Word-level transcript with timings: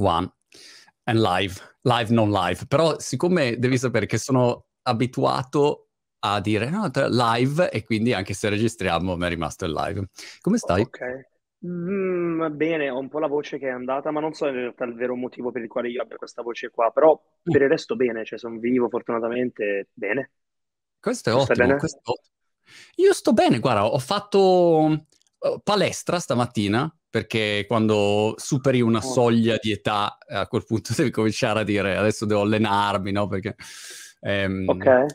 one, 0.00 0.30
and 1.04 1.18
live, 1.20 1.60
live 1.82 2.12
non 2.12 2.30
live. 2.30 2.66
Però 2.66 2.98
siccome 2.98 3.58
devi 3.58 3.78
sapere 3.78 4.06
che 4.06 4.18
sono 4.18 4.66
abituato 4.82 5.88
a 6.20 6.40
dire 6.40 6.68
no, 6.68 6.90
live 6.92 7.70
e 7.70 7.84
quindi 7.84 8.12
anche 8.12 8.34
se 8.34 8.48
registriamo 8.48 9.16
mi 9.16 9.26
è 9.26 9.28
rimasto 9.28 9.64
il 9.64 9.72
live. 9.72 10.08
Come 10.40 10.58
stai? 10.58 10.82
Ok. 10.82 11.28
Mm, 11.66 12.56
bene, 12.56 12.88
ho 12.88 12.98
un 12.98 13.08
po' 13.08 13.18
la 13.18 13.26
voce 13.26 13.58
che 13.58 13.68
è 13.68 13.72
andata, 13.72 14.10
ma 14.10 14.20
non 14.20 14.32
so 14.32 14.46
in 14.46 14.54
realtà 14.54 14.84
il 14.84 14.94
vero 14.94 15.14
motivo 15.14 15.50
per 15.50 15.62
il 15.62 15.68
quale 15.68 15.90
io 15.90 16.00
abbia 16.00 16.16
questa 16.16 16.42
voce 16.42 16.70
qua, 16.70 16.90
però 16.90 17.12
Mm. 17.12 17.52
per 17.52 17.62
il 17.62 17.68
resto 17.68 17.96
bene, 17.96 18.24
cioè 18.24 18.38
sono 18.38 18.58
vivo 18.58 18.88
fortunatamente, 18.88 19.88
bene. 19.92 20.32
Questo 20.98 21.30
è 21.30 21.32
Tu 21.32 21.38
ottimo, 21.38 21.76
questo. 21.76 22.20
Io 22.96 23.12
sto 23.12 23.32
bene, 23.32 23.58
guarda, 23.58 23.86
ho 23.86 23.98
fatto 23.98 25.06
eh, 25.38 25.60
palestra 25.62 26.18
stamattina 26.18 26.94
perché 27.10 27.64
quando 27.66 28.34
superi 28.36 28.80
una 28.80 28.98
Oh, 28.98 29.02
soglia 29.02 29.56
di 29.60 29.72
età, 29.72 30.16
a 30.28 30.46
quel 30.46 30.64
punto 30.64 30.92
devi 30.96 31.10
cominciare 31.10 31.60
a 31.60 31.64
dire 31.64 31.96
adesso 31.96 32.24
devo 32.24 32.42
allenarmi, 32.42 33.10
no? 33.10 33.26
Perché 33.26 33.56
ehm, 34.20 34.68
ok. 34.68 35.06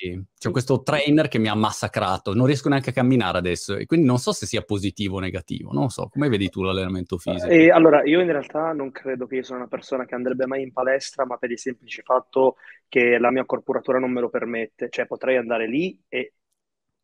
quindi 0.00 0.26
c'è 0.38 0.50
questo 0.50 0.82
trainer 0.82 1.28
che 1.28 1.38
mi 1.38 1.48
ha 1.48 1.54
massacrato, 1.54 2.32
non 2.34 2.46
riesco 2.46 2.68
neanche 2.68 2.90
a 2.90 2.92
camminare 2.94 3.38
adesso 3.38 3.76
e 3.76 3.84
quindi 3.84 4.06
non 4.06 4.18
so 4.18 4.32
se 4.32 4.46
sia 4.46 4.62
positivo 4.62 5.16
o 5.16 5.20
negativo, 5.20 5.72
non 5.72 5.90
so, 5.90 6.08
come 6.08 6.28
vedi 6.28 6.48
tu 6.48 6.62
l'allenamento 6.62 7.18
fisico? 7.18 7.46
E 7.46 7.70
allora, 7.70 8.02
io 8.04 8.20
in 8.20 8.30
realtà 8.30 8.72
non 8.72 8.90
credo 8.90 9.26
che 9.26 9.36
io 9.36 9.42
sia 9.42 9.56
una 9.56 9.68
persona 9.68 10.06
che 10.06 10.14
andrebbe 10.14 10.46
mai 10.46 10.62
in 10.62 10.72
palestra, 10.72 11.26
ma 11.26 11.36
per 11.36 11.50
il 11.50 11.58
semplice 11.58 12.02
fatto 12.02 12.56
che 12.88 13.18
la 13.18 13.30
mia 13.30 13.44
corporatura 13.44 13.98
non 13.98 14.10
me 14.10 14.20
lo 14.20 14.30
permette. 14.30 14.88
Cioè, 14.88 15.06
potrei 15.06 15.36
andare 15.36 15.68
lì 15.68 16.00
e 16.08 16.34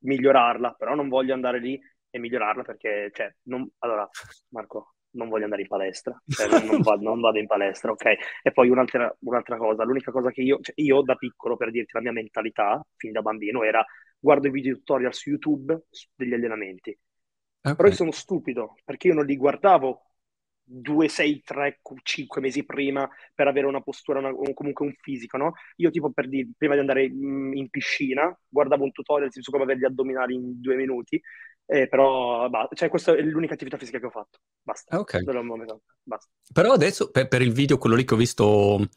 migliorarla, 0.01 0.77
però 0.79 0.95
non 0.95 1.09
voglio 1.09 1.35
andare 1.35 1.61
lì 1.61 1.79
e 2.11 2.19
migliorarla 2.19 2.63
perché, 2.63 3.11
cioè, 3.13 3.33
non... 3.45 3.69
allora, 3.79 4.09
Marco, 4.49 4.95
non 5.13 5.29
voglio 5.29 5.45
andare 5.45 5.63
in 5.63 5.69
palestra, 5.69 6.21
cioè, 6.29 6.49
non, 6.65 6.81
vado, 6.83 7.03
non 7.03 7.21
vado 7.21 7.39
in 7.39 7.47
palestra, 7.47 7.91
ok? 7.91 8.05
E 8.43 8.53
poi 8.53 8.69
un'altra, 8.69 9.15
un'altra 9.21 9.57
cosa, 9.57 9.85
l'unica 9.85 10.11
cosa 10.11 10.31
che 10.31 10.43
io, 10.43 10.59
cioè, 10.61 10.75
io 10.77 11.03
da 11.03 11.15
piccolo, 11.17 11.57
per 11.57 11.71
dirti 11.71 11.93
la 11.95 12.01
mia 12.01 12.13
mentalità, 12.13 12.85
fin 12.97 13.13
da 13.13 13.23
bambino, 13.23 13.63
era 13.63 13.85
guardo 14.19 14.49
i 14.49 14.51
video 14.51 14.75
tutorial 14.77 15.15
su 15.15 15.31
YouTube 15.31 15.87
degli 16.15 16.35
allenamenti. 16.35 16.97
Però 17.75 17.89
io 17.89 17.95
sono 17.95 18.11
stupido, 18.11 18.75
perché 18.85 19.09
io 19.09 19.15
non 19.15 19.27
li 19.27 19.37
guardavo 19.37 20.03
due, 20.63 21.09
sei, 21.09 21.43
tre, 21.43 21.81
cinque 22.03 22.41
mesi 22.41 22.65
prima 22.65 23.09
per 23.35 23.49
avere 23.49 23.67
una 23.67 23.81
postura, 23.81 24.21
una- 24.21 24.31
o 24.31 24.53
comunque 24.55 24.87
un 24.87 24.95
fisico, 25.01 25.37
no? 25.37 25.55
Io 25.77 25.91
tipo 25.91 26.13
per 26.13 26.29
dire, 26.29 26.49
prima 26.57 26.75
di 26.75 26.81
andare 26.81 27.05
in, 27.05 27.51
in 27.55 27.69
piscina, 27.69 28.37
guardavo 28.49 28.85
un 28.85 28.93
tutorial 28.93 29.31
su 29.33 29.51
come 29.51 29.65
avere 29.65 29.81
gli 29.81 29.85
addominali 29.85 30.35
in 30.35 30.61
due 30.61 30.77
minuti, 30.77 31.21
eh, 31.71 31.89
però 31.89 32.49
bah, 32.49 32.69
cioè, 32.75 32.89
questa 32.89 33.15
è 33.15 33.21
l'unica 33.23 33.55
attività 33.55 33.77
fisica 33.79 33.99
che 33.99 34.07
ho 34.07 34.11
fatto. 34.11 34.41
Basta. 34.63 34.97
Ok. 34.99 35.19
Quello 35.23 35.39
è 35.39 35.43
il 35.43 35.49
momento. 35.49 35.83
Basta. 36.03 36.31
Però 36.53 36.73
adesso 36.73 37.11
per, 37.11 37.29
per 37.29 37.43
il 37.43 37.53
video, 37.53 37.79
quello 37.79 37.97
lì 37.97 38.05
che 38.05 38.15
ho 38.15 38.17
visto 38.17 38.89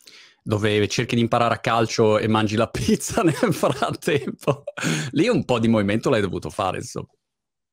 dove 0.42 0.88
cerchi 0.88 1.16
di 1.16 1.22
imparare 1.22 1.54
a 1.54 1.60
calcio 1.60 2.18
e 2.18 2.28
mangi 2.28 2.56
la 2.56 2.68
pizza 2.70 3.22
nel 3.24 3.34
frattempo, 3.54 4.64
lì 5.12 5.28
un 5.30 5.46
po' 5.46 5.60
di 5.60 5.68
movimento 5.68 6.10
l'hai 6.10 6.22
dovuto 6.22 6.50
fare, 6.50 6.78
insomma. 6.78 7.08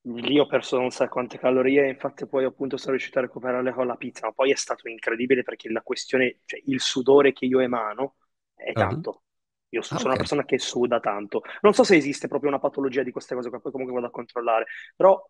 Lì 0.03 0.39
ho 0.39 0.47
perso 0.47 0.78
non 0.78 0.91
so 0.91 1.06
quante 1.09 1.39
calorie, 1.39 1.89
infatti 1.89 2.27
poi 2.27 2.45
appunto 2.45 2.78
sono 2.78 2.93
riuscito 2.93 3.19
a 3.19 3.23
recuperarle 3.23 3.73
con 3.73 3.87
la 3.87 3.97
pizza, 3.97 4.27
ma 4.27 4.33
poi 4.33 4.51
è 4.51 4.56
stato 4.56 4.89
incredibile 4.89 5.43
perché 5.43 5.71
la 5.71 5.83
questione, 5.83 6.41
cioè 6.47 6.61
il 6.67 6.81
sudore 6.81 7.33
che 7.34 7.45
io 7.45 7.61
emano 7.61 8.17
è 8.55 8.75
Ah, 8.75 8.87
tanto. 8.89 9.25
Io 9.70 9.80
ah, 9.80 9.82
sono 9.82 10.00
una 10.04 10.12
ok. 10.12 10.16
persona 10.16 10.44
che 10.44 10.58
suda 10.58 11.00
tanto. 11.00 11.42
Non 11.62 11.72
so 11.74 11.84
se 11.84 11.96
esiste 11.96 12.28
proprio 12.28 12.50
una 12.50 12.58
patologia 12.60 13.02
di 13.02 13.10
queste 13.12 13.34
cose 13.34 13.48
qua, 13.50 13.60
poi 13.60 13.72
comunque 13.72 13.94
vado 13.96 14.08
a 14.08 14.10
controllare, 14.10 14.66
però 14.96 15.22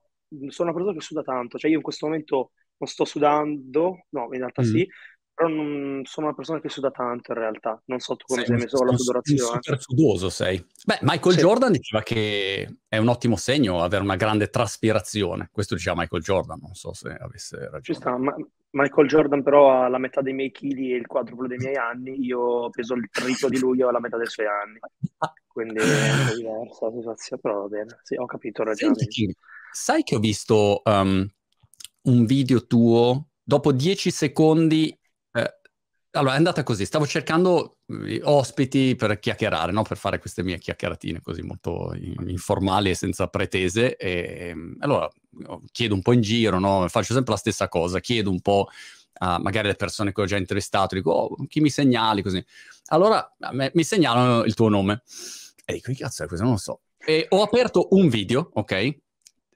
sono 0.48 0.68
una 0.70 0.72
persona 0.78 0.96
che 0.98 1.04
suda 1.04 1.22
tanto, 1.22 1.58
cioè 1.58 1.70
io 1.70 1.76
in 1.76 1.82
questo 1.82 2.06
momento 2.06 2.52
non 2.78 2.88
sto 2.88 3.04
sudando, 3.04 4.06
no, 4.10 4.24
in 4.32 4.38
realtà 4.38 4.62
Mm. 4.62 4.64
sì, 4.64 4.88
però 5.34 5.48
non 5.48 6.00
sono 6.04 6.26
una 6.26 6.34
persona 6.34 6.60
che 6.60 6.68
suda 6.68 6.90
tanto 6.90 7.32
in 7.32 7.38
realtà. 7.38 7.80
Non 7.86 7.98
so 7.98 8.16
tu 8.16 8.26
come 8.26 8.44
Sei 8.44 8.46
sei 8.46 8.56
messo 8.56 8.76
con 8.78 8.86
la 8.86 8.92
un 8.92 8.98
sudorazione. 8.98 9.60
super 9.62 9.80
sudoso, 9.80 10.30
sei. 10.30 10.64
Beh, 10.84 10.98
Michael 11.02 11.34
Sì. 11.34 11.40
Jordan 11.40 11.72
diceva 11.72 12.02
che 12.02 12.76
è 12.88 12.96
un 12.98 13.08
ottimo 13.08 13.36
segno 13.36 13.82
avere 13.82 14.02
una 14.02 14.16
grande 14.16 14.48
traspirazione. 14.48 15.48
Questo 15.52 15.74
diceva 15.74 15.96
Michael 16.00 16.22
Jordan, 16.22 16.58
non 16.60 16.74
so 16.74 16.92
se 16.92 17.08
avesse 17.10 17.56
Ci 17.80 17.92
ragione. 17.92 17.98
sta, 17.98 18.16
ma 18.18 18.34
Michael 18.72 19.08
Jordan 19.08 19.42
però 19.42 19.72
ha 19.72 19.88
la 19.88 19.98
metà 19.98 20.20
dei 20.20 20.32
miei 20.32 20.52
chili 20.52 20.92
e 20.92 20.96
il 20.96 21.06
quadruplo 21.06 21.46
dei 21.46 21.58
miei 21.58 21.76
anni, 21.76 22.24
io 22.24 22.70
peso 22.70 22.94
il 22.94 23.08
triplo 23.10 23.48
di 23.48 23.58
lui 23.58 23.80
e 23.80 23.84
ho 23.84 23.90
la 23.90 24.00
metà 24.00 24.16
dei 24.16 24.26
suoi 24.26 24.46
anni, 24.46 24.78
quindi 25.46 25.78
è 25.78 26.10
un 26.12 26.26
po' 26.28 26.34
diversa 26.34 26.86
la 26.86 26.92
situazione, 26.92 27.42
però 27.42 27.60
va 27.62 27.68
bene, 27.68 27.98
sì, 28.02 28.14
ho 28.16 28.26
capito 28.26 28.62
il 28.62 28.68
Senti, 28.68 28.82
ragionamento. 28.84 29.10
King, 29.10 29.32
sai 29.72 30.02
che 30.02 30.14
ho 30.14 30.20
visto 30.20 30.82
um, 30.84 31.26
un 32.02 32.24
video 32.24 32.66
tuo 32.66 33.30
dopo 33.42 33.72
10 33.72 34.10
secondi? 34.10 34.96
Allora, 36.12 36.34
è 36.34 36.36
andata 36.36 36.62
così. 36.62 36.84
Stavo 36.84 37.06
cercando 37.06 37.78
eh, 37.86 38.20
ospiti 38.24 38.96
per 38.96 39.18
chiacchierare, 39.18 39.70
no? 39.70 39.82
Per 39.82 39.96
fare 39.96 40.18
queste 40.18 40.42
mie 40.42 40.58
chiacchieratine 40.58 41.20
così 41.20 41.42
molto 41.42 41.92
in- 41.94 42.28
informali 42.28 42.90
e 42.90 42.94
senza 42.94 43.28
pretese. 43.28 43.96
E, 43.96 44.48
ehm, 44.48 44.76
allora 44.80 45.08
oh, 45.46 45.62
chiedo 45.70 45.94
un 45.94 46.02
po' 46.02 46.12
in 46.12 46.20
giro, 46.20 46.58
no? 46.58 46.86
Faccio 46.88 47.14
sempre 47.14 47.32
la 47.32 47.38
stessa 47.38 47.68
cosa. 47.68 48.00
Chiedo 48.00 48.30
un 48.30 48.40
po' 48.40 48.68
a 49.22 49.38
magari 49.38 49.68
le 49.68 49.74
persone 49.74 50.12
che 50.12 50.20
ho 50.20 50.24
già 50.24 50.36
intervistato, 50.36 50.94
dico, 50.94 51.10
oh, 51.12 51.46
chi 51.46 51.60
mi 51.60 51.70
segnali? 51.70 52.22
Così. 52.22 52.44
Allora 52.86 53.32
me- 53.52 53.70
mi 53.74 53.84
segnalano 53.84 54.44
il 54.44 54.54
tuo 54.54 54.68
nome. 54.68 55.02
E 55.64 55.74
dico, 55.74 55.92
che 55.92 55.98
cazzo 55.98 56.24
è 56.24 56.26
questo? 56.26 56.44
Non 56.44 56.54
lo 56.54 56.60
so. 56.60 56.80
E 56.98 57.26
ho 57.28 57.42
aperto 57.42 57.88
un 57.90 58.08
video, 58.08 58.50
ok? 58.54 58.98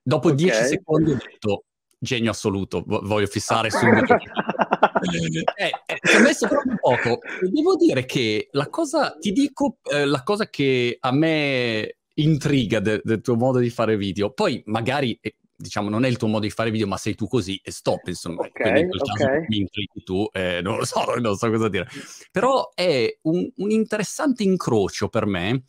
Dopo 0.02 0.28
Ok. 0.28 0.34
10 0.34 0.64
secondi 0.64 1.10
ho 1.10 1.16
detto, 1.16 1.64
genio 2.04 2.30
assoluto, 2.30 2.84
vo- 2.86 3.00
voglio 3.02 3.26
fissare 3.26 3.70
subito. 3.70 4.16
Eh, 5.04 5.70
eh, 5.86 5.98
ci 6.02 6.16
ho 6.16 6.20
messo 6.20 6.46
proprio 6.46 6.78
poco. 6.80 7.20
Devo 7.50 7.76
dire 7.76 8.06
che 8.06 8.48
la 8.52 8.68
cosa, 8.68 9.16
ti 9.18 9.32
dico, 9.32 9.78
eh, 9.92 10.06
la 10.06 10.22
cosa 10.22 10.48
che 10.48 10.96
a 10.98 11.12
me 11.12 11.96
intriga 12.14 12.80
de- 12.80 13.02
del 13.04 13.20
tuo 13.20 13.36
modo 13.36 13.58
di 13.58 13.68
fare 13.68 13.96
video, 13.96 14.32
poi 14.32 14.62
magari, 14.66 15.18
eh, 15.20 15.36
diciamo, 15.54 15.90
non 15.90 16.04
è 16.04 16.08
il 16.08 16.16
tuo 16.16 16.28
modo 16.28 16.44
di 16.44 16.50
fare 16.50 16.70
video, 16.70 16.86
ma 16.86 16.96
sei 16.96 17.14
tu 17.14 17.28
così 17.28 17.60
e 17.62 17.70
stop, 17.70 18.06
insomma. 18.06 18.42
Ok, 18.42 18.60
Quindi 18.60 18.80
in 18.80 18.88
quel 18.88 19.02
caso 19.02 19.24
ok. 19.24 19.48
mi 19.48 19.56
intrighi 19.58 20.02
tu, 20.04 20.28
eh, 20.32 20.60
non 20.62 20.78
lo 20.78 20.84
so, 20.84 21.04
non 21.20 21.36
so 21.36 21.50
cosa 21.50 21.68
dire. 21.68 21.86
Però 22.30 22.70
è 22.74 23.18
un, 23.22 23.50
un 23.56 23.70
interessante 23.70 24.42
incrocio 24.42 25.08
per 25.08 25.26
me 25.26 25.64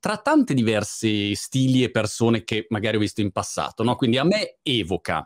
tra 0.00 0.16
tanti 0.16 0.52
diversi 0.54 1.32
stili 1.36 1.84
e 1.84 1.90
persone 1.92 2.42
che 2.42 2.66
magari 2.70 2.96
ho 2.96 3.00
visto 3.00 3.20
in 3.20 3.30
passato, 3.30 3.84
no? 3.84 3.94
Quindi 3.94 4.18
a 4.18 4.24
me 4.24 4.56
evoca 4.62 5.24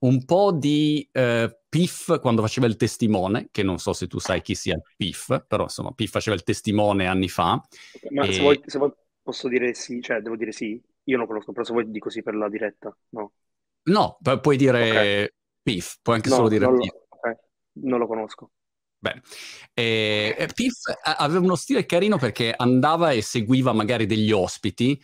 un 0.00 0.24
po' 0.24 0.52
di 0.52 1.08
eh, 1.12 1.58
Piff 1.68 2.20
quando 2.20 2.42
faceva 2.42 2.66
il 2.66 2.76
testimone, 2.76 3.48
che 3.50 3.62
non 3.62 3.78
so 3.78 3.92
se 3.92 4.06
tu 4.06 4.18
sai 4.18 4.42
chi 4.42 4.54
sia 4.54 4.80
Piff, 4.96 5.44
però 5.46 5.64
insomma 5.64 5.92
Piff 5.92 6.10
faceva 6.10 6.36
il 6.36 6.42
testimone 6.44 7.06
anni 7.06 7.28
fa. 7.28 7.60
Ma 8.10 8.30
se 8.30 8.40
E- 8.40 8.40
vuoi, 8.42 8.60
se 8.64 8.78
vuoi 8.78 8.92
posso 9.22 9.48
dire 9.48 9.74
sì, 9.74 10.00
cioè 10.00 10.20
devo 10.20 10.36
dire 10.36 10.52
sì, 10.52 10.80
io 11.04 11.16
non 11.16 11.26
conosco, 11.26 11.52
però 11.52 11.64
se 11.64 11.72
vuoi 11.72 11.90
dico 11.90 12.10
sì 12.10 12.22
per 12.22 12.34
la 12.34 12.48
diretta, 12.48 12.96
no. 13.10 13.32
No, 13.86 14.18
pu- 14.22 14.40
puoi 14.40 14.56
dire 14.56 15.34
Piff, 15.62 15.96
puoi 16.02 16.16
anche 16.16 16.30
No, 16.32 16.38
solo 16.38 16.48
dire 16.48 16.68
non 16.68 16.76
Piff. 16.76 16.92
lo, 16.92 17.06
ok, 17.08 17.36
non 17.84 17.98
lo 17.98 18.06
conosco. 18.06 18.52
Bene. 19.00 19.22
E, 19.74 20.34
e 20.38 20.46
Piff 20.52 20.74
aveva 21.04 21.38
uno 21.44 21.54
stile 21.54 21.86
carino 21.86 22.18
perché 22.18 22.52
andava 22.56 23.12
e 23.12 23.22
seguiva 23.22 23.72
magari 23.72 24.06
degli 24.06 24.32
ospiti 24.32 25.00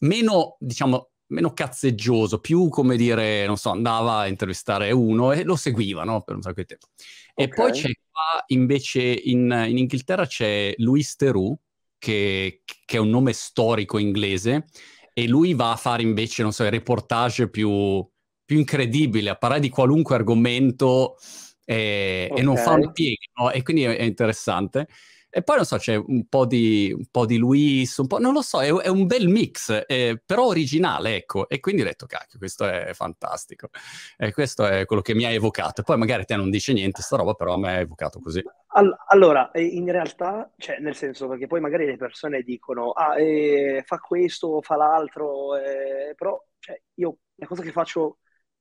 meno, 0.00 0.56
diciamo, 0.58 1.10
meno 1.28 1.52
cazzeggioso, 1.52 2.38
più 2.40 2.68
come 2.68 2.96
dire, 2.96 3.46
non 3.46 3.56
so, 3.56 3.70
andava 3.70 4.18
a 4.20 4.26
intervistare 4.28 4.90
uno 4.92 5.32
e 5.32 5.42
lo 5.44 5.56
seguiva, 5.56 6.04
no? 6.04 6.22
Per 6.22 6.34
un 6.36 6.42
sacco 6.42 6.60
di 6.60 6.66
tempo. 6.66 6.86
E 7.34 7.48
Ok. 7.48 7.52
poi 7.52 7.72
c'è 7.72 7.90
qua, 8.10 8.44
invece, 8.48 9.00
in, 9.02 9.42
in 9.68 9.78
Inghilterra 9.78 10.26
c'è 10.26 10.74
Louis 10.78 11.14
Theroux, 11.16 11.56
che, 11.98 12.62
che 12.64 12.96
è 12.96 13.00
un 13.00 13.08
nome 13.10 13.32
storico 13.32 13.98
inglese, 13.98 14.66
e 15.12 15.26
lui 15.26 15.54
va 15.54 15.72
a 15.72 15.76
fare 15.76 16.02
invece, 16.02 16.42
non 16.42 16.52
so, 16.52 16.64
il 16.64 16.70
reportage 16.70 17.48
più, 17.50 18.06
più 18.44 18.58
incredibile, 18.58 19.30
a 19.30 19.36
parlare 19.36 19.60
di 19.60 19.68
qualunque 19.70 20.14
argomento 20.14 21.16
e, 21.64 22.30
e 22.34 22.42
non 22.42 22.56
fa 22.56 22.72
una 22.72 22.90
piega, 22.92 23.26
no? 23.36 23.50
E 23.50 23.62
quindi 23.62 23.82
è, 23.84 23.96
è 23.96 24.02
interessante. 24.02 24.88
E 25.36 25.42
poi 25.42 25.56
non 25.56 25.66
so, 25.66 25.76
c'è 25.76 25.96
un 25.96 26.26
po' 26.28 26.46
di, 26.46 26.90
un 26.96 27.04
po' 27.10 27.26
di 27.26 27.36
Luis, 27.36 27.98
un 27.98 28.06
po', 28.06 28.18
non 28.18 28.32
lo 28.32 28.40
so, 28.40 28.62
è, 28.62 28.72
è 28.72 28.88
un 28.88 29.04
bel 29.04 29.28
mix, 29.28 29.84
eh, 29.86 30.18
però 30.24 30.46
originale, 30.46 31.16
ecco. 31.16 31.46
E 31.46 31.60
quindi 31.60 31.82
ho 31.82 31.84
detto, 31.84 32.06
cacchio, 32.06 32.38
questo 32.38 32.64
è 32.64 32.94
fantastico. 32.94 33.68
E 34.16 34.32
questo 34.32 34.64
è 34.66 34.86
quello 34.86 35.02
che 35.02 35.14
mi 35.14 35.26
ha 35.26 35.30
evocato. 35.30 35.82
E 35.82 35.84
poi 35.84 35.98
magari 35.98 36.24
te 36.24 36.36
non 36.36 36.48
dice 36.48 36.72
niente, 36.72 37.02
sta 37.02 37.16
roba, 37.18 37.34
però 37.34 37.58
me 37.58 37.68
ha 37.68 37.80
evocato 37.80 38.18
così. 38.18 38.42
All- 38.68 38.96
allora, 39.08 39.50
in 39.56 39.90
realtà, 39.90 40.50
cioè, 40.56 40.78
nel 40.78 40.94
senso, 40.94 41.28
perché 41.28 41.46
poi 41.46 41.60
magari 41.60 41.84
le 41.84 41.98
persone 41.98 42.40
dicono, 42.40 42.92
ah, 42.92 43.20
eh, 43.20 43.82
fa 43.84 43.98
questo, 43.98 44.62
fa 44.62 44.76
l'altro, 44.76 45.54
eh, 45.58 46.14
però, 46.16 46.42
cioè, 46.58 46.80
io 46.94 47.18
le 47.34 47.46
cose 47.46 47.60
che 47.62 47.72
faccio 47.72 48.20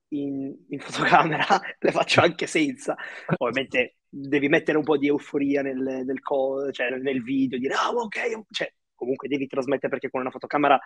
in, 0.10 0.54
in 0.70 0.80
fotocamera 0.80 1.46
le 1.80 1.92
faccio 1.92 2.20
anche 2.20 2.48
senza. 2.48 2.96
Ovviamente 3.38 3.96
devi 4.18 4.48
mettere 4.50 4.78
un 4.78 4.84
po' 4.84 4.98
di 4.98 5.08
euforia 5.08 5.62
nel, 5.62 5.78
nel 6.06 6.22
co- 6.22 6.72
cioè, 6.72 6.90
nel 6.98 7.22
video, 7.24 7.58
dire, 7.60 7.74
ah, 7.74 7.90
ok, 7.90 8.44
cioè, 8.52 8.74
comunque 8.94 9.28
devi 9.28 9.48
trasmettere 9.48 9.90
perché 9.90 10.10
con 10.10 10.22
una 10.22 10.30
fotocamera, 10.32 10.80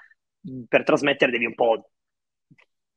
per 0.67 0.83
trasmettere 0.83 1.31
devi 1.31 1.45
un 1.45 1.55
po', 1.55 1.91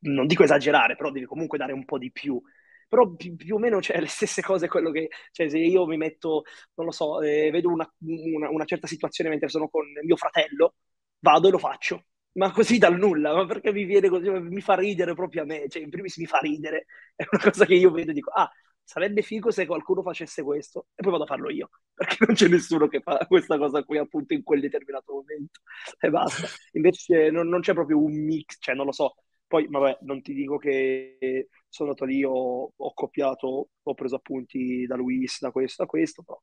non 0.01 0.27
dico 0.27 0.43
esagerare, 0.45 0.97
però 0.97 1.11
devi 1.11 1.27
comunque 1.27 1.59
dare 1.59 1.73
un 1.73 1.85
po' 1.85 1.99
di 1.99 2.11
più. 2.11 2.41
però 2.89 3.09
più, 3.15 3.37
più 3.37 3.55
o 3.57 3.59
meno 3.59 3.79
c'è 3.79 3.99
le 4.01 4.07
stesse 4.09 4.43
cose, 4.43 4.69
quello 4.69 4.91
che, 4.91 5.09
cioè 5.31 5.49
se 5.49 5.59
io 5.59 5.87
mi 5.87 5.97
metto, 5.97 6.43
non 6.75 6.87
lo 6.87 6.93
so, 6.93 7.21
eh, 7.23 7.51
vedo 7.51 7.69
una, 7.71 7.91
una, 8.01 8.51
una 8.51 8.65
certa 8.65 8.87
situazione 8.87 9.31
mentre 9.31 9.49
sono 9.49 9.69
con 9.69 9.85
mio 10.05 10.17
fratello, 10.17 10.75
vado 11.21 11.49
e 11.49 11.51
lo 11.51 11.59
faccio 11.59 12.05
ma 12.35 12.51
così 12.51 12.79
dal 12.79 12.97
nulla, 12.97 13.35
ma 13.35 13.45
perché 13.45 13.73
mi 13.73 13.85
viene 13.85 14.09
così, 14.09 14.31
mi 14.31 14.63
fa 14.63 14.75
ridere 14.75 15.13
proprio 15.15 15.43
a 15.43 15.45
me, 15.45 15.69
cioè 15.69 15.83
in 15.83 15.91
primis 15.91 16.17
mi 16.17 16.25
fa 16.25 16.39
ridere, 16.39 16.87
è 17.15 17.27
una 17.31 17.43
cosa 17.43 17.67
che 17.67 17.75
io 17.75 17.91
vedo 17.91 18.11
e 18.11 18.15
dico, 18.15 18.31
ah, 18.31 18.51
sarebbe 18.85 19.23
figo 19.23 19.51
se 19.51 19.67
qualcuno 19.67 20.03
facesse 20.03 20.43
questo 20.43 20.87
e 20.95 21.03
poi 21.03 21.13
vado 21.13 21.25
a 21.25 21.27
farlo 21.27 21.51
io, 21.51 21.71
perché 21.95 22.17
non 22.27 22.35
c'è 22.35 22.49
nessuno 22.49 22.89
che 22.89 23.01
fa 23.01 23.25
questa 23.27 23.59
cosa 23.59 23.83
qui 23.85 23.99
appunto 23.99 24.35
in 24.35 24.43
quel 24.43 24.61
determinato 24.61 25.13
momento 25.13 25.61
e 25.99 26.11
basta. 26.11 26.47
Invece 26.73 27.31
non, 27.31 27.49
non 27.49 27.61
c'è 27.61 27.75
proprio 27.75 28.03
un 28.03 28.13
mix, 28.25 28.57
cioè 28.59 28.75
non 28.75 28.87
lo 28.87 28.93
so. 28.93 29.15
Poi, 29.47 29.67
vabbè, 29.69 29.99
non 30.03 30.23
ti 30.23 30.33
dico 30.33 30.57
che 30.57 31.49
sono 31.69 31.91
andato 31.91 32.07
lì, 32.07 32.25
ho, 32.25 32.73
ho 32.75 32.95
copiato, 32.95 33.69
ho 33.83 33.95
preso 33.95 34.17
appunti 34.17 34.87
da 34.87 34.97
Luis, 34.97 35.41
da 35.41 35.51
questo, 35.51 35.83
da 35.83 35.89
questo, 35.89 36.23
però 36.23 36.41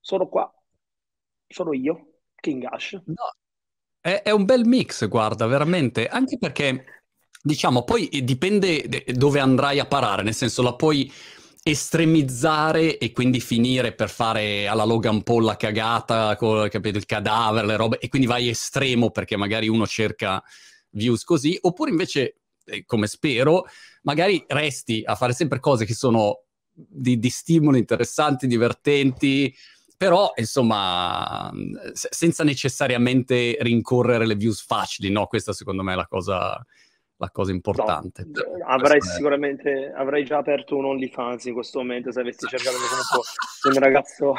sono 0.00 0.28
qua, 0.28 0.52
sono 1.46 1.72
io, 1.72 2.20
King 2.34 2.64
Ash. 2.64 2.92
No, 3.06 3.34
è, 4.00 4.22
è 4.22 4.30
un 4.30 4.44
bel 4.44 4.66
mix, 4.66 5.06
guarda, 5.08 5.46
veramente, 5.46 6.08
anche 6.08 6.38
perché, 6.38 7.02
diciamo, 7.42 7.84
poi 7.84 8.08
dipende 8.24 9.04
dove 9.14 9.38
andrai 9.38 9.78
a 9.78 9.86
parare, 9.86 10.22
nel 10.22 10.34
senso 10.34 10.62
la 10.62 10.74
puoi 10.74 11.12
estremizzare 11.62 12.98
e 12.98 13.12
quindi 13.12 13.40
finire 13.40 13.92
per 13.92 14.08
fare 14.10 14.66
alla 14.66 14.84
Logan 14.84 15.22
Paul 15.22 15.44
la 15.44 15.56
cagata, 15.56 16.36
con, 16.36 16.68
capito, 16.68 16.98
il 16.98 17.06
cadavere, 17.06 17.66
le 17.66 17.76
robe, 17.76 17.98
e 17.98 18.08
quindi 18.08 18.26
vai 18.26 18.48
estremo 18.48 19.10
perché 19.10 19.36
magari 19.36 19.68
uno 19.68 19.86
cerca 19.86 20.42
views 20.90 21.24
così, 21.24 21.58
oppure 21.60 21.90
invece, 21.90 22.36
eh, 22.64 22.84
come 22.84 23.06
spero, 23.06 23.64
magari 24.02 24.44
resti 24.46 25.02
a 25.04 25.14
fare 25.14 25.32
sempre 25.32 25.60
cose 25.60 25.84
che 25.84 25.94
sono 25.94 26.44
di, 26.72 27.18
di 27.18 27.30
stimolo 27.30 27.76
interessanti, 27.76 28.46
divertenti, 28.46 29.54
però 29.96 30.32
insomma 30.36 31.50
senza 31.92 32.44
necessariamente 32.44 33.56
rincorrere 33.60 34.26
le 34.26 34.36
views 34.36 34.62
facili, 34.62 35.10
no? 35.10 35.26
Questa 35.26 35.52
secondo 35.52 35.82
me 35.82 35.94
è 35.94 35.96
la 35.96 36.06
cosa, 36.06 36.64
la 37.18 37.30
cosa 37.30 37.50
importante. 37.50 38.24
No, 38.26 38.64
avrei 38.64 39.00
sicuramente 39.02 39.92
avrei 39.94 40.24
già 40.24 40.38
aperto 40.38 40.76
un 40.76 40.84
OnlyFans 40.84 41.46
in 41.46 41.54
questo 41.54 41.78
momento 41.80 42.12
se 42.12 42.20
avessi 42.20 42.46
cercato 42.46 42.76
un 42.76 43.78
ragazzo, 43.78 44.34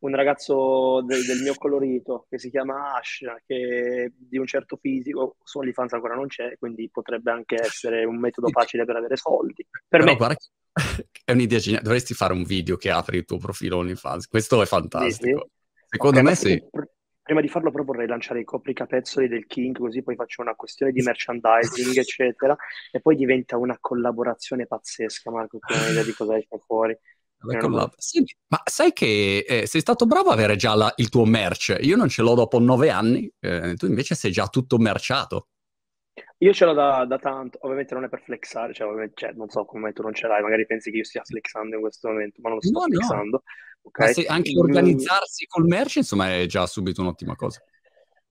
un 0.00 0.14
ragazzo 0.14 1.00
del, 1.02 1.24
del, 1.24 1.42
mio 1.42 1.54
colorito 1.54 2.26
che 2.28 2.38
si 2.38 2.50
chiama 2.50 2.96
Ash, 2.96 3.24
che 3.46 4.12
di 4.16 4.38
un 4.38 4.46
certo 4.46 4.76
fisico, 4.76 5.36
su 5.44 5.58
OnlyFans 5.58 5.92
ancora 5.92 6.14
non 6.14 6.26
c'è, 6.26 6.56
quindi 6.58 6.90
potrebbe 6.90 7.30
anche 7.30 7.56
essere 7.60 8.04
un 8.04 8.18
metodo 8.18 8.48
facile 8.50 8.84
per 8.84 8.96
avere 8.96 9.16
soldi. 9.16 9.64
Per 9.70 10.00
Però 10.00 10.04
me 10.04 10.16
guarda 10.16 10.36
è 11.24 11.32
un'idea 11.32 11.58
geniale. 11.58 11.84
Dovresti 11.84 12.14
fare 12.14 12.32
un 12.32 12.42
video 12.42 12.76
che 12.76 12.90
apri 12.90 13.18
il 13.18 13.24
tuo 13.24 13.38
profilo 13.38 13.78
OnlyFans. 13.78 14.26
Questo 14.26 14.60
è 14.60 14.66
fantastico. 14.66 15.38
Sì, 15.38 15.72
sì. 15.72 15.84
Secondo 15.86 16.18
okay, 16.18 16.30
me 16.30 16.34
sì. 16.36 16.64
Prima 17.24 17.40
di 17.40 17.48
farlo 17.48 17.70
però 17.70 17.84
vorrei 17.84 18.06
lanciare 18.06 18.40
i 18.40 18.44
copricapezzoli 18.44 19.28
del 19.28 19.46
King, 19.46 19.78
così 19.78 20.02
poi 20.02 20.14
faccio 20.14 20.42
una 20.42 20.54
questione 20.54 20.92
di 20.92 21.00
merchandising, 21.00 21.96
eccetera, 21.96 22.54
e 22.92 23.00
poi 23.00 23.16
diventa 23.16 23.56
una 23.56 23.78
collaborazione 23.80 24.66
pazzesca, 24.66 25.30
Marco, 25.30 25.58
con 25.58 25.74
un'idea 25.74 26.02
di 26.02 26.12
cosa 26.12 26.36
esce 26.36 26.58
fuori. 26.66 26.94
Collab- 27.38 27.94
sì, 27.96 28.22
ma 28.48 28.60
sai 28.64 28.92
che 28.92 29.44
eh, 29.48 29.66
sei 29.66 29.80
stato 29.80 30.04
bravo 30.04 30.28
a 30.28 30.32
avere 30.34 30.56
già 30.56 30.74
la, 30.74 30.92
il 30.96 31.08
tuo 31.08 31.24
merch? 31.24 31.78
Io 31.80 31.96
non 31.96 32.08
ce 32.08 32.20
l'ho 32.20 32.34
dopo 32.34 32.58
nove 32.58 32.90
anni, 32.90 33.30
eh, 33.40 33.74
tu 33.74 33.86
invece 33.86 34.14
sei 34.14 34.30
già 34.30 34.46
tutto 34.48 34.76
merciato. 34.76 35.48
Io 36.38 36.52
ce 36.52 36.66
l'ho 36.66 36.74
da, 36.74 37.06
da 37.06 37.18
tanto, 37.18 37.58
ovviamente 37.62 37.94
non 37.94 38.04
è 38.04 38.08
per 38.10 38.22
flexare, 38.22 38.74
cioè, 38.74 39.10
cioè, 39.14 39.32
non 39.32 39.48
so 39.48 39.64
come 39.64 39.92
tu 39.92 40.02
non 40.02 40.12
ce 40.12 40.26
l'hai, 40.26 40.42
magari 40.42 40.66
pensi 40.66 40.90
che 40.90 40.98
io 40.98 41.04
stia 41.04 41.22
flexando 41.24 41.76
in 41.76 41.80
questo 41.80 42.08
momento, 42.08 42.40
ma 42.42 42.50
non 42.50 42.60
sto 42.60 42.78
no, 42.78 42.84
flexando. 42.84 43.30
No. 43.30 43.42
Okay? 43.86 44.24
anche 44.26 44.52
mm. 44.52 44.58
organizzarsi 44.58 45.46
col 45.46 45.66
merch, 45.66 45.96
insomma, 45.96 46.34
è 46.34 46.46
già 46.46 46.66
subito 46.66 47.00
un'ottima 47.00 47.36
cosa. 47.36 47.62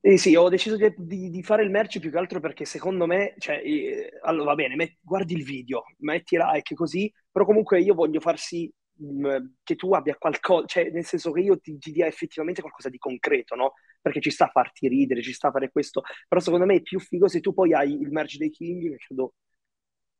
Eh 0.05 0.17
sì, 0.17 0.35
ho 0.35 0.49
deciso 0.49 0.75
di, 0.75 0.93
di, 0.97 1.29
di, 1.29 1.43
fare 1.43 1.63
il 1.63 1.69
merch 1.69 1.99
più 1.99 2.11
che 2.11 2.17
altro 2.17 2.41
perché 2.41 2.65
secondo 2.65 3.05
me, 3.05 3.35
cioè, 3.37 3.61
eh, 3.63 4.09
allora 4.23 4.49
va 4.49 4.55
bene, 4.55 4.75
met, 4.75 4.97
guardi 4.99 5.33
il 5.33 5.45
video, 5.45 5.83
metti 5.99 6.35
like 6.35 6.75
così, 6.75 7.09
però 7.31 7.45
comunque 7.45 7.79
io 7.79 7.93
voglio 7.93 8.19
far 8.19 8.37
sì 8.37 8.69
mh, 8.95 9.37
che 9.63 9.75
tu 9.75 9.93
abbia 9.93 10.15
qualcosa, 10.17 10.65
cioè 10.65 10.89
nel 10.91 11.05
senso 11.05 11.31
che 11.31 11.39
io 11.39 11.57
ti, 11.57 11.77
ti 11.77 11.91
dia 11.91 12.05
effettivamente 12.05 12.59
qualcosa 12.59 12.89
di 12.89 12.97
concreto, 12.97 13.55
no? 13.55 13.73
perché 14.01 14.19
ci 14.19 14.29
sta 14.29 14.45
a 14.45 14.51
farti 14.51 14.89
ridere, 14.89 15.21
ci 15.21 15.31
sta 15.31 15.47
a 15.47 15.51
fare 15.51 15.71
questo, 15.71 16.01
però 16.27 16.41
secondo 16.41 16.65
me 16.65 16.75
è 16.75 16.81
più 16.81 16.99
figo 16.99 17.29
se 17.29 17.39
tu 17.39 17.53
poi 17.53 17.73
hai 17.73 17.93
il 17.93 18.11
merch 18.11 18.35
dei 18.35 18.49
King, 18.49 18.89
che 18.89 18.97
credo 18.97 19.35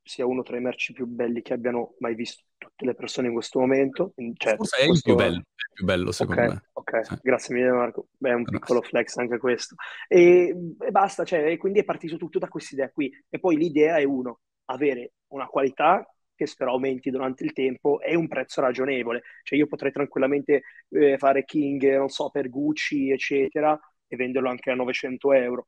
sia 0.04 0.26
uno 0.26 0.44
tra 0.44 0.58
i 0.58 0.62
merci 0.62 0.92
più 0.92 1.06
belli 1.06 1.42
che 1.42 1.54
abbiano 1.54 1.96
mai 2.00 2.14
visto 2.14 2.44
tutte 2.58 2.86
le 2.86 2.94
persone 2.94 3.28
in 3.28 3.34
questo 3.34 3.60
momento. 3.60 4.14
Cioè, 4.36 4.56
Forse 4.58 4.78
è 4.78 4.88
questo... 4.88 5.10
il 5.10 5.16
più 5.16 5.26
bello, 5.26 5.38
il 5.38 5.72
più 5.74 5.86
bello 5.86 6.12
secondo 6.12 6.42
okay, 6.42 6.54
me. 6.54 6.64
Ok, 6.74 7.06
sì. 7.06 7.20
grazie 7.22 7.56
mille 7.56 7.72
Marco. 7.72 8.08
Beh, 8.18 8.30
è 8.30 8.34
un 8.34 8.44
piccolo 8.44 8.82
flex 8.82 9.16
anche 9.16 9.38
questo. 9.38 9.76
E, 10.08 10.56
e 10.80 10.92
basta, 10.92 11.24
cioè, 11.24 11.46
e 11.46 11.58
quindi 11.58 11.80
è 11.80 11.84
partito 11.84 12.18
tutto 12.18 12.40
da 12.40 12.50
questa 12.50 12.76
idea 12.76 12.92
qui. 12.92 13.12
E 13.30 13.40
poi 13.40 13.56
l'idea 13.56 13.98
è 13.98 14.04
uno, 14.04 14.42
avere 14.66 15.14
una 15.28 15.48
qualità 15.48 16.06
che 16.36 16.48
spero 16.48 16.72
aumenti 16.72 17.10
durante 17.10 17.44
il 17.44 17.54
tempo, 17.54 18.02
e 18.02 18.16
un 18.16 18.28
prezzo 18.28 18.62
ragionevole. 18.62 19.24
Cioè 19.44 19.58
io 19.58 19.68
potrei 19.68 19.92
tranquillamente 19.92 20.64
eh, 20.90 21.18
fare 21.18 21.46
King, 21.46 21.96
non 21.98 22.10
so, 22.10 22.30
per 22.30 22.50
Gucci, 22.50 23.12
eccetera, 23.12 23.80
e 24.08 24.16
venderlo 24.16 24.50
anche 24.50 24.72
a 24.72 24.76
900 24.76 25.34
euro, 25.34 25.68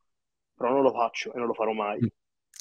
però 0.54 0.72
non 0.72 0.82
lo 0.82 0.92
faccio 0.92 1.34
e 1.34 1.38
non 1.38 1.48
lo 1.48 1.54
farò 1.54 1.72
mai. 1.72 2.00
Mm. 2.04 2.08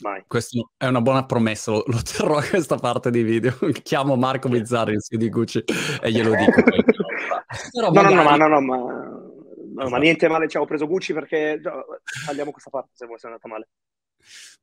Mai. 0.02 0.24
Questa 0.26 0.58
è 0.76 0.86
una 0.86 1.00
buona 1.00 1.24
promessa, 1.24 1.70
lo, 1.70 1.84
lo, 1.86 2.02
terrò 2.02 2.38
a 2.38 2.42
questa 2.48 2.76
parte 2.76 3.10
di 3.10 3.22
video. 3.22 3.56
Chiamo 3.82 4.16
Marco 4.16 4.48
Bizzarri 4.48 4.94
in 4.94 5.18
di 5.18 5.28
Gucci 5.28 5.62
e 6.02 6.10
glielo 6.10 6.34
dico. 6.34 6.62
No, 7.80 7.90
magari... 7.90 8.14
no, 8.14 8.22
no, 8.22 8.28
ma, 8.28 8.36
no, 8.36 8.48
no, 8.48 8.60
ma, 8.60 8.76
no, 9.84 9.88
ma 9.88 9.98
niente 9.98 10.28
male, 10.28 10.48
cioè, 10.48 10.62
ho 10.62 10.66
preso 10.66 10.86
Gucci 10.86 11.12
perché 11.12 11.60
tagliamo 12.26 12.50
questa 12.50 12.70
parte 12.70 12.90
se 12.94 13.06
vuoi, 13.06 13.18
se 13.18 13.28
è 13.28 13.30
andata 13.30 13.48
male 13.48 13.68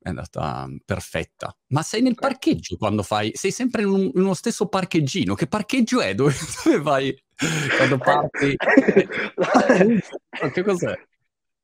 è 0.00 0.08
andata 0.08 0.68
perfetta. 0.84 1.56
Ma 1.68 1.82
sei 1.82 2.02
nel 2.02 2.16
parcheggio 2.16 2.76
quando 2.76 3.02
fai? 3.02 3.30
Sei 3.34 3.52
sempre 3.52 3.82
in, 3.82 3.88
un, 3.88 4.00
in 4.00 4.20
uno 4.20 4.34
stesso 4.34 4.66
parcheggino. 4.66 5.34
Che 5.34 5.46
parcheggio 5.46 6.00
è? 6.00 6.14
Dove, 6.14 6.34
dove 6.64 6.80
vai 6.80 7.24
quando 7.76 7.98
parti? 7.98 8.56
che 10.52 10.62
cos'è? 10.62 10.98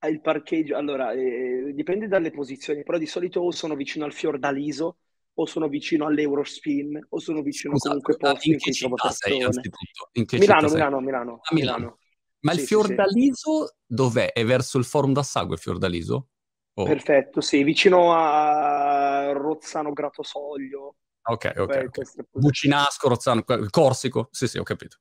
Il 0.06 0.20
parcheggio, 0.20 0.76
allora, 0.76 1.12
eh, 1.12 1.72
dipende 1.74 2.06
dalle 2.06 2.30
posizioni, 2.30 2.84
però 2.84 2.98
di 2.98 3.06
solito 3.06 3.40
o 3.40 3.50
sono 3.50 3.74
vicino 3.74 4.04
al 4.04 4.12
Fiordaliso 4.12 4.98
o 5.34 5.46
sono 5.46 5.68
vicino 5.68 6.06
all'Eurospin 6.06 7.06
o 7.10 7.18
sono 7.18 7.42
vicino 7.42 7.72
Scusa, 7.72 7.88
comunque 7.88 8.16
posti 8.16 8.48
in, 8.48 8.54
in 8.54 8.60
cui 8.60 8.72
trovo 8.72 8.94
persone. 8.94 9.36
Milano, 10.38 10.68
Milano, 10.68 11.00
Milano, 11.00 11.40
ah, 11.42 11.54
Milano, 11.54 11.78
Milano. 11.78 11.98
Ma 12.40 12.52
sì, 12.52 12.60
il 12.60 12.66
Fiordaliso 12.66 13.66
sì, 13.66 13.72
sì. 13.72 13.74
dov'è? 13.86 14.32
È 14.32 14.44
verso 14.44 14.78
il 14.78 14.84
Forum 14.84 15.12
d'Assago 15.12 15.54
il 15.54 15.58
Fiordaliso? 15.58 16.28
Oh. 16.74 16.84
Perfetto, 16.84 17.40
sì, 17.40 17.64
vicino 17.64 18.14
a 18.14 19.32
Rozzano 19.32 19.92
Gratosoglio. 19.92 20.94
Ok, 21.22 21.52
ok. 21.56 21.84
okay. 21.86 21.88
Bucinasco, 22.30 23.08
Rozzano, 23.08 23.44
Corsico, 23.70 24.28
sì, 24.30 24.46
sì, 24.46 24.58
ho 24.58 24.62
capito. 24.62 24.98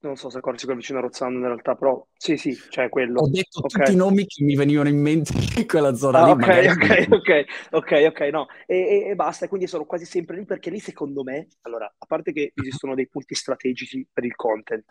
Non 0.00 0.16
so 0.16 0.30
se 0.30 0.40
Corsico 0.40 0.72
è 0.72 0.76
vicino 0.76 0.98
a 0.98 1.00
Rozzano 1.00 1.38
in 1.38 1.44
realtà, 1.44 1.74
però 1.74 2.06
sì, 2.16 2.36
sì, 2.36 2.54
cioè 2.54 2.88
quello. 2.88 3.20
Ho 3.20 3.28
detto 3.28 3.58
okay. 3.58 3.84
tutti 3.84 3.92
i 3.92 3.96
nomi 3.96 4.26
che 4.26 4.44
mi 4.44 4.54
venivano 4.54 4.88
in 4.88 5.00
mente 5.00 5.32
in 5.58 5.66
quella 5.66 5.94
zona 5.94 6.20
ah, 6.20 6.26
lì. 6.26 6.30
Ok, 6.30 6.76
ok, 6.76 7.06
ok, 7.10 7.44
ok, 7.70 8.04
ok, 8.08 8.20
no. 8.30 8.46
E, 8.66 8.76
e, 8.76 9.08
e, 9.08 9.14
basta, 9.16 9.48
quindi 9.48 9.66
sono 9.66 9.86
quasi 9.86 10.04
sempre 10.04 10.36
lì 10.36 10.44
perché 10.44 10.70
lì 10.70 10.78
secondo 10.78 11.24
me, 11.24 11.48
allora, 11.62 11.92
a 11.96 12.06
parte 12.06 12.32
che 12.32 12.52
esistono 12.54 12.94
dei 12.94 13.08
punti 13.08 13.34
strategici 13.34 14.06
per 14.12 14.24
il 14.24 14.36
content, 14.36 14.84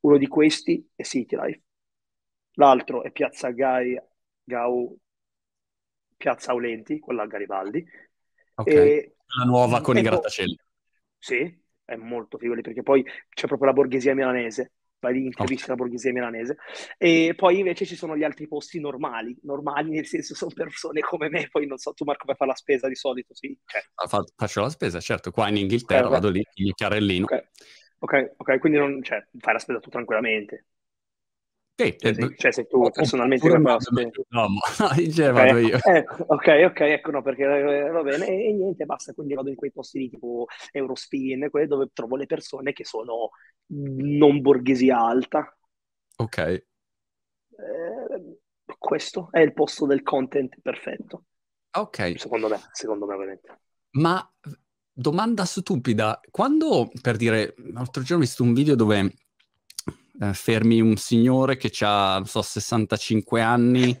uno 0.00 0.16
di 0.16 0.28
questi 0.28 0.88
è 0.94 1.02
City 1.02 1.36
Life, 1.36 1.62
l'altro 2.52 3.02
è 3.02 3.10
Piazza 3.10 3.50
Gaia 3.50 4.06
Gau 4.44 4.96
Piazza 6.16 6.52
Aulenti, 6.52 7.00
quella 7.00 7.22
a 7.22 7.26
Garibaldi. 7.26 7.84
Ok, 8.54 8.68
e, 8.68 9.14
la 9.38 9.44
nuova 9.44 9.80
con 9.80 9.96
i 9.96 10.02
grattacieli. 10.02 10.56
Sì, 11.18 11.61
è 11.92 11.96
molto 11.96 12.38
figo 12.38 12.54
lì 12.54 12.62
perché 12.62 12.82
poi 12.82 13.04
c'è 13.28 13.46
proprio 13.46 13.68
la 13.68 13.74
borghesia 13.74 14.14
milanese, 14.14 14.72
vai 14.98 15.14
lì 15.14 15.24
intervisti 15.24 15.64
okay. 15.64 15.76
la 15.76 15.82
borghesia 15.82 16.12
milanese 16.12 16.56
e 16.96 17.34
poi 17.36 17.58
invece 17.58 17.84
ci 17.84 17.96
sono 17.96 18.16
gli 18.16 18.24
altri 18.24 18.46
posti 18.46 18.80
normali, 18.80 19.36
normali 19.42 19.90
nel 19.90 20.06
senso 20.06 20.34
sono 20.34 20.52
persone 20.54 21.00
come 21.00 21.28
me, 21.28 21.48
poi 21.50 21.66
non 21.66 21.78
so 21.78 21.92
tu 21.92 22.04
Marco 22.04 22.24
vai 22.24 22.34
a 22.34 22.38
fare 22.38 22.50
la 22.50 22.56
spesa 22.56 22.88
di 22.88 22.94
solito, 22.94 23.34
sì. 23.34 23.56
Cioè. 23.64 23.82
Ah, 23.94 24.24
faccio 24.36 24.60
la 24.60 24.70
spesa, 24.70 25.00
certo, 25.00 25.30
qua 25.30 25.48
in 25.48 25.56
Inghilterra 25.56 26.06
okay, 26.06 26.12
vado 26.12 26.30
lì, 26.30 26.42
il 26.54 26.74
carrellino. 26.74 27.24
Ok, 27.24 27.50
ok, 27.98 28.34
okay 28.36 28.58
quindi 28.58 28.78
non, 28.78 29.02
cioè, 29.02 29.26
fai 29.38 29.52
la 29.52 29.58
spesa 29.58 29.80
tu 29.80 29.90
tranquillamente. 29.90 30.66
Sì, 31.74 31.96
cioè, 31.98 32.14
se, 32.14 32.34
cioè, 32.36 32.52
se 32.52 32.66
tu 32.66 32.90
personalmente 32.90 33.48
come 33.48 33.76
fai 33.78 34.10
No, 34.28 34.46
ma 34.48 34.60
cioè, 35.10 35.30
okay. 35.30 35.32
vado 35.32 35.58
io. 35.58 35.78
Ecco, 35.82 36.24
ok, 36.28 36.62
ok, 36.66 36.80
ecco, 36.80 37.10
no, 37.10 37.22
perché 37.22 37.44
eh, 37.44 37.88
va 37.88 38.02
bene, 38.02 38.26
e, 38.28 38.48
e, 38.48 38.52
niente, 38.52 38.84
basta, 38.84 39.14
quindi 39.14 39.34
vado 39.34 39.48
in 39.48 39.54
quei 39.54 39.72
posti 39.72 39.98
lì 39.98 40.10
tipo 40.10 40.46
Eurospin, 40.70 41.48
dove 41.66 41.90
trovo 41.92 42.16
le 42.16 42.26
persone 42.26 42.72
che 42.72 42.84
sono 42.84 43.30
non 43.68 44.40
borghesia 44.40 44.98
alta. 44.98 45.56
Ok. 46.16 46.38
Eh, 46.38 46.64
questo 48.78 49.28
è 49.30 49.40
il 49.40 49.54
posto 49.54 49.86
del 49.86 50.02
content 50.02 50.54
perfetto. 50.60 51.24
Ok. 51.74 52.18
Secondo 52.18 52.48
me, 52.48 52.60
secondo 52.72 53.06
me, 53.06 53.14
ovviamente. 53.14 53.60
Ma 53.92 54.30
domanda 54.92 55.44
stupida. 55.44 56.20
Quando, 56.30 56.90
per 57.00 57.16
dire, 57.16 57.54
l'altro 57.72 58.02
giorno 58.02 58.22
ho 58.22 58.26
visto 58.26 58.42
un 58.42 58.52
video 58.52 58.74
dove 58.74 59.10
eh, 60.20 60.32
fermi 60.34 60.80
un 60.80 60.96
signore 60.96 61.56
che 61.56 61.72
ha, 61.80 62.16
non 62.16 62.26
so, 62.26 62.42
65 62.42 63.40
anni 63.40 63.96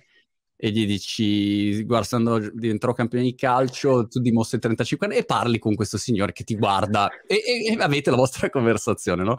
e 0.64 0.70
gli 0.70 0.86
dici, 0.86 1.82
guarda, 1.82 2.06
quando 2.08 2.38
diventerò 2.52 2.92
campione 2.92 3.24
di 3.24 3.34
calcio, 3.34 4.06
tu 4.06 4.20
dimostri 4.20 4.60
35 4.60 5.06
anni 5.08 5.16
e 5.16 5.24
parli 5.24 5.58
con 5.58 5.74
questo 5.74 5.98
signore 5.98 6.32
che 6.32 6.44
ti 6.44 6.56
guarda 6.56 7.10
e, 7.26 7.34
e, 7.34 7.72
e 7.72 7.76
avete 7.80 8.10
la 8.10 8.16
vostra 8.16 8.48
conversazione, 8.50 9.24
no? 9.24 9.36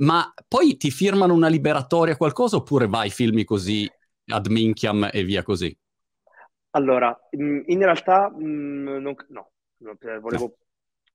Ma 0.00 0.32
poi 0.46 0.76
ti 0.76 0.90
firmano 0.90 1.32
una 1.32 1.48
liberatoria 1.48 2.16
qualcosa 2.16 2.56
oppure 2.56 2.86
vai, 2.86 3.10
filmi 3.10 3.44
così 3.44 3.90
ad 4.26 4.46
minchiam 4.48 5.08
e 5.10 5.24
via 5.24 5.42
così? 5.42 5.76
Allora, 6.72 7.18
in 7.30 7.78
realtà 7.78 8.30
non, 8.36 9.00
no, 9.28 9.50
volevo 10.20 10.28
no. 10.30 10.54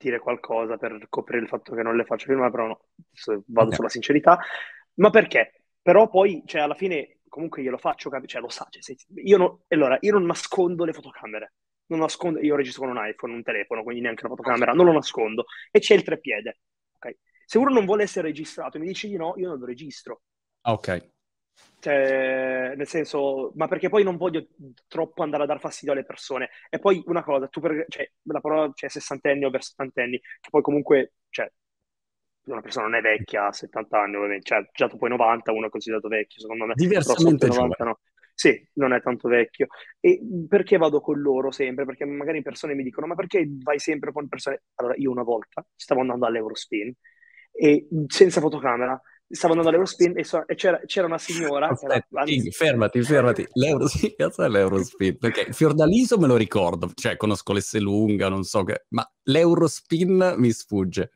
Dire 0.03 0.19
qualcosa 0.19 0.77
per 0.77 1.07
coprire 1.09 1.41
il 1.41 1.47
fatto 1.47 1.73
che 1.73 1.81
non 1.81 1.95
le 1.95 2.05
faccio 2.05 2.25
firmare, 2.25 2.51
però 2.51 2.67
no, 2.67 2.85
vado 3.47 3.67
okay. 3.67 3.75
sulla 3.75 3.89
sincerità. 3.89 4.39
Ma 4.95 5.09
perché? 5.09 5.65
Però 5.81 6.07
poi, 6.09 6.43
cioè, 6.45 6.61
alla 6.61 6.75
fine, 6.75 7.19
comunque 7.27 7.61
glielo 7.61 7.77
faccio 7.77 8.09
capire, 8.09 8.27
cioè, 8.27 8.41
lo 8.41 8.49
sa. 8.49 8.67
Cioè, 8.69 8.95
io, 9.23 9.37
no, 9.37 9.63
allora, 9.69 9.97
io 10.01 10.11
non 10.13 10.25
nascondo 10.25 10.85
le 10.85 10.93
fotocamere. 10.93 11.53
Non 11.87 11.99
nascondo, 11.99 12.39
io 12.39 12.55
registro 12.55 12.87
con 12.87 12.95
un 12.95 13.05
iPhone, 13.05 13.33
un 13.33 13.43
telefono, 13.43 13.83
quindi 13.83 14.01
neanche 14.01 14.23
la 14.23 14.29
fotocamera, 14.29 14.71
non 14.71 14.85
lo 14.85 14.93
nascondo. 14.93 15.45
E 15.69 15.79
c'è 15.79 15.95
il 15.95 16.03
treppiede, 16.03 16.59
ok? 16.95 17.17
Se 17.45 17.57
uno 17.57 17.71
non 17.71 17.85
vuole 17.85 18.03
essere 18.03 18.27
registrato 18.27 18.77
e 18.77 18.79
mi 18.79 18.87
dice 18.87 19.07
di 19.07 19.17
no, 19.17 19.33
io 19.35 19.49
non 19.49 19.59
lo 19.59 19.65
registro. 19.65 20.21
Ok. 20.61 21.12
Cioè, 21.83 22.75
nel 22.77 22.87
senso, 22.87 23.51
ma 23.55 23.67
perché 23.67 23.89
poi 23.89 24.05
non 24.05 24.15
voglio 24.15 24.47
troppo 24.87 25.21
andare 25.21 25.43
a 25.43 25.45
dar 25.45 25.59
fastidio 25.59 25.91
alle 25.91 26.05
persone. 26.05 26.49
E 26.69 26.79
poi 26.79 27.03
una 27.07 27.25
cosa, 27.25 27.49
tu 27.49 27.59
per, 27.59 27.83
cioè, 27.89 28.09
la 28.21 28.39
parola, 28.39 28.71
cioè, 28.73 28.89
sessantenni 28.89 29.43
o 29.43 29.49
per 29.49 29.63
settantenni, 29.63 30.17
che 30.17 30.47
poi 30.49 30.61
comunque, 30.61 31.15
cioè, 31.27 31.51
una 32.45 32.61
persona 32.61 32.85
non 32.85 32.95
è 32.95 33.01
vecchia 33.01 33.47
a 33.47 33.51
70 33.51 33.99
anni, 33.99 34.15
ovviamente, 34.15 34.45
cioè, 34.45 34.65
già 34.71 34.87
dopo 34.87 35.07
i 35.07 35.09
90 35.09 35.51
uno 35.51 35.65
è 35.65 35.69
considerato 35.69 36.07
vecchio, 36.07 36.39
secondo 36.39 36.65
me. 36.67 36.73
Diversamente 36.73 37.47
90, 37.47 37.83
no. 37.83 37.99
Sì, 38.33 38.65
non 38.75 38.93
è 38.93 39.01
tanto 39.01 39.27
vecchio. 39.27 39.67
E 39.99 40.21
perché 40.47 40.77
vado 40.77 41.01
con 41.01 41.19
loro 41.19 41.51
sempre? 41.51 41.83
Perché 41.83 42.05
magari 42.05 42.41
persone 42.41 42.75
mi 42.75 42.83
dicono, 42.83 43.07
ma 43.07 43.15
perché 43.15 43.45
vai 43.61 43.77
sempre 43.77 44.13
con 44.13 44.29
persone... 44.29 44.61
Allora, 44.75 44.95
io 44.95 45.11
una 45.11 45.23
volta 45.23 45.65
stavo 45.75 45.99
andando 45.99 46.27
all'Eurospin 46.27 46.93
e 47.51 47.89
senza 48.07 48.39
fotocamera 48.39 48.97
stavo 49.27 49.53
andando 49.53 49.69
all'Eurospin 49.69 50.17
e, 50.17 50.23
so, 50.23 50.47
e 50.47 50.55
c'era, 50.55 50.79
c'era, 50.85 51.07
una 51.07 51.17
signora. 51.17 51.69
Aspetta, 51.69 51.93
era, 51.93 52.21
anzi... 52.21 52.51
fermati, 52.51 53.01
fermati. 53.01 53.47
L'Eurospin, 53.53 54.13
cazzo 54.15 54.43
è 54.43 54.49
l'Eurospin? 54.49 55.17
Perché 55.17 55.51
Fiordaliso 55.51 56.17
me 56.17 56.27
lo 56.27 56.35
ricordo, 56.35 56.91
cioè 56.93 57.17
conosco 57.17 57.53
l'Esselunga, 57.53 58.29
non 58.29 58.43
so 58.43 58.63
che, 58.63 58.85
ma 58.89 59.09
l'Eurospin 59.23 60.35
mi 60.37 60.51
sfugge. 60.51 61.11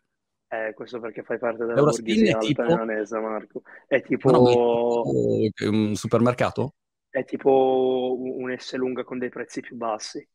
Eh, 0.50 0.74
questo 0.74 1.00
perché 1.00 1.24
fai 1.24 1.38
parte 1.38 1.66
della 1.66 1.82
borghesia 1.82 2.38
tipo... 2.38 2.62
milanese, 2.64 3.20
Marco. 3.20 3.62
È 3.86 4.02
tipo... 4.02 4.32
No, 4.32 5.44
è 5.44 5.50
tipo 5.52 5.70
un 5.70 5.96
supermercato? 5.96 6.76
È 7.10 7.26
tipo 7.26 8.16
un 8.18 8.52
Esselunga 8.52 9.04
con 9.04 9.18
dei 9.18 9.30
prezzi 9.30 9.60
più 9.60 9.76
bassi. 9.76 10.26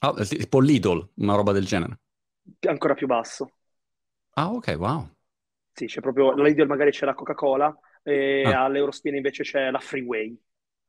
Ah, 0.00 0.12
tipo 0.24 0.60
Lidl, 0.60 1.10
una 1.16 1.34
roba 1.34 1.52
del 1.52 1.64
genere. 1.64 2.00
Ancora 2.60 2.94
più 2.94 3.06
basso. 3.06 3.52
Ah, 4.34 4.52
ok, 4.52 4.74
wow. 4.78 5.08
Sì, 5.72 5.86
c'è 5.86 6.00
proprio, 6.00 6.32
all'Idol 6.32 6.66
magari 6.66 6.90
c'è 6.90 7.06
la 7.06 7.14
Coca-Cola 7.14 7.76
e 8.02 8.42
ah. 8.44 8.64
all'Eurospin 8.64 9.14
invece 9.14 9.42
c'è 9.42 9.70
la 9.70 9.78
Freeway. 9.78 10.36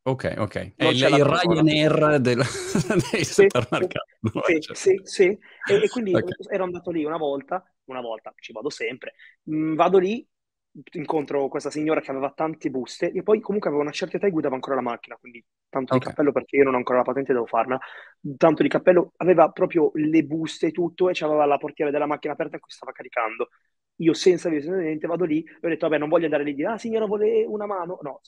Ok, 0.03 0.33
ok. 0.37 0.73
È 0.75 0.85
il, 0.85 0.95
il 0.95 1.23
Ryanair 1.23 2.19
del, 2.19 2.41
dei 3.11 3.23
sì, 3.23 3.43
supermercati. 3.43 4.11
Sì, 4.45 4.59
cioè. 4.59 4.75
sì, 4.75 4.99
sì. 5.03 5.23
E, 5.25 5.75
e 5.75 5.87
quindi 5.89 6.13
okay. 6.15 6.33
ero 6.49 6.63
andato 6.63 6.89
lì 6.89 7.05
una 7.05 7.17
volta, 7.17 7.63
una 7.85 8.01
volta, 8.01 8.33
ci 8.37 8.51
vado 8.51 8.69
sempre, 8.69 9.13
mm, 9.49 9.75
vado 9.75 9.99
lì, 9.99 10.27
incontro 10.93 11.47
questa 11.49 11.69
signora 11.69 11.99
che 11.99 12.11
aveva 12.11 12.31
tante 12.31 12.69
buste 12.69 13.11
e 13.11 13.23
poi 13.23 13.41
comunque 13.41 13.69
aveva 13.69 13.83
una 13.83 13.91
certa 13.91 14.17
età 14.17 14.27
e 14.27 14.31
guidava 14.31 14.55
ancora 14.55 14.75
la 14.75 14.81
macchina, 14.81 15.17
quindi 15.19 15.43
tanto 15.69 15.93
okay. 15.93 15.99
di 15.99 16.05
cappello 16.05 16.31
perché 16.31 16.55
io 16.55 16.63
non 16.63 16.75
ho 16.75 16.77
ancora 16.77 16.99
la 16.99 17.03
patente 17.03 17.33
devo 17.33 17.45
farla, 17.45 17.77
tanto 18.37 18.63
di 18.63 18.69
cappello, 18.69 19.11
aveva 19.17 19.49
proprio 19.49 19.91
le 19.95 20.23
buste 20.23 20.67
e 20.67 20.71
tutto 20.71 21.09
e 21.09 21.15
aveva 21.19 21.45
la 21.45 21.57
portiera 21.57 21.91
della 21.91 22.05
macchina 22.05 22.33
aperta 22.33 22.55
in 22.55 22.61
cui 22.61 22.71
stava 22.71 22.91
caricando 22.93 23.49
io 24.01 24.13
senza 24.13 24.49
visione 24.49 24.83
niente 24.83 25.07
vado 25.07 25.25
lì 25.25 25.43
e 25.43 25.65
ho 25.65 25.69
detto 25.69 25.87
vabbè 25.87 25.99
non 25.99 26.09
voglio 26.09 26.25
andare 26.25 26.43
lì. 26.43 26.51
E 26.51 26.53
dire 26.55 26.69
ah 26.69 26.77
signora 26.77 27.05
vuole 27.05 27.45
una 27.45 27.65
mano. 27.65 27.99
No 28.01 28.19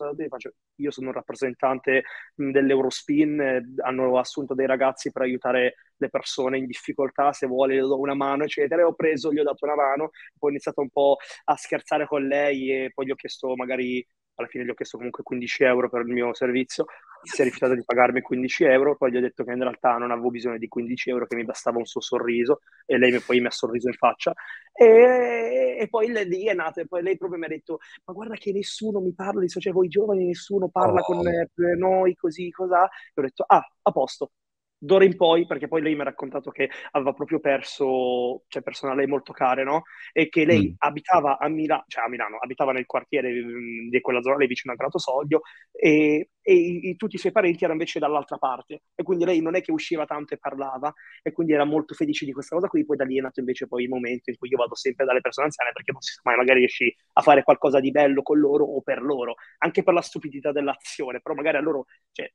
io 0.76 0.92
sono 0.92 1.08
un 1.08 1.14
rappresentante 1.14 2.04
dell'Eurospin 2.36 3.40
eh, 3.40 3.64
hanno 3.84 4.18
assunto 4.18 4.54
dei 4.54 4.66
ragazzi 4.68 5.12
per 5.12 5.24
aiutare 5.24 5.76
le 5.98 6.10
persone 6.10 6.58
in 6.58 6.66
difficoltà 6.66 7.32
se 7.34 7.48
vuole 7.48 7.76
le 7.76 7.82
do 7.82 8.00
una 8.00 8.14
mano 8.16 8.44
eccetera 8.44 8.82
e 8.82 8.86
ho 8.86 8.94
preso 8.94 9.32
gli 9.32 9.40
ho 9.40 9.44
dato 9.44 9.66
una 9.66 9.76
mano 9.76 10.10
poi 10.38 10.50
ho 10.50 10.54
iniziato 10.54 10.82
un 10.82 10.90
po' 10.90 11.18
a 11.46 11.56
scherzare 11.56 12.06
con 12.08 12.26
lei 12.28 12.72
e 12.72 12.92
poi 12.94 13.06
gli 13.06 13.12
ho 13.12 13.16
chiesto 13.16 13.56
magari 13.56 14.06
alla 14.36 14.48
fine 14.48 14.66
gli 14.66 14.70
ho 14.70 14.74
chiesto 14.74 14.98
comunque 14.98 15.24
15 15.24 15.64
euro 15.64 15.90
per 15.90 16.02
il 16.02 16.12
mio 16.12 16.34
servizio, 16.34 16.86
si 17.22 17.42
è 17.42 17.44
rifiutato 17.44 17.76
di 17.76 17.84
pagarmi 17.86 18.22
15 18.22 18.64
euro, 18.66 18.98
poi 18.98 19.12
gli 19.12 19.18
ho 19.18 19.22
detto 19.22 19.44
che 19.44 19.52
in 19.52 19.60
realtà 19.60 19.98
non 19.98 20.12
avevo 20.12 20.30
bisogno 20.30 20.58
di 20.58 20.68
15 20.68 21.10
euro, 21.10 21.26
che 21.26 21.36
mi 21.36 21.46
bastava 21.46 21.78
un 21.78 21.86
suo 21.86 22.02
sorriso 22.02 22.60
e 22.86 22.98
lei 22.98 23.18
poi 23.20 23.40
mi 23.40 23.48
ha 23.48 23.52
sorriso 23.52 23.88
in 23.88 23.94
faccia 23.94 24.34
e, 24.74 25.78
e 25.80 25.88
poi 25.88 26.12
lì 26.26 26.46
è 26.46 26.54
nata 26.54 26.82
e 26.82 26.88
poi 26.88 27.04
lei 27.04 27.16
proprio 27.18 27.38
mi 27.38 27.46
ha 27.46 27.50
detto 27.50 27.80
ma 28.06 28.14
guarda 28.14 28.36
che 28.36 28.52
nessuno 28.52 29.00
mi 29.00 29.14
parla 29.14 29.42
di 29.42 29.48
cioè 29.48 29.72
voi 29.72 29.88
giovani, 29.88 30.26
nessuno 30.26 30.70
parla 30.70 31.00
oh. 31.00 31.04
con 31.04 31.22
noi 31.78 32.16
così, 32.16 32.50
cos'ha? 32.50 32.86
E 32.86 32.90
ho 33.14 33.22
detto 33.22 33.44
ah, 33.48 33.66
a 33.84 33.92
posto, 33.92 34.32
d'ora 34.84 35.06
in 35.06 35.16
poi, 35.16 35.46
perché 35.46 35.68
poi 35.68 35.82
lei 35.82 35.96
mi 35.96 36.02
ha 36.02 36.06
raccontato 36.06 36.52
che 36.52 36.70
aveva 36.92 37.14
proprio 37.14 37.40
perso, 37.40 38.44
cioè 38.48 38.62
personale 38.62 39.08
molto 39.08 39.32
care, 39.32 39.64
no? 39.64 39.84
E 40.12 40.28
che 40.28 40.44
lei 40.46 40.72
mm. 40.72 40.76
abitava 40.80 41.38
a 41.40 41.48
Milano, 41.48 41.86
cioè 41.88 42.04
a 42.04 42.10
Milano, 42.10 42.38
abitava 42.38 42.74
nel 42.74 42.86
quartiere 42.86 43.32
mm, 43.32 43.90
di 43.90 44.02
quella 44.02 44.22
zona 44.22 44.38
lì 44.38 44.48
vicino 44.48 44.74
a 44.74 44.76
Grato 44.76 45.00
Soglio 45.00 45.42
e, 46.44 46.54
e, 46.54 46.90
e, 46.90 46.96
tutti 46.96 47.16
i 47.16 47.18
suoi 47.18 47.32
parenti 47.32 47.64
erano 47.64 47.80
invece 47.80 48.00
dall'altra 48.00 48.38
parte. 48.38 48.84
E 48.94 49.04
quindi 49.04 49.26
lei 49.26 49.42
non 49.42 49.56
è 49.56 49.62
che 49.62 49.72
usciva 49.72 50.06
tanto 50.06 50.34
e 50.34 50.38
parlava 50.38 50.94
e 51.24 51.32
quindi 51.32 51.54
era 51.54 51.64
molto 51.64 51.96
felice 51.96 52.26
di 52.26 52.34
questa 52.34 52.56
cosa 52.56 52.68
qui, 52.68 52.86
poi 52.86 52.98
da 52.98 53.06
lì 53.06 53.18
è 53.18 53.22
nato 53.22 53.40
invece 53.40 53.68
poi 53.68 53.84
il 53.84 53.90
momento 53.90 54.30
in 54.30 54.38
cui 54.38 54.50
io 54.50 54.58
vado 54.58 54.76
sempre 54.76 55.06
dalle 55.06 55.22
persone 55.22 55.48
anziane 55.48 55.72
perché 55.72 55.92
non 55.92 56.02
si 56.02 56.14
sa 56.14 56.22
mai, 56.26 56.36
magari 56.36 56.60
riesci 56.60 56.94
a 57.14 57.22
fare 57.22 57.44
qualcosa 57.44 57.80
di 57.80 57.92
bello 57.92 58.22
con 58.22 58.38
loro 58.38 58.66
o 58.66 58.82
per 58.82 59.02
loro, 59.02 59.36
anche 59.60 59.82
per 59.82 59.94
la 59.94 60.02
stupidità 60.02 60.52
dell'azione, 60.52 61.22
però 61.22 61.34
magari 61.34 61.58
a 61.58 61.62
loro 61.62 61.86
cioè, 62.12 62.32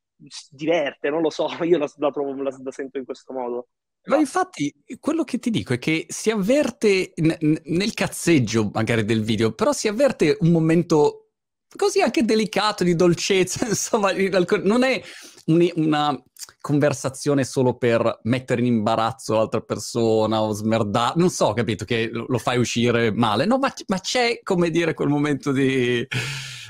diverte, 0.51 1.11
non 1.11 1.21
lo 1.21 1.31
so, 1.31 1.47
io 1.63 1.79
la, 1.79 1.91
la 1.97 2.11
trovo 2.11 2.35
la, 2.43 2.55
la 2.63 2.71
sento 2.73 2.99
in 2.99 3.05
questo 3.05 3.33
modo. 3.33 3.69
Ma 4.09 4.17
infatti, 4.17 4.73
quello 4.99 5.23
che 5.23 5.39
ti 5.39 5.51
dico 5.51 5.75
è 5.75 5.79
che 5.79 6.07
si 6.09 6.31
avverte 6.31 7.13
n- 7.17 7.61
nel 7.65 7.93
cazzeggio 7.93 8.71
magari 8.73 9.05
del 9.05 9.23
video, 9.23 9.53
però 9.53 9.73
si 9.73 9.87
avverte 9.87 10.39
un 10.41 10.51
momento 10.51 11.28
così 11.77 12.01
anche 12.01 12.25
delicato, 12.25 12.85
di 12.85 12.95
dolcezza, 12.95 13.67
insomma, 13.69 14.13
non 14.63 14.83
è 14.85 15.03
un, 15.47 15.71
una 15.77 16.23
conversazione 16.61 17.45
solo 17.45 17.77
per 17.77 18.21
mettere 18.25 18.61
in 18.61 18.67
imbarazzo 18.67 19.35
l'altra 19.35 19.61
persona 19.61 20.43
o 20.43 20.53
smerdare, 20.53 21.15
non 21.17 21.31
so, 21.31 21.53
capito, 21.53 21.85
che 21.85 22.11
lo 22.13 22.39
fai 22.39 22.59
uscire 22.59 23.13
male, 23.13 23.45
no, 23.45 23.59
ma, 23.59 23.73
ma 23.87 23.99
c'è, 24.01 24.41
come 24.43 24.71
dire, 24.71 24.95
quel 24.95 25.09
momento 25.09 25.53
di, 25.53 26.07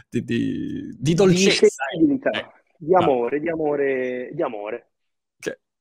di, 0.08 0.22
di, 0.22 0.96
di 0.98 1.14
dolcezza. 1.14 1.84
Di, 1.98 2.12
eh. 2.12 2.46
di 2.76 2.94
amore, 2.94 3.36
ah. 3.36 3.40
di 3.40 3.48
amore, 3.48 4.30
di 4.32 4.42
amore 4.42 4.88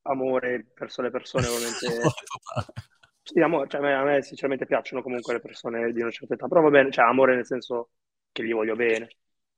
amore 0.07 0.67
verso 0.75 1.01
le 1.01 1.11
persone 1.11 1.47
ovviamente... 1.47 2.01
sì, 3.21 3.39
amore, 3.39 3.67
cioè, 3.67 3.91
a 3.91 4.03
me 4.03 4.21
sinceramente 4.21 4.65
piacciono 4.65 5.01
comunque 5.01 5.33
le 5.33 5.39
persone 5.39 5.91
di 5.91 6.01
una 6.01 6.11
certa 6.11 6.33
età, 6.33 6.47
però 6.47 6.61
va 6.61 6.69
bene, 6.69 6.91
cioè 6.91 7.05
amore 7.05 7.35
nel 7.35 7.45
senso 7.45 7.89
che 8.37 8.45
gli 8.45 8.53
voglio 8.53 8.75
bene, 8.75 9.07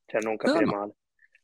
cioè 0.05 0.21
non 0.21 0.37
capire 0.37 0.65
no, 0.65 0.71
no. 0.71 0.77
male. 0.77 0.93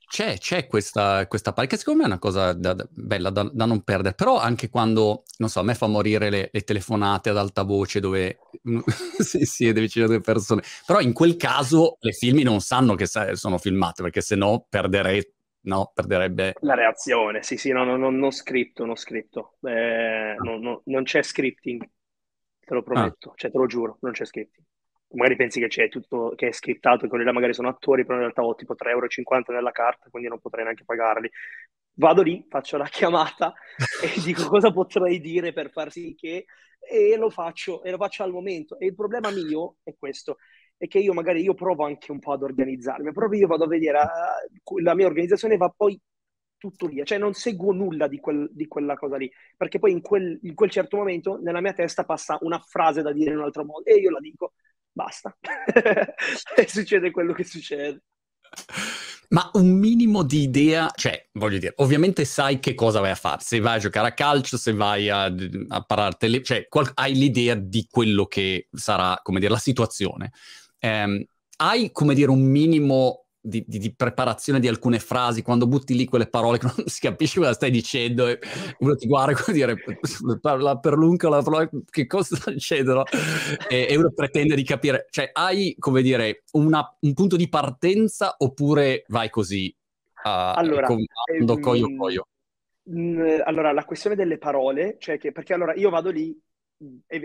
C'è, 0.07 0.37
c'è 0.37 0.67
questa, 0.67 1.25
questa 1.27 1.51
parte 1.51 1.71
che 1.71 1.77
secondo 1.77 2.01
me 2.01 2.05
è 2.05 2.11
una 2.11 2.19
cosa 2.19 2.53
da, 2.53 2.73
da, 2.73 2.87
bella 2.91 3.31
da, 3.31 3.49
da, 3.51 3.65
non 3.65 3.81
perdere, 3.81 4.13
però 4.13 4.37
anche 4.37 4.69
quando, 4.69 5.23
non 5.39 5.49
so, 5.49 5.59
a 5.59 5.63
me 5.63 5.73
fa 5.73 5.87
morire 5.87 6.29
le, 6.29 6.49
le 6.51 6.61
telefonate 6.61 7.29
ad 7.31 7.37
alta 7.37 7.63
voce 7.63 7.99
dove 7.99 8.37
si 9.19 9.45
siede 9.45 9.81
vicino 9.81 10.05
a 10.05 10.09
due 10.09 10.21
persone, 10.21 10.61
però 10.85 10.99
in 10.99 11.11
quel 11.11 11.35
caso 11.37 11.97
le 12.01 12.11
film 12.11 12.39
non 12.41 12.61
sanno 12.61 12.93
che 12.93 13.07
sono 13.07 13.57
filmate 13.57 14.03
perché 14.03 14.21
sennò 14.21 14.63
perderei 14.69 15.27
no? 15.61 15.91
Perderebbe... 15.93 16.53
La 16.59 16.75
reazione, 16.75 17.41
sì, 17.41 17.57
sì, 17.57 17.71
no, 17.71 17.83
no, 17.83 17.97
no 17.97 18.11
non 18.11 18.31
scritto, 18.31 18.85
non 18.85 18.95
scritto. 18.95 19.57
Eh, 19.61 20.35
no, 20.37 20.57
no, 20.59 20.81
non 20.85 21.03
c'è 21.03 21.23
scripting, 21.23 21.83
te 22.59 22.73
lo 22.73 22.83
prometto, 22.83 23.31
ah. 23.31 23.33
cioè 23.35 23.49
te 23.49 23.57
lo 23.57 23.65
giuro, 23.65 23.97
non 24.01 24.11
c'è 24.11 24.25
scripting. 24.25 24.65
Magari 25.15 25.35
pensi 25.35 25.59
che 25.59 25.67
c'è 25.67 25.89
tutto, 25.89 26.33
che 26.35 26.49
è 26.49 26.51
scriptato, 26.51 27.05
e 27.05 27.07
quelli 27.07 27.23
là 27.23 27.31
magari 27.31 27.53
sono 27.53 27.69
attori, 27.69 28.03
però 28.03 28.15
in 28.15 28.21
realtà 28.21 28.43
ho 28.43 28.55
tipo 28.55 28.75
3,50 28.75 28.89
euro 28.89 29.07
nella 29.53 29.71
carta, 29.71 30.09
quindi 30.09 30.29
non 30.29 30.39
potrei 30.39 30.63
neanche 30.63 30.83
pagarli. 30.85 31.29
Vado 31.97 32.21
lì, 32.21 32.45
faccio 32.49 32.77
la 32.77 32.87
chiamata 32.91 33.53
e 34.03 34.21
dico 34.21 34.47
cosa 34.47 34.71
potrei 34.71 35.19
dire 35.19 35.53
per 35.53 35.71
far 35.71 35.91
sì 35.91 36.15
che... 36.15 36.45
E 36.87 37.17
lo 37.17 37.31
faccio, 37.31 37.81
e 37.81 37.89
lo 37.89 37.97
faccio 37.97 38.21
al 38.21 38.31
momento. 38.31 38.77
E 38.77 38.85
il 38.85 38.93
problema 38.93 39.31
mio 39.31 39.77
è 39.81 39.95
questo, 39.97 40.37
è 40.77 40.87
che 40.87 40.99
io 40.99 41.13
magari 41.13 41.41
io 41.41 41.53
provo 41.53 41.85
anche 41.85 42.11
un 42.11 42.19
po' 42.19 42.33
ad 42.33 42.43
organizzarmi, 42.43 43.11
proprio 43.11 43.39
io 43.39 43.47
vado 43.47 43.63
a 43.63 43.67
vedere, 43.67 43.99
uh, 43.99 44.77
la 44.79 44.93
mia 44.93 45.07
organizzazione 45.07 45.57
va 45.57 45.73
poi 45.75 45.99
tutto 46.57 46.87
lì, 46.87 47.03
cioè 47.05 47.17
non 47.17 47.33
seguo 47.33 47.71
nulla 47.71 48.07
di, 48.07 48.19
quel, 48.19 48.49
di 48.51 48.67
quella 48.67 48.95
cosa 48.95 49.17
lì, 49.17 49.31
perché 49.55 49.79
poi 49.79 49.91
in 49.91 50.01
quel, 50.01 50.39
in 50.43 50.53
quel, 50.55 50.69
certo 50.69 50.97
momento 50.97 51.37
nella 51.41 51.61
mia 51.61 51.73
testa 51.73 52.05
passa 52.05 52.37
una 52.41 52.59
frase 52.59 53.01
da 53.01 53.11
dire 53.11 53.31
in 53.31 53.37
un 53.37 53.43
altro 53.43 53.65
modo 53.65 53.85
e 53.85 53.95
io 53.95 54.09
la 54.09 54.19
dico, 54.19 54.53
basta, 54.95 55.37
e 56.55 56.67
succede 56.67 57.11
quello 57.11 57.33
che 57.33 57.43
succede. 57.43 58.01
Ma 59.29 59.49
un 59.53 59.77
minimo 59.77 60.23
di 60.23 60.43
idea, 60.43 60.89
cioè, 60.95 61.29
voglio 61.33 61.57
dire, 61.57 61.73
ovviamente 61.77 62.23
sai 62.25 62.59
che 62.59 62.73
cosa 62.73 63.01
vai 63.01 63.11
a 63.11 63.15
fare. 63.15 63.41
Se 63.41 63.59
vai 63.59 63.75
a 63.75 63.79
giocare 63.79 64.07
a 64.07 64.13
calcio, 64.13 64.55
se 64.55 64.71
vai 64.71 65.09
a, 65.09 65.25
a 65.25 65.81
pararti, 65.81 66.43
cioè, 66.43 66.67
qual- 66.69 66.91
hai 66.93 67.13
l'idea 67.15 67.55
di 67.55 67.87
quello 67.89 68.27
che 68.27 68.69
sarà, 68.71 69.19
come 69.21 69.39
dire, 69.39 69.51
la 69.51 69.57
situazione. 69.57 70.31
Eh, 70.79 71.27
hai, 71.57 71.91
come 71.91 72.13
dire, 72.13 72.29
un 72.29 72.43
minimo 72.43 73.24
di, 73.45 73.63
di, 73.67 73.77
di, 73.77 73.93
preparazione 73.93 74.59
di 74.59 74.67
alcune 74.67 74.99
frasi, 74.99 75.43
quando 75.43 75.67
butti 75.67 75.95
lì 75.95 76.05
quelle 76.05 76.27
parole 76.27 76.57
che 76.57 76.65
non 76.65 76.87
si 76.87 76.99
capisce 76.99 77.39
cosa 77.39 77.53
stai 77.53 77.69
dicendo 77.69 78.27
e 78.27 78.39
uno 78.79 78.95
ti 78.95 79.07
guarda 79.07 79.33
come 79.39 79.55
dire 79.55 79.75
la 80.41 80.79
perlunca, 80.79 81.29
la 81.29 81.43
parola, 81.43 81.69
che 81.89 82.07
cosa 82.07 82.35
sta 82.35 82.51
dicendo? 82.51 83.03
E, 83.69 83.87
e, 83.89 83.95
uno 83.95 84.11
pretende 84.13 84.55
di 84.55 84.63
capire, 84.63 85.07
cioè 85.11 85.29
hai, 85.31 85.75
come 85.77 86.01
dire, 86.01 86.43
una, 86.53 86.97
un 86.99 87.13
punto 87.13 87.35
di 87.35 87.47
partenza 87.47 88.35
oppure 88.39 89.05
vai 89.07 89.29
così? 89.29 89.73
Uh, 90.23 90.53
allora, 90.55 90.87
comando, 90.87 91.53
ehm, 91.53 91.59
coio, 91.59 91.95
coio. 91.95 92.27
allora, 93.43 93.71
la 93.71 93.85
questione 93.85 94.15
delle 94.15 94.39
parole, 94.39 94.97
cioè 94.99 95.19
che, 95.19 95.31
perché 95.31 95.53
allora 95.53 95.75
io 95.75 95.91
vado 95.91 96.09
lì 96.09 96.35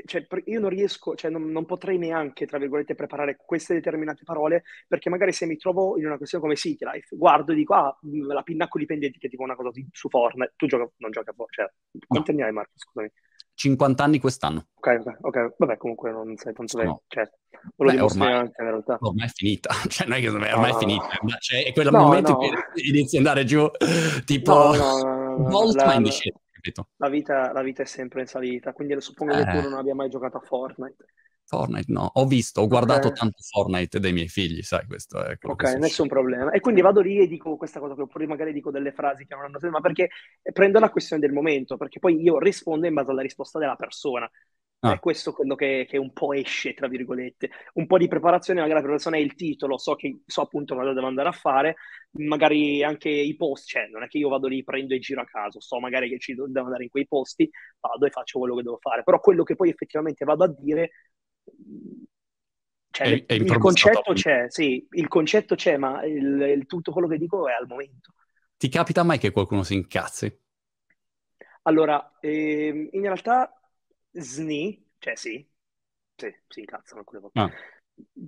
cioè, 0.05 0.27
io 0.45 0.61
non 0.61 0.71
riesco, 0.71 1.15
cioè 1.15 1.31
non, 1.31 1.51
non, 1.51 1.65
potrei 1.65 1.99
neanche, 1.99 2.47
tra 2.47 2.59
virgolette, 2.59 2.95
preparare 2.95 3.37
queste 3.37 3.75
determinate 3.75 4.23
parole, 4.25 4.63
perché 4.87 5.11
magari 5.11 5.33
se 5.33 5.47
mi 5.47 5.57
trovo 5.57 5.99
in 5.99 6.07
una 6.07 6.17
questione 6.17 6.45
come 6.45 6.57
City 6.57 6.85
Life, 6.85 7.17
guardo 7.17 7.53
e 7.53 7.57
dico, 7.57 7.75
ah, 7.75 7.97
la 8.29 8.43
pinnacolo 8.43 8.83
dipendenti 8.83 9.19
che 9.19 9.27
è 9.27 9.31
tipo 9.31 9.43
una 9.43 9.57
cosa 9.57 9.71
su 9.91 10.09
Fortnite, 10.09 10.55
tu 10.57 10.67
gioca, 10.67 10.89
non 10.99 11.11
giochi 11.11 11.31
a 11.31 11.35
cioè, 11.51 11.73
quanti 12.07 12.31
anni 12.31 12.43
hai 12.43 12.53
Marco, 12.53 12.73
scusami? 12.77 13.11
50 13.61 14.05
anni 14.05 14.19
quest'anno. 14.21 14.69
Ok, 14.75 15.03
ok, 15.05 15.17
ok, 15.21 15.55
vabbè, 15.59 15.77
comunque 15.77 16.11
non 16.11 16.35
sei 16.37 16.55
tanto 16.55 16.79
vecchio, 16.79 17.03
cioè, 17.09 17.29
lo 17.77 17.91
Beh, 17.91 18.01
ormai, 18.01 18.33
anche 18.33 18.63
in 18.63 18.69
realtà. 18.69 18.97
Ormai 19.01 19.27
è 19.27 19.31
finita, 19.31 19.71
cioè 19.89 20.07
non 20.07 20.17
è 20.17 20.21
che 20.21 20.29
ormai 20.29 20.51
no, 20.55 20.67
è 20.67 20.79
finita, 20.79 21.09
no. 21.21 21.37
cioè, 21.39 21.65
è 21.67 21.73
quel 21.73 21.91
no, 21.91 21.99
momento 21.99 22.33
no. 22.33 22.39
che 22.39 22.51
inizi 22.89 23.19
ad 23.19 23.27
andare 23.27 23.45
giù, 23.45 23.69
tipo, 24.25 24.55
no, 24.55 24.77
no, 24.77 25.03
no, 25.03 25.37
no, 25.37 25.49
volta 25.51 25.87
la, 25.87 25.95
in 25.95 26.05
discesa 26.05 26.39
capito? 26.61 26.89
La 26.97 27.09
vita, 27.09 27.53
la 27.53 27.63
vita, 27.63 27.83
è 27.83 27.87
sempre 27.87 28.21
in 28.21 28.27
salita, 28.27 28.73
quindi 28.73 29.01
suppongo 29.01 29.33
eh. 29.33 29.45
che 29.45 29.51
tu 29.51 29.57
eh. 29.57 29.63
non 29.63 29.75
abbia 29.75 29.95
mai 29.95 30.09
giocato 30.09 30.37
a 30.37 30.41
Fortnite. 30.41 31.05
Fortnite 31.45 31.93
no, 31.93 32.09
ho 32.15 32.27
visto, 32.27 32.61
ho 32.61 32.69
guardato 32.69 33.09
okay. 33.09 33.19
tanto 33.19 33.39
Fortnite 33.43 33.99
dei 33.99 34.13
miei 34.13 34.29
figli, 34.29 34.63
sai, 34.63 34.87
questo 34.87 35.25
è 35.25 35.37
Ok, 35.41 35.65
nessun 35.79 36.07
problema. 36.07 36.53
E 36.53 36.61
quindi 36.61 36.81
vado 36.81 37.01
lì 37.01 37.19
e 37.19 37.27
dico 37.27 37.57
questa 37.57 37.81
cosa, 37.81 38.01
oppure 38.01 38.27
magari 38.27 38.53
dico 38.53 38.71
delle 38.71 38.93
frasi 38.93 39.27
che 39.27 39.35
non 39.35 39.45
hanno 39.45 39.59
senso, 39.59 39.75
ma 39.75 39.81
perché 39.81 40.11
prendo 40.53 40.79
la 40.79 40.91
questione 40.91 41.21
del 41.21 41.33
momento, 41.33 41.77
perché 41.77 41.99
poi 41.99 42.23
io 42.23 42.39
rispondo 42.39 42.87
in 42.87 42.95
base 42.95 43.11
alla 43.11 43.23
risposta 43.23 43.59
della 43.59 43.75
persona. 43.75 44.31
Ah. 44.83 44.95
È 44.95 44.99
questo 44.99 45.33
quello 45.33 45.55
che, 45.57 45.87
che, 45.87 45.99
un 45.99 46.13
po' 46.15 46.33
esce, 46.33 46.73
tra 46.73 46.89
virgolette. 46.89 47.51
Un 47.75 47.87
po' 47.87 47.99
di 47.99 48.09
preparazione, 48.09 48.61
magari 48.61 48.77
la 48.77 48.83
preparazione 48.83 49.19
è 49.19 49.21
il 49.21 49.35
titolo, 49.35 49.77
so, 49.77 49.95
che, 49.95 50.23
so 50.25 50.41
appunto 50.41 50.75
cosa 50.75 50.95
devo 50.95 51.07
andare 51.07 51.29
a 51.29 51.33
fare, 51.33 51.77
magari 52.13 52.83
anche 52.83 53.11
i 53.11 53.37
post, 53.37 53.69
cioè 53.69 53.89
non 53.89 54.03
è 54.03 54.09
che 54.09 54.17
io 54.17 54.31
vado 54.31 54.47
lì, 54.47 54.65
prendo 54.65 54.95
e 54.95 54.99
giro 54.99 55.21
a 55.21 55.27
caso, 55.27 55.61
so 55.61 55.79
magari 55.81 56.09
che 56.09 56.19
ci 56.19 56.35
devo 56.35 56.47
andare 56.47 56.85
in 56.85 56.89
quei 56.89 57.07
posti, 57.07 57.49
vado 57.79 58.07
e 58.07 58.11
faccio 58.11 58.39
quello 58.39 58.57
che 58.57 58.63
devo 58.63 58.79
fare. 58.81 59.03
Però 59.03 59.21
quello 59.21 59.43
che 59.43 59.55
poi 59.55 59.69
effettivamente 59.69 60.25
vado 60.25 60.45
a 60.45 60.55
dire... 60.59 60.91
Cioè, 62.93 63.07
è, 63.07 63.27
è 63.27 63.35
il 63.35 63.59
concetto 63.59 64.15
c'è, 64.15 64.47
sì, 64.49 64.87
il 64.93 65.09
concetto 65.09 65.57
c'è, 65.57 65.77
ma 65.77 66.03
il, 66.07 66.41
il, 66.41 66.67
tutto 66.67 66.91
quello 66.91 67.07
che 67.07 67.19
dico 67.19 67.47
è 67.49 67.53
al 67.53 67.67
momento. 67.67 68.15
Ti 68.57 68.69
capita 68.71 69.03
mai 69.03 69.19
che 69.19 69.31
qualcuno 69.31 69.63
si 69.63 69.75
incazzi? 69.75 70.39
Allora, 71.65 72.17
ehm, 72.21 72.89
in 72.93 73.03
realtà 73.03 73.60
sni, 74.11 74.91
cioè 74.99 75.17
sì, 75.17 75.47
sì, 76.17 76.35
si 76.49 76.61
incazzano 76.61 77.01
alcune 77.01 77.21
volte. 77.21 77.41
Ah. 77.41 77.51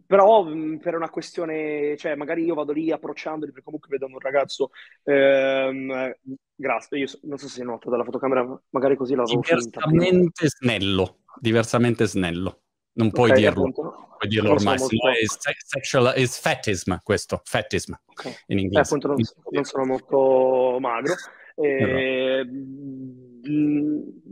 Però 0.07 0.45
mh, 0.45 0.79
per 0.79 0.95
una 0.97 1.09
questione, 1.09 1.97
cioè 1.97 2.15
magari 2.15 2.45
io 2.45 2.55
vado 2.55 2.73
lì 2.73 2.91
approcciandoli 2.91 3.53
perché 3.53 3.65
comunque 3.65 3.89
vedo 3.91 4.07
un 4.07 4.19
ragazzo, 4.19 4.71
ehm, 5.05 6.15
grazie, 6.55 6.99
io 6.99 7.07
non 7.23 7.39
so 7.39 7.49
se 7.49 7.55
si 7.55 7.63
nota 7.63 7.89
dalla 7.89 8.05
fotocamera, 8.05 8.63
magari 8.71 8.97
così 8.97 9.15
l'avevo 9.15 9.41
Diversamente 9.41 10.49
snello, 10.49 11.19
diversamente 11.41 12.07
snello. 12.07 12.61
Non 12.95 13.11
puoi 13.11 13.31
okay, 13.31 13.43
dirlo, 13.43 13.61
appunto, 13.61 14.17
puoi 14.19 14.29
dirlo 14.29 14.51
ormai, 14.53 14.77
molto... 14.77 14.97
no, 15.03 15.11
è 15.11 15.25
sexual, 15.57 16.13
is 16.17 16.39
fetism 16.39 16.97
questo, 17.03 17.41
fetism 17.43 17.95
okay. 18.05 18.35
in 18.49 18.59
inglese. 18.59 18.81
Eh, 18.81 18.83
appunto 18.83 19.09
non, 19.09 19.17
non 19.51 19.65
sono 19.65 19.85
molto 19.87 20.77
magro. 20.79 21.15
Eh, 21.55 22.47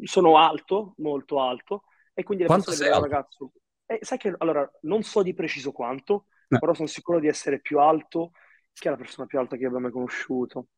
sono 0.03 0.37
alto, 0.37 0.95
molto 0.99 1.41
alto, 1.41 1.85
e 2.15 2.23
quindi 2.23 2.45
le 2.45 2.49
Quanto 2.49 2.71
persone 2.71 2.89
vedono 2.89 3.07
ragazzo. 3.07 3.53
Eh, 3.87 3.99
sai 4.03 4.19
che 4.19 4.35
allora 4.39 4.71
non 4.83 5.03
so 5.03 5.23
di 5.23 5.35
preciso 5.35 5.73
quanto, 5.73 6.27
no. 6.49 6.59
però 6.59 6.75
sono 6.75 6.89
sicuro 6.89 7.19
di 7.19 7.29
essere 7.29 7.61
più 7.61 7.79
alto 7.81 8.33
che 8.73 8.89
la 8.89 8.97
persona 8.97 9.27
più 9.27 9.39
alta 9.39 9.57
che 9.57 9.67
abbia 9.67 9.79
mai 9.79 9.91
conosciuto. 9.91 10.69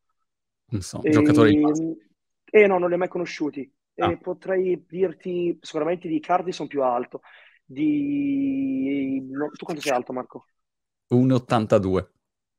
Non 0.66 0.80
so, 0.80 1.02
e... 1.02 1.10
giocatori 1.10 1.54
di 1.54 1.96
Eh 2.44 2.66
no, 2.66 2.78
non 2.78 2.88
li 2.88 2.94
ho 2.94 2.98
mai 2.98 3.08
conosciuti. 3.08 3.70
Ah. 3.96 4.10
E 4.10 4.16
potrei 4.16 4.84
dirti, 4.88 5.58
sicuramente 5.60 6.08
di 6.08 6.18
Cardi 6.20 6.52
sono 6.52 6.68
più 6.68 6.82
alto. 6.82 7.20
Di... 7.64 9.22
No, 9.30 9.50
tu 9.50 9.64
quanto 9.64 9.82
sei 9.82 9.92
alto, 9.92 10.12
Marco? 10.12 10.46
1,82. 11.14 12.08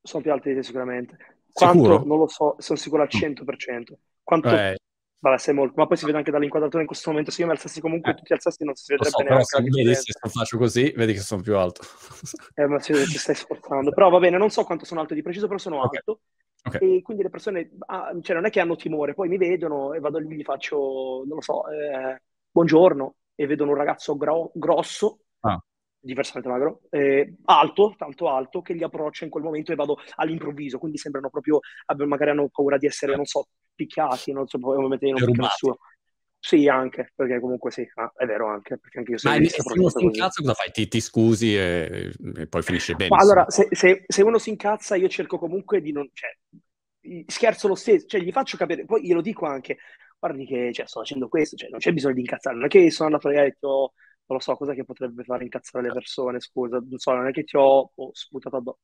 Sono 0.02 0.24
più 0.24 0.32
alto 0.32 0.50
di 0.50 0.56
te 0.56 0.64
sicuramente. 0.64 1.18
Quanto? 1.52 1.84
Sicuro? 1.84 2.04
Non 2.04 2.18
lo 2.20 2.28
so, 2.28 2.56
sono 2.60 2.78
sicuro 2.78 3.02
al 3.02 3.10
100%. 3.10 3.44
Mm. 3.92 3.96
Quanto... 4.24 4.50
Eh, 4.50 4.78
Vabbè, 5.24 5.38
sei 5.38 5.54
molto, 5.54 5.76
ma 5.78 5.88
poi 5.88 5.96
si 5.96 6.06
vede 6.06 6.18
anche 6.18 6.32
dall'inquadratura 6.32 6.82
in 6.82 6.88
questo 6.88 7.10
momento. 7.10 7.32
Se 7.32 7.40
io 7.40 7.48
mi 7.48 7.54
alzassi 7.54 7.80
comunque, 7.80 8.12
eh. 8.12 8.16
tutti 8.16 8.34
alzassi, 8.34 8.66
non 8.66 8.76
si 8.76 8.94
vedrebbe 8.94 9.16
so, 9.16 9.24
neanche. 9.24 9.46
Se 9.46 9.62
vedi, 9.62 9.96
se 9.96 10.30
faccio 10.30 10.58
così, 10.58 10.92
vedi 10.98 11.14
che 11.14 11.20
sono 11.20 11.42
più 11.42 11.56
alto. 11.56 11.82
eh, 12.56 12.66
ma 12.66 12.78
si 12.82 12.92
vede 12.92 13.06
che 13.06 13.18
stai 13.18 13.34
sforzando. 13.34 13.92
Però 13.92 14.10
va 14.10 14.20
bene, 14.20 14.38
non 14.38 14.50
so 14.50 14.66
quanto 14.66 14.84
sono 14.84 15.00
alto 15.00 15.14
di 15.14 15.22
preciso, 15.22 15.48
però 15.48 15.58
sono 15.58 15.78
okay. 15.78 16.00
alto. 16.00 16.20
Okay. 16.62 16.98
E 16.98 17.02
quindi 17.02 17.24
le 17.24 17.30
persone, 17.30 17.72
ah, 17.86 18.14
cioè 18.22 18.36
non 18.36 18.46
è 18.46 18.50
che 18.50 18.60
hanno 18.60 18.76
timore, 18.76 19.14
poi 19.14 19.30
mi 19.30 19.38
vedono 19.38 19.94
e 19.94 20.02
vado 20.02 20.18
lì, 20.18 20.36
gli 20.36 20.44
faccio, 20.44 21.24
non 21.26 21.36
lo 21.36 21.42
so, 21.42 21.70
eh, 21.70 22.22
buongiorno, 22.52 23.16
e 23.36 23.48
vedono 23.48 23.72
un 23.72 23.78
ragazzo 23.78 24.18
gro- 24.18 24.52
grosso, 24.54 25.20
ah. 25.42 25.62
diversamente 26.00 26.50
magro, 26.50 26.82
eh, 26.90 27.36
alto, 27.46 27.96
tanto 27.98 28.28
alto, 28.28 28.62
che 28.62 28.74
li 28.74 28.84
approccio 28.84 29.24
in 29.24 29.30
quel 29.30 29.44
momento 29.44 29.72
e 29.72 29.76
vado 29.76 29.98
all'improvviso, 30.16 30.80
quindi 30.80 30.98
sembrano 30.98 31.30
proprio, 31.30 31.60
magari 32.08 32.32
hanno 32.32 32.50
paura 32.50 32.78
di 32.78 32.88
essere, 32.88 33.16
non 33.16 33.26
so, 33.26 33.48
picchiati, 33.74 34.32
non 34.32 34.48
so, 34.48 34.58
ovviamente 34.62 35.06
io 35.06 35.18
non 35.18 35.26
picchio 35.26 35.44
nessuno. 35.44 35.78
Sì, 36.46 36.68
anche, 36.68 37.14
perché 37.16 37.40
comunque 37.40 37.72
sì, 37.72 37.90
ah, 37.96 38.12
è 38.18 38.26
vero 38.26 38.48
anche, 38.48 38.78
perché 38.78 38.98
anche 38.98 39.12
io 39.12 39.18
sono... 39.18 39.38
Ma 39.38 39.46
se 39.46 39.62
uno 39.66 39.90
si 39.90 40.04
incazza 40.04 40.42
cosa 40.42 40.54
fai? 40.54 40.72
Ti, 40.72 40.88
ti 40.90 41.00
scusi 41.00 41.56
e, 41.56 42.12
e, 42.36 42.48
poi 42.48 42.62
finisce 42.62 42.96
bene. 42.96 43.16
Ma 43.16 43.22
allora, 43.22 43.46
se, 43.50 43.70
se, 43.72 44.04
se, 44.06 44.24
uno 44.24 44.38
si 44.38 44.50
incazza 44.50 44.96
io 44.96 45.08
cerco 45.08 45.38
comunque 45.38 45.80
di 45.80 45.94
non... 45.94 46.10
Cioè, 46.12 46.30
scherzo 47.28 47.70
lo 47.70 47.76
stesso, 47.76 48.08
cioè 48.08 48.20
gli 48.20 48.32
faccio 48.32 48.58
capire, 48.58 48.84
poi 48.84 49.06
glielo 49.06 49.22
dico 49.22 49.46
anche, 49.46 49.78
guardi 50.20 50.46
che 50.46 50.72
cioè, 50.74 50.86
sto 50.86 51.00
facendo 51.00 51.30
questo, 51.30 51.56
cioè, 51.56 51.70
non 51.70 51.80
c'è 51.80 51.94
bisogno 51.94 52.16
di 52.16 52.22
incazzare, 52.22 52.56
non 52.56 52.66
è 52.66 52.70
che 52.70 52.92
sono 52.92 53.10
andato 53.10 53.30
e 53.30 53.40
ho 53.40 53.44
detto, 53.44 53.94
non 54.26 54.38
lo 54.38 54.40
so, 54.40 54.56
cosa 54.56 54.74
che 54.74 54.84
potrebbe 54.84 55.24
fare 55.24 55.44
incazzare 55.44 55.88
le 55.88 55.94
persone, 55.94 56.40
scusa, 56.40 56.78
non 56.78 56.98
so, 56.98 57.14
non 57.14 57.28
è 57.28 57.32
che 57.32 57.44
ti 57.44 57.56
ho 57.56 57.92
oh, 57.94 58.10
sputato 58.14 58.58
addosso. 58.58 58.80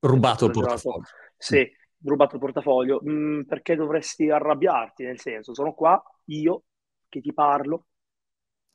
Rubato 0.00 0.46
il 0.46 0.50
portafoglio. 0.50 1.04
Sì, 1.36 1.70
rubato 2.04 2.34
il 2.34 2.40
portafoglio, 2.40 3.00
mm, 3.08 3.42
perché 3.42 3.76
dovresti 3.76 4.30
arrabbiarti? 4.30 5.04
Nel 5.04 5.20
senso, 5.20 5.54
sono 5.54 5.72
qua, 5.74 6.02
io, 6.26 6.64
che 7.08 7.20
ti 7.20 7.32
parlo, 7.32 7.86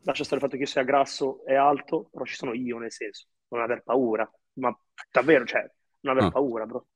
lascia 0.03 0.23
stare 0.23 0.37
il 0.37 0.41
fatto 0.41 0.57
che 0.57 0.63
io 0.63 0.69
sia 0.69 0.83
grasso 0.83 1.45
e 1.45 1.55
alto, 1.55 2.09
però 2.11 2.25
ci 2.25 2.35
sono 2.35 2.53
io, 2.53 2.77
nel 2.77 2.91
senso, 2.91 3.27
non 3.49 3.61
aver 3.61 3.83
paura, 3.83 4.29
ma 4.53 4.77
davvero, 5.11 5.45
cioè, 5.45 5.69
non 6.01 6.17
aver 6.17 6.29
ah. 6.29 6.31
paura, 6.31 6.65
bro. 6.65 6.87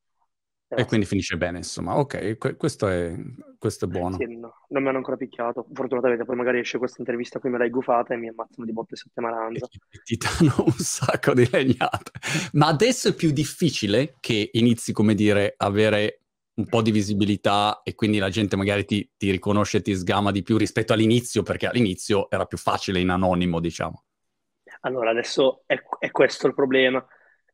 E 0.74 0.86
quindi 0.86 1.04
finisce 1.04 1.36
bene, 1.36 1.58
insomma. 1.58 1.98
Ok, 1.98 2.38
que- 2.38 2.56
questo, 2.56 2.88
è, 2.88 3.14
questo, 3.58 3.84
è, 3.84 3.88
buono. 3.88 4.16
Sì, 4.16 4.24
no, 4.38 4.64
non 4.68 4.82
mi 4.82 4.88
hanno 4.88 4.98
ancora 4.98 5.16
picchiato. 5.16 5.66
Fortunatamente 5.72 6.24
poi 6.24 6.36
magari 6.36 6.60
esce 6.60 6.78
questa 6.78 6.96
intervista 7.00 7.38
qui, 7.38 7.50
me 7.50 7.58
l'hai 7.58 7.68
gufata 7.68 8.14
e 8.14 8.16
mi 8.16 8.28
ammazzano 8.28 8.64
di 8.64 8.72
botte 8.72 8.96
sette 8.96 9.20
maranza. 9.20 9.66
E 9.90 10.00
ti 10.02 10.16
danno 10.16 10.64
un 10.64 10.72
sacco 10.72 11.34
di 11.34 11.46
legnate. 11.50 12.12
Ma 12.52 12.68
adesso 12.68 13.08
è 13.08 13.14
più 13.14 13.30
difficile 13.32 14.16
che 14.20 14.48
inizi, 14.52 14.92
come 14.92 15.14
dire, 15.14 15.54
avere 15.58 16.21
un 16.62 16.68
po' 16.68 16.80
di 16.80 16.92
visibilità 16.92 17.82
e 17.82 17.94
quindi 17.94 18.18
la 18.18 18.30
gente 18.30 18.56
magari 18.56 18.84
ti, 18.84 19.10
ti 19.16 19.30
riconosce 19.30 19.78
e 19.78 19.82
ti 19.82 19.94
sgama 19.94 20.30
di 20.30 20.42
più 20.42 20.56
rispetto 20.56 20.92
all'inizio, 20.92 21.42
perché 21.42 21.66
all'inizio 21.66 22.30
era 22.30 22.46
più 22.46 22.56
facile 22.56 23.00
in 23.00 23.10
anonimo, 23.10 23.58
diciamo. 23.58 24.04
Allora, 24.82 25.10
adesso 25.10 25.64
è, 25.66 25.80
è 25.98 26.10
questo 26.10 26.46
il 26.46 26.54
problema. 26.54 27.04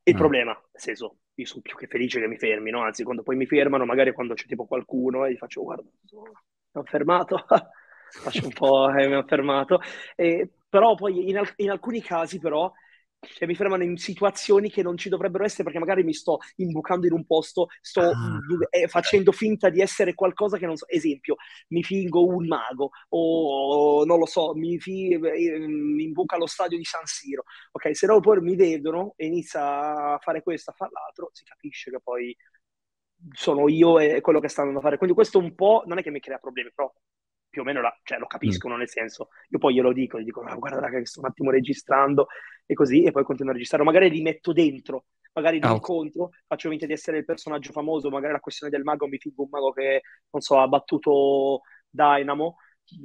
Il 0.03 0.13
mm. 0.13 0.17
problema, 0.17 0.51
nel 0.51 0.81
senso, 0.81 1.17
io 1.33 1.45
sono 1.45 1.61
più 1.61 1.75
che 1.75 1.87
felice 1.87 2.19
che 2.19 2.27
mi 2.27 2.37
fermino, 2.37 2.81
anzi, 2.81 3.03
quando 3.03 3.23
poi 3.23 3.35
mi 3.35 3.47
fermano, 3.47 3.85
magari 3.85 4.13
quando 4.13 4.35
c'è 4.35 4.45
tipo 4.45 4.65
qualcuno 4.65 5.25
e 5.25 5.33
gli 5.33 5.37
faccio, 5.37 5.63
guarda, 5.63 5.83
mi 5.83 6.81
ho 6.81 6.83
fermato, 6.83 7.45
faccio 8.09 8.45
un 8.45 8.53
po', 8.53 8.89
eh, 8.93 9.07
mi 9.07 9.15
ho 9.15 9.23
fermato. 9.23 9.81
E, 10.15 10.49
però 10.69 10.95
poi 10.95 11.29
in, 11.29 11.41
in, 11.57 11.71
alcuni 11.71 12.01
casi, 12.01 12.39
però, 12.39 12.71
cioè 13.19 13.47
mi 13.47 13.55
fermano 13.55 13.83
in 13.83 13.97
situazioni 13.97 14.69
che 14.69 14.81
non 14.81 14.95
ci 14.97 15.09
dovrebbero 15.09 15.43
essere 15.43 15.63
perché 15.63 15.79
magari 15.79 16.03
mi 16.03 16.13
sto 16.13 16.39
imbucando 16.57 17.05
in 17.05 17.13
un 17.13 17.25
posto, 17.25 17.67
sto 17.81 18.01
ah, 18.01 18.39
eh, 18.69 18.87
facendo 18.87 19.31
finta 19.31 19.69
di 19.69 19.81
essere 19.81 20.13
qualcosa 20.13 20.57
che 20.57 20.65
non 20.65 20.77
so. 20.77 20.87
Esempio, 20.87 21.35
mi 21.69 21.83
fingo 21.83 22.25
un 22.25 22.47
mago 22.47 22.91
o 23.09 24.05
non 24.05 24.19
lo 24.19 24.25
so, 24.25 24.53
mi, 24.55 24.79
fi, 24.79 25.09
eh, 25.11 25.59
mi 25.67 26.03
imbuca 26.03 26.35
allo 26.35 26.47
stadio 26.47 26.77
di 26.77 26.85
San 26.85 27.05
Siro. 27.05 27.43
Ok, 27.71 27.95
se 27.95 28.07
no 28.07 28.19
poi 28.21 28.39
mi 28.41 28.55
vedono 28.55 29.13
e 29.17 29.25
inizia 29.25 30.13
a 30.13 30.17
fare 30.19 30.41
questo, 30.41 30.71
a 30.71 30.73
fare 30.73 30.91
l'altro, 30.93 31.29
si 31.33 31.43
capisce 31.43 31.91
che 31.91 31.99
poi 32.01 32.35
sono 33.33 33.67
io 33.67 33.99
e 33.99 34.21
quello 34.21 34.39
che 34.39 34.47
stanno 34.47 34.77
a 34.77 34.81
fare. 34.81 34.97
Quindi 34.97 35.15
questo 35.15 35.39
un 35.39 35.53
po' 35.55 35.83
non 35.85 35.97
è 35.97 36.03
che 36.03 36.11
mi 36.11 36.21
crea 36.21 36.37
problemi, 36.37 36.71
però 36.73 36.91
più 37.49 37.61
o 37.61 37.65
meno 37.65 37.81
la, 37.81 37.93
cioè, 38.03 38.19
lo 38.19 38.27
capiscono, 38.27 38.75
mm. 38.75 38.77
nel 38.77 38.89
senso, 38.89 39.29
io 39.49 39.57
poi 39.57 39.73
glielo 39.73 39.91
dico, 39.91 40.19
gli 40.19 40.23
dico, 40.23 40.41
ah, 40.41 40.55
guarda 40.55 40.79
raga, 40.79 40.99
che 40.99 41.05
sto 41.05 41.19
un 41.19 41.25
attimo 41.25 41.49
registrando 41.49 42.27
e 42.71 42.75
così, 42.75 43.01
e 43.03 43.09
poi 43.09 43.23
continuo 43.23 43.49
a 43.49 43.55
registrare, 43.55 43.83
magari 43.83 44.11
li 44.11 44.21
metto 44.21 44.53
dentro, 44.53 45.05
magari 45.33 45.59
li 45.59 45.65
oh. 45.65 45.73
incontro, 45.73 46.29
faccio 46.45 46.69
finta 46.69 46.85
di 46.85 46.93
essere 46.93 47.17
il 47.17 47.25
personaggio 47.25 47.71
famoso, 47.71 48.11
magari 48.11 48.33
la 48.33 48.39
questione 48.39 48.71
del 48.71 48.83
mago, 48.83 49.07
mi 49.07 49.17
figo 49.17 49.41
un 49.41 49.49
mago 49.49 49.71
che, 49.71 50.03
non 50.29 50.39
so, 50.39 50.59
ha 50.59 50.67
battuto 50.67 51.61
Dynamo, 51.89 52.57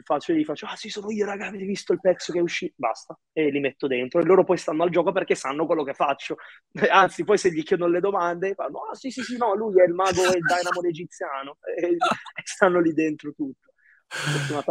faccio, 0.02 0.34
gli 0.34 0.44
faccio, 0.44 0.66
ah 0.66 0.76
sì, 0.76 0.90
sono 0.90 1.10
io, 1.10 1.24
raga, 1.24 1.46
avete 1.46 1.64
visto 1.64 1.94
il 1.94 2.00
pezzo 2.00 2.30
che 2.30 2.40
è 2.40 2.42
uscito? 2.42 2.74
Basta, 2.76 3.18
e 3.32 3.50
li 3.50 3.58
metto 3.58 3.86
dentro. 3.86 4.20
E 4.20 4.24
loro 4.24 4.44
poi 4.44 4.58
stanno 4.58 4.82
al 4.82 4.90
gioco 4.90 5.12
perché 5.12 5.34
sanno 5.34 5.64
quello 5.64 5.82
che 5.82 5.94
faccio. 5.94 6.36
Anzi, 6.90 7.24
poi 7.24 7.38
se 7.38 7.50
gli 7.50 7.62
chiedono 7.62 7.90
le 7.90 8.00
domande, 8.00 8.52
fanno, 8.52 8.80
ah 8.90 8.94
sì, 8.94 9.10
sì, 9.10 9.22
sì, 9.22 9.38
no, 9.38 9.54
lui 9.54 9.80
è 9.80 9.84
il 9.84 9.94
mago 9.94 10.30
e 10.30 10.36
il 10.36 10.44
Dynamo 10.44 10.82
egiziano. 10.86 11.56
E, 11.74 11.86
e 11.86 11.96
stanno 12.44 12.80
lì 12.80 12.92
dentro 12.92 13.32
tutto. 13.32 13.72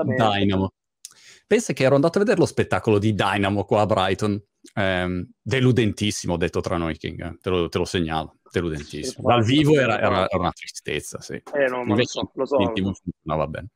Dynamo. 0.03 0.71
Pensa 1.47 1.73
che 1.73 1.83
ero 1.83 1.95
andato 1.95 2.19
a 2.19 2.21
vedere 2.21 2.39
lo 2.39 2.45
spettacolo 2.45 2.99
di 2.99 3.15
Dynamo 3.15 3.65
qua 3.65 3.81
a 3.81 3.85
Brighton. 3.87 4.41
Eh, 4.73 5.27
deludentissimo, 5.41 6.37
detto 6.37 6.59
tra 6.61 6.77
noi, 6.77 6.97
King. 6.97 7.37
Te 7.39 7.49
lo, 7.49 7.69
te 7.69 7.77
lo 7.77 7.85
segnalo, 7.85 8.37
deludentissimo. 8.51 9.27
Dal 9.27 9.43
vivo 9.43 9.79
era, 9.79 9.97
era, 9.99 10.27
era, 10.29 10.39
una 10.39 10.51
tristezza, 10.51 11.19
sì. 11.21 11.41
Eh 11.53 11.67
no, 11.67 11.83
ma 11.83 11.95
lo 11.95 12.05
so, 12.05 12.31
lo 12.33 12.45
so. 12.45 12.57
No, 13.23 13.37
va 13.37 13.47
bene. 13.47 13.67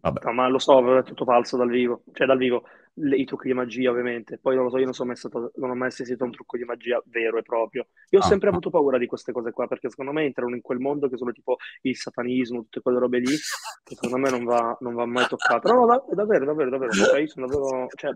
Vabbè. 0.00 0.20
No, 0.24 0.32
ma 0.32 0.48
lo 0.48 0.58
so, 0.58 0.98
è 0.98 1.02
tutto 1.02 1.24
falso 1.24 1.56
dal 1.56 1.68
vivo. 1.68 2.02
Cioè, 2.12 2.26
dal 2.26 2.38
vivo 2.38 2.64
le, 2.94 3.16
i 3.16 3.24
trucchi 3.24 3.48
di 3.48 3.54
magia, 3.54 3.90
ovviamente. 3.90 4.38
Poi 4.38 4.54
non 4.54 4.64
lo 4.64 4.70
so, 4.70 4.78
io 4.78 4.84
non, 4.84 4.94
so 4.94 5.04
mai 5.04 5.16
stato, 5.16 5.52
non 5.56 5.70
ho 5.70 5.74
mai 5.74 5.90
sentito 5.90 6.24
un 6.24 6.32
trucco 6.32 6.56
di 6.56 6.64
magia 6.64 7.02
vero 7.06 7.38
e 7.38 7.42
proprio. 7.42 7.86
Io 8.10 8.18
ho 8.18 8.22
ah, 8.22 8.26
sempre 8.26 8.48
ah. 8.48 8.50
avuto 8.50 8.70
paura 8.70 8.98
di 8.98 9.06
queste 9.06 9.32
cose 9.32 9.50
qua, 9.52 9.66
perché 9.66 9.88
secondo 9.88 10.12
me 10.12 10.24
entrano 10.24 10.54
in 10.54 10.60
quel 10.60 10.78
mondo 10.78 11.08
che 11.08 11.16
sono 11.16 11.32
tipo 11.32 11.56
il 11.82 11.96
satanismo, 11.96 12.62
tutte 12.62 12.80
quelle 12.80 12.98
robe 12.98 13.18
lì, 13.18 13.36
che 13.82 13.94
secondo 13.94 14.18
me 14.18 14.30
non 14.30 14.44
va, 14.44 14.76
non 14.80 14.94
va 14.94 15.06
mai 15.06 15.26
toccato. 15.26 15.72
No, 15.72 15.84
no, 15.84 16.06
davvero, 16.12 16.44
davvero, 16.44 16.70
davvero. 16.70 16.92
Cioè, 16.92 17.24
davvero 17.34 17.86
cioè, 17.94 18.10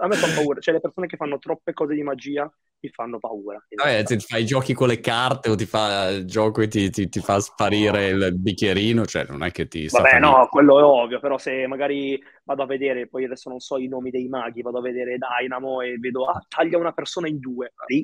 a 0.00 0.06
me 0.06 0.14
fa 0.16 0.34
paura. 0.34 0.60
Cioè, 0.60 0.74
le 0.74 0.80
persone 0.80 1.06
che 1.06 1.16
fanno 1.16 1.38
troppe 1.38 1.72
cose 1.72 1.94
di 1.94 2.02
magia 2.02 2.50
mi 2.84 2.90
fanno 2.90 3.18
paura. 3.18 3.62
Vabbè, 3.68 4.04
ti 4.04 4.18
fai 4.18 4.42
i 4.42 4.46
giochi 4.46 4.74
con 4.74 4.88
le 4.88 5.00
carte 5.00 5.48
o 5.48 5.54
ti 5.54 5.64
fa 5.64 6.10
il 6.10 6.26
gioco 6.26 6.60
e 6.60 6.68
ti, 6.68 6.90
ti, 6.90 7.08
ti 7.08 7.20
fa 7.20 7.40
sparire 7.40 8.08
il 8.08 8.34
bicchierino, 8.38 9.06
cioè 9.06 9.26
non 9.28 9.42
è 9.42 9.50
che 9.50 9.66
ti... 9.66 9.88
Vabbè, 9.88 10.18
no, 10.18 10.46
quello 10.50 10.78
è 10.78 10.82
ovvio, 10.82 11.18
però 11.18 11.38
se 11.38 11.66
magari 11.66 12.22
vado 12.44 12.62
a 12.62 12.66
vedere, 12.66 13.08
poi 13.08 13.24
adesso 13.24 13.48
non 13.48 13.58
so 13.58 13.78
i 13.78 13.88
nomi 13.88 14.10
dei 14.10 14.28
maghi, 14.28 14.62
vado 14.62 14.78
a 14.78 14.82
vedere 14.82 15.18
Dynamo 15.18 15.80
e 15.80 15.96
vedo, 15.98 16.26
ah, 16.26 16.44
taglia 16.48 16.78
una 16.78 16.92
persona 16.92 17.26
in 17.28 17.38
due, 17.38 17.72
lì 17.88 18.00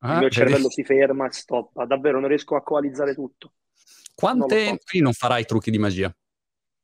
ah, 0.00 0.14
il 0.14 0.18
mio 0.18 0.30
cervello 0.30 0.70
si 0.70 0.84
ferma 0.84 1.26
e 1.26 1.32
stoppa, 1.32 1.84
davvero 1.84 2.18
non 2.18 2.28
riesco 2.28 2.56
a 2.56 2.62
coalizzare 2.62 3.14
tutto. 3.14 3.52
Quante... 4.14 4.64
Non 4.64 4.78
qui 4.84 5.00
non 5.00 5.12
farai 5.12 5.44
trucchi 5.44 5.70
di 5.70 5.78
magia 5.78 6.12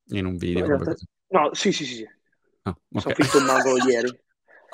in 0.08 0.26
un 0.26 0.36
video? 0.36 0.66
No, 1.28 1.52
sì, 1.52 1.72
sì, 1.72 1.84
sì. 1.84 1.94
sì. 1.96 2.08
Ah, 2.62 2.70
okay. 2.70 3.00
Sono 3.00 3.14
finto 3.14 3.38
un 3.38 3.44
mago 3.44 3.76
ieri. 3.90 4.23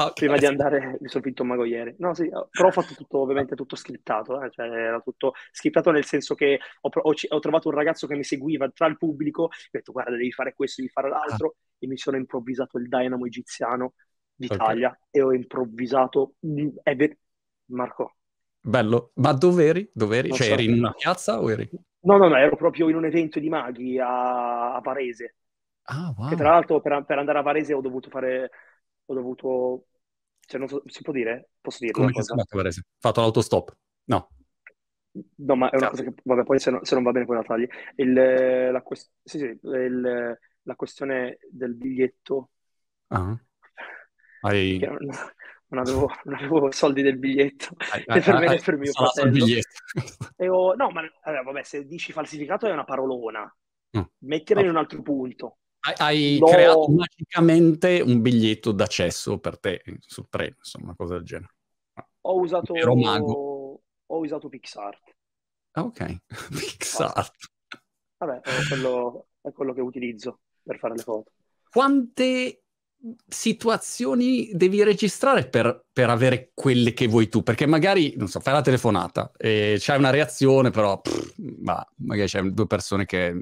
Okay. 0.01 0.13
Prima 0.15 0.39
di 0.39 0.47
andare 0.47 0.97
mi 0.99 1.09
sono 1.09 1.23
finto 1.23 1.43
un 1.43 1.49
mago 1.49 1.65
ieri. 1.67 1.95
No, 1.99 2.15
sì, 2.15 2.27
però 2.51 2.69
ho 2.69 2.71
fatto 2.71 2.95
tutto, 2.95 3.19
ovviamente 3.19 3.55
tutto 3.55 3.77
scriptato, 3.77 4.43
eh? 4.43 4.51
cioè 4.51 4.67
era 4.67 4.99
tutto 5.01 5.35
scriptato 5.53 5.91
nel 5.91 6.07
senso 6.07 6.35
che 6.35 6.59
ho, 6.81 6.89
ho, 6.89 7.13
ho, 7.29 7.39
trovato 7.39 7.69
un 7.69 7.75
ragazzo 7.75 8.07
che 8.07 8.15
mi 8.15 8.25
seguiva 8.25 8.71
tra 8.71 8.87
il 8.87 8.97
pubblico, 8.97 9.43
ho 9.43 9.51
detto 9.71 9.93
guarda 9.93 10.13
devi 10.13 10.33
fare 10.33 10.55
questo, 10.55 10.81
devi 10.81 10.91
fare 10.91 11.11
l'altro, 11.11 11.49
ah. 11.49 11.65
e 11.81 11.87
mi 11.87 11.99
sono 11.99 12.17
improvvisato 12.17 12.79
il 12.79 12.89
Dynamo 12.89 13.27
egiziano 13.27 13.93
d'Italia 14.35 14.89
okay. 14.89 15.01
e 15.11 15.21
ho 15.21 15.35
improvvisato... 15.35 16.37
È 16.83 16.97
ver- 16.97 17.19
Marco. 17.67 18.15
Bello, 18.59 19.11
ma 19.17 19.33
dove 19.33 19.67
eri? 19.67 19.91
Dove 19.93 20.17
eri? 20.17 20.33
Cioè 20.33 20.47
so. 20.47 20.53
eri 20.55 20.65
in 20.65 20.79
una 20.79 20.93
piazza 20.93 21.43
o 21.43 21.51
eri? 21.51 21.69
No, 22.01 22.17
no, 22.17 22.29
no, 22.29 22.37
ero 22.37 22.57
proprio 22.57 22.89
in 22.89 22.97
un 22.97 23.05
evento 23.05 23.39
di 23.39 23.51
maghi 23.51 23.99
a, 23.99 24.75
a 24.75 24.81
Varese. 24.81 25.35
Ah, 25.83 26.15
wow. 26.17 26.29
Che 26.31 26.37
tra 26.37 26.53
l'altro 26.53 26.81
per, 26.81 27.05
per 27.05 27.19
andare 27.19 27.39
a 27.39 27.43
Varese 27.43 27.75
ho 27.75 27.83
dovuto 27.83 28.09
fare 28.09 28.51
ho 29.11 29.15
dovuto 29.15 29.87
cioè, 30.51 30.59
non 30.59 30.69
so, 30.69 30.83
si 30.87 31.03
può 31.03 31.13
dire? 31.13 31.51
Posso 31.61 31.79
dirlo? 31.81 32.01
Come 32.01 32.13
cosa? 32.13 32.35
Fatto, 32.35 32.71
fatto 32.99 33.21
l'autostop? 33.21 33.77
No. 34.07 34.31
No, 35.37 35.55
ma 35.55 35.71
è 35.71 35.77
una 35.77 35.91
cosa 35.91 36.03
che, 36.03 36.13
vabbè, 36.25 36.43
poi 36.43 36.59
se, 36.59 36.73
no, 36.73 36.85
se 36.85 36.95
non 36.97 37.05
va 37.05 37.13
bene 37.13 37.25
poi 37.25 37.37
la 37.37 37.45
tagli. 37.45 37.69
Il, 37.95 38.13
la, 38.13 38.83
quest- 38.83 39.13
sì, 39.23 39.39
sì, 39.39 39.45
il, 39.45 40.39
la 40.61 40.75
questione 40.75 41.39
del 41.53 41.77
biglietto. 41.77 42.51
Uh-huh. 43.07 43.39
Hai... 44.43 44.79
Non, 44.81 44.99
non, 45.69 45.79
avevo, 45.87 46.11
non, 46.25 46.35
avevo, 46.35 46.73
soldi 46.73 47.03
del 47.03 47.17
biglietto 47.17 47.77
hai, 47.93 48.03
hai, 48.09 48.21
per 48.21 48.39
me 48.41 48.55
e 48.57 48.61
per 48.61 48.77
mio 48.77 48.91
fratello. 48.91 49.45
E 50.37 50.49
ho, 50.49 50.75
no, 50.75 50.91
ma 50.91 51.03
vabbè, 51.23 51.63
se 51.63 51.85
dici 51.85 52.11
falsificato 52.11 52.67
è 52.67 52.73
una 52.73 52.83
parolona. 52.83 53.57
Mm. 53.97 54.03
Mettere 54.19 54.63
in 54.63 54.71
un 54.71 54.77
altro 54.79 55.01
punto. 55.01 55.59
Hai 55.81 56.39
no. 56.39 56.47
creato 56.47 56.89
magicamente 56.89 58.01
un 58.01 58.21
biglietto 58.21 58.73
d'accesso 58.73 59.39
per 59.39 59.59
te 59.59 59.83
sul 60.01 60.29
treno, 60.29 60.57
insomma, 60.59 60.87
una 60.87 60.97
cosa 60.97 61.15
del 61.15 61.25
genere. 61.25 61.55
Ho 62.23 62.39
usato, 62.39 62.75
ho 62.75 64.19
usato 64.19 64.49
PixArt. 64.49 65.17
Ah, 65.73 65.85
ok, 65.85 66.17
PixArt. 66.51 67.35
Vabbè, 68.19 68.41
è 68.41 68.69
quello, 68.69 69.29
è 69.41 69.53
quello 69.53 69.73
che 69.73 69.81
utilizzo 69.81 70.41
per 70.63 70.79
fare 70.79 70.97
le 70.97 71.03
foto. 71.03 71.33
Quante 71.71 72.65
situazioni 73.27 74.51
devi 74.53 74.83
registrare 74.83 75.49
per, 75.49 75.87
per, 75.91 76.11
avere 76.11 76.51
quelle 76.53 76.93
che 76.93 77.07
vuoi 77.07 77.29
tu? 77.29 77.43
Perché 77.43 77.65
magari, 77.65 78.15
non 78.17 78.29
so, 78.29 78.41
fai 78.41 78.53
la 78.53 78.61
telefonata 78.61 79.33
e 79.39 79.77
c'hai 79.79 79.97
una 79.97 80.11
reazione, 80.11 80.71
però 80.71 81.01
pff, 81.01 81.37
ma 81.61 81.83
magari 81.99 82.29
c'è 82.29 82.43
due 82.43 82.67
persone 82.67 83.07
che 83.07 83.35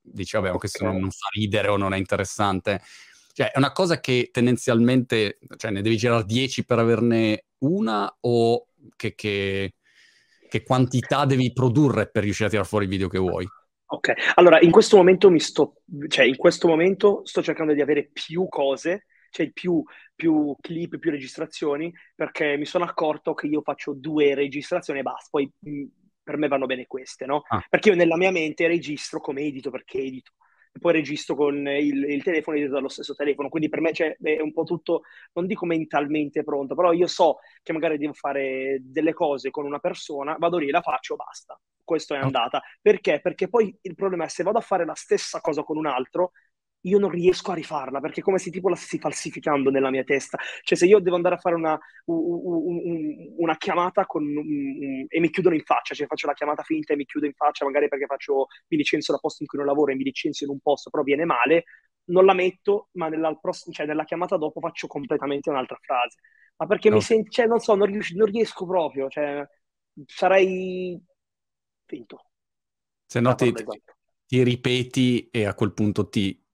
dici, 0.00 0.36
vabbè, 0.36 0.56
questo 0.58 0.78
okay. 0.78 0.92
non, 0.92 1.00
non, 1.00 1.10
fa 1.10 1.28
ridere 1.32 1.68
o 1.68 1.76
non 1.76 1.94
è 1.94 1.96
interessante. 1.96 2.80
Cioè, 3.32 3.50
è 3.50 3.58
una 3.58 3.72
cosa 3.72 4.00
che 4.00 4.30
tendenzialmente, 4.32 5.38
cioè, 5.56 5.70
ne 5.70 5.82
devi 5.82 5.96
girare 5.96 6.24
10 6.24 6.64
per 6.64 6.78
averne 6.78 7.44
una 7.58 8.16
o 8.20 8.68
che, 8.96 9.14
che, 9.14 9.74
che 10.48 10.62
quantità 10.62 11.24
devi 11.24 11.52
produrre 11.52 12.08
per 12.08 12.22
riuscire 12.22 12.48
a 12.48 12.50
tirare 12.50 12.68
fuori 12.68 12.84
il 12.84 12.90
video 12.90 13.08
che 13.08 13.18
vuoi? 13.18 13.46
Ok, 13.88 14.12
allora 14.34 14.58
in 14.60 14.72
questo 14.72 14.96
momento 14.96 15.30
mi 15.30 15.38
sto, 15.38 15.82
cioè 16.08 16.24
in 16.24 16.36
questo 16.36 16.66
momento 16.66 17.20
sto 17.24 17.40
cercando 17.40 17.72
di 17.72 17.80
avere 17.80 18.08
più 18.12 18.48
cose, 18.48 19.06
cioè 19.30 19.50
più, 19.52 19.82
più 20.14 20.56
clip, 20.60 20.98
più 20.98 21.10
registrazioni, 21.10 21.92
perché 22.14 22.56
mi 22.56 22.64
sono 22.64 22.84
accorto 22.84 23.34
che 23.34 23.46
io 23.46 23.62
faccio 23.62 23.92
due 23.94 24.34
registrazioni 24.34 25.00
e 25.00 25.02
basta, 25.02 25.28
poi 25.30 25.52
per 26.26 26.36
me 26.38 26.48
vanno 26.48 26.66
bene 26.66 26.88
queste, 26.88 27.24
no? 27.24 27.44
Ah. 27.46 27.64
Perché 27.70 27.90
io 27.90 27.94
nella 27.94 28.16
mia 28.16 28.32
mente 28.32 28.66
registro 28.66 29.20
come 29.20 29.42
edito, 29.42 29.70
perché 29.70 29.98
edito 29.98 30.32
poi 30.78 30.92
registro 30.92 31.34
con 31.34 31.56
il, 31.68 32.04
il 32.04 32.22
telefono 32.22 32.56
edito 32.56 32.72
dallo 32.72 32.88
stesso 32.88 33.14
telefono, 33.14 33.48
quindi 33.48 33.68
per 33.68 33.80
me 33.80 33.92
cioè, 33.92 34.16
è 34.20 34.40
un 34.40 34.52
po' 34.52 34.64
tutto, 34.64 35.02
non 35.34 35.46
dico 35.46 35.64
mentalmente 35.64 36.42
pronto, 36.42 36.74
però 36.74 36.92
io 36.92 37.06
so 37.06 37.38
che 37.62 37.72
magari 37.72 37.96
devo 37.96 38.12
fare 38.12 38.78
delle 38.80 39.12
cose 39.12 39.50
con 39.50 39.64
una 39.64 39.78
persona, 39.78 40.36
vado 40.38 40.58
lì, 40.58 40.68
la 40.70 40.82
faccio, 40.82 41.16
basta, 41.16 41.58
questo 41.82 42.14
è 42.14 42.18
andata. 42.18 42.60
Perché? 42.82 43.20
Perché 43.20 43.48
poi 43.48 43.74
il 43.82 43.94
problema 43.94 44.24
è 44.24 44.28
se 44.28 44.42
vado 44.42 44.58
a 44.58 44.62
fare 44.62 44.84
la 44.84 44.94
stessa 44.94 45.40
cosa 45.40 45.62
con 45.62 45.76
un 45.76 45.86
altro, 45.86 46.32
io 46.86 46.98
non 46.98 47.10
riesco 47.10 47.50
a 47.50 47.54
rifarla 47.54 48.00
perché 48.00 48.20
è 48.20 48.22
come 48.22 48.38
se 48.38 48.50
tipo 48.50 48.68
la 48.68 48.76
stessi 48.76 48.98
falsificando 48.98 49.70
nella 49.70 49.90
mia 49.90 50.04
testa. 50.04 50.38
Cioè, 50.62 50.78
se 50.78 50.86
io 50.86 51.00
devo 51.00 51.16
andare 51.16 51.34
a 51.34 51.38
fare 51.38 51.54
una, 51.54 51.78
un, 52.06 53.34
una 53.36 53.56
chiamata 53.56 54.06
con, 54.06 54.22
um, 54.24 55.06
e 55.08 55.20
mi 55.20 55.30
chiudono 55.30 55.54
in 55.54 55.62
faccia, 55.62 55.94
cioè 55.94 56.06
faccio 56.06 56.26
la 56.26 56.34
chiamata 56.34 56.62
finta 56.62 56.92
e 56.92 56.96
mi 56.96 57.04
chiudo 57.04 57.26
in 57.26 57.32
faccia, 57.32 57.64
magari 57.64 57.88
perché 57.88 58.06
faccio, 58.06 58.46
mi 58.68 58.76
licenzio 58.76 59.12
da 59.12 59.18
posto 59.18 59.42
in 59.42 59.48
cui 59.48 59.58
non 59.58 59.66
lavoro 59.66 59.92
e 59.92 59.96
mi 59.96 60.04
licenzio 60.04 60.46
in 60.46 60.52
un 60.52 60.60
posto, 60.60 60.90
però 60.90 61.02
viene 61.02 61.24
male, 61.24 61.64
non 62.06 62.24
la 62.24 62.34
metto, 62.34 62.88
ma 62.92 63.08
nella, 63.08 63.36
cioè, 63.72 63.86
nella 63.86 64.04
chiamata 64.04 64.36
dopo 64.36 64.60
faccio 64.60 64.86
completamente 64.86 65.50
un'altra 65.50 65.78
frase. 65.80 66.18
Ma 66.56 66.66
perché 66.66 66.88
no. 66.88 66.96
mi 66.96 67.02
sento, 67.02 67.30
cioè, 67.30 67.46
non 67.46 67.58
so, 67.58 67.74
non, 67.74 67.86
ries- 67.88 68.12
non 68.12 68.30
riesco 68.30 68.64
proprio, 68.64 69.08
cioè, 69.08 69.44
sarei 70.06 70.98
finto. 71.84 72.30
Se 73.04 73.20
no 73.20 73.34
ti, 73.34 73.52
ti 74.26 74.42
ripeti 74.42 75.28
e 75.30 75.44
a 75.44 75.54
quel 75.54 75.72
punto 75.72 76.08
ti 76.08 76.45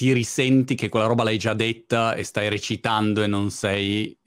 ti 0.00 0.14
risenti 0.14 0.76
che 0.76 0.88
quella 0.88 1.04
roba 1.04 1.24
l'hai 1.24 1.36
già 1.36 1.52
detta 1.52 2.14
e 2.14 2.24
stai 2.24 2.48
recitando 2.48 3.22
e 3.22 3.26
non 3.26 3.50
sei 3.50 4.18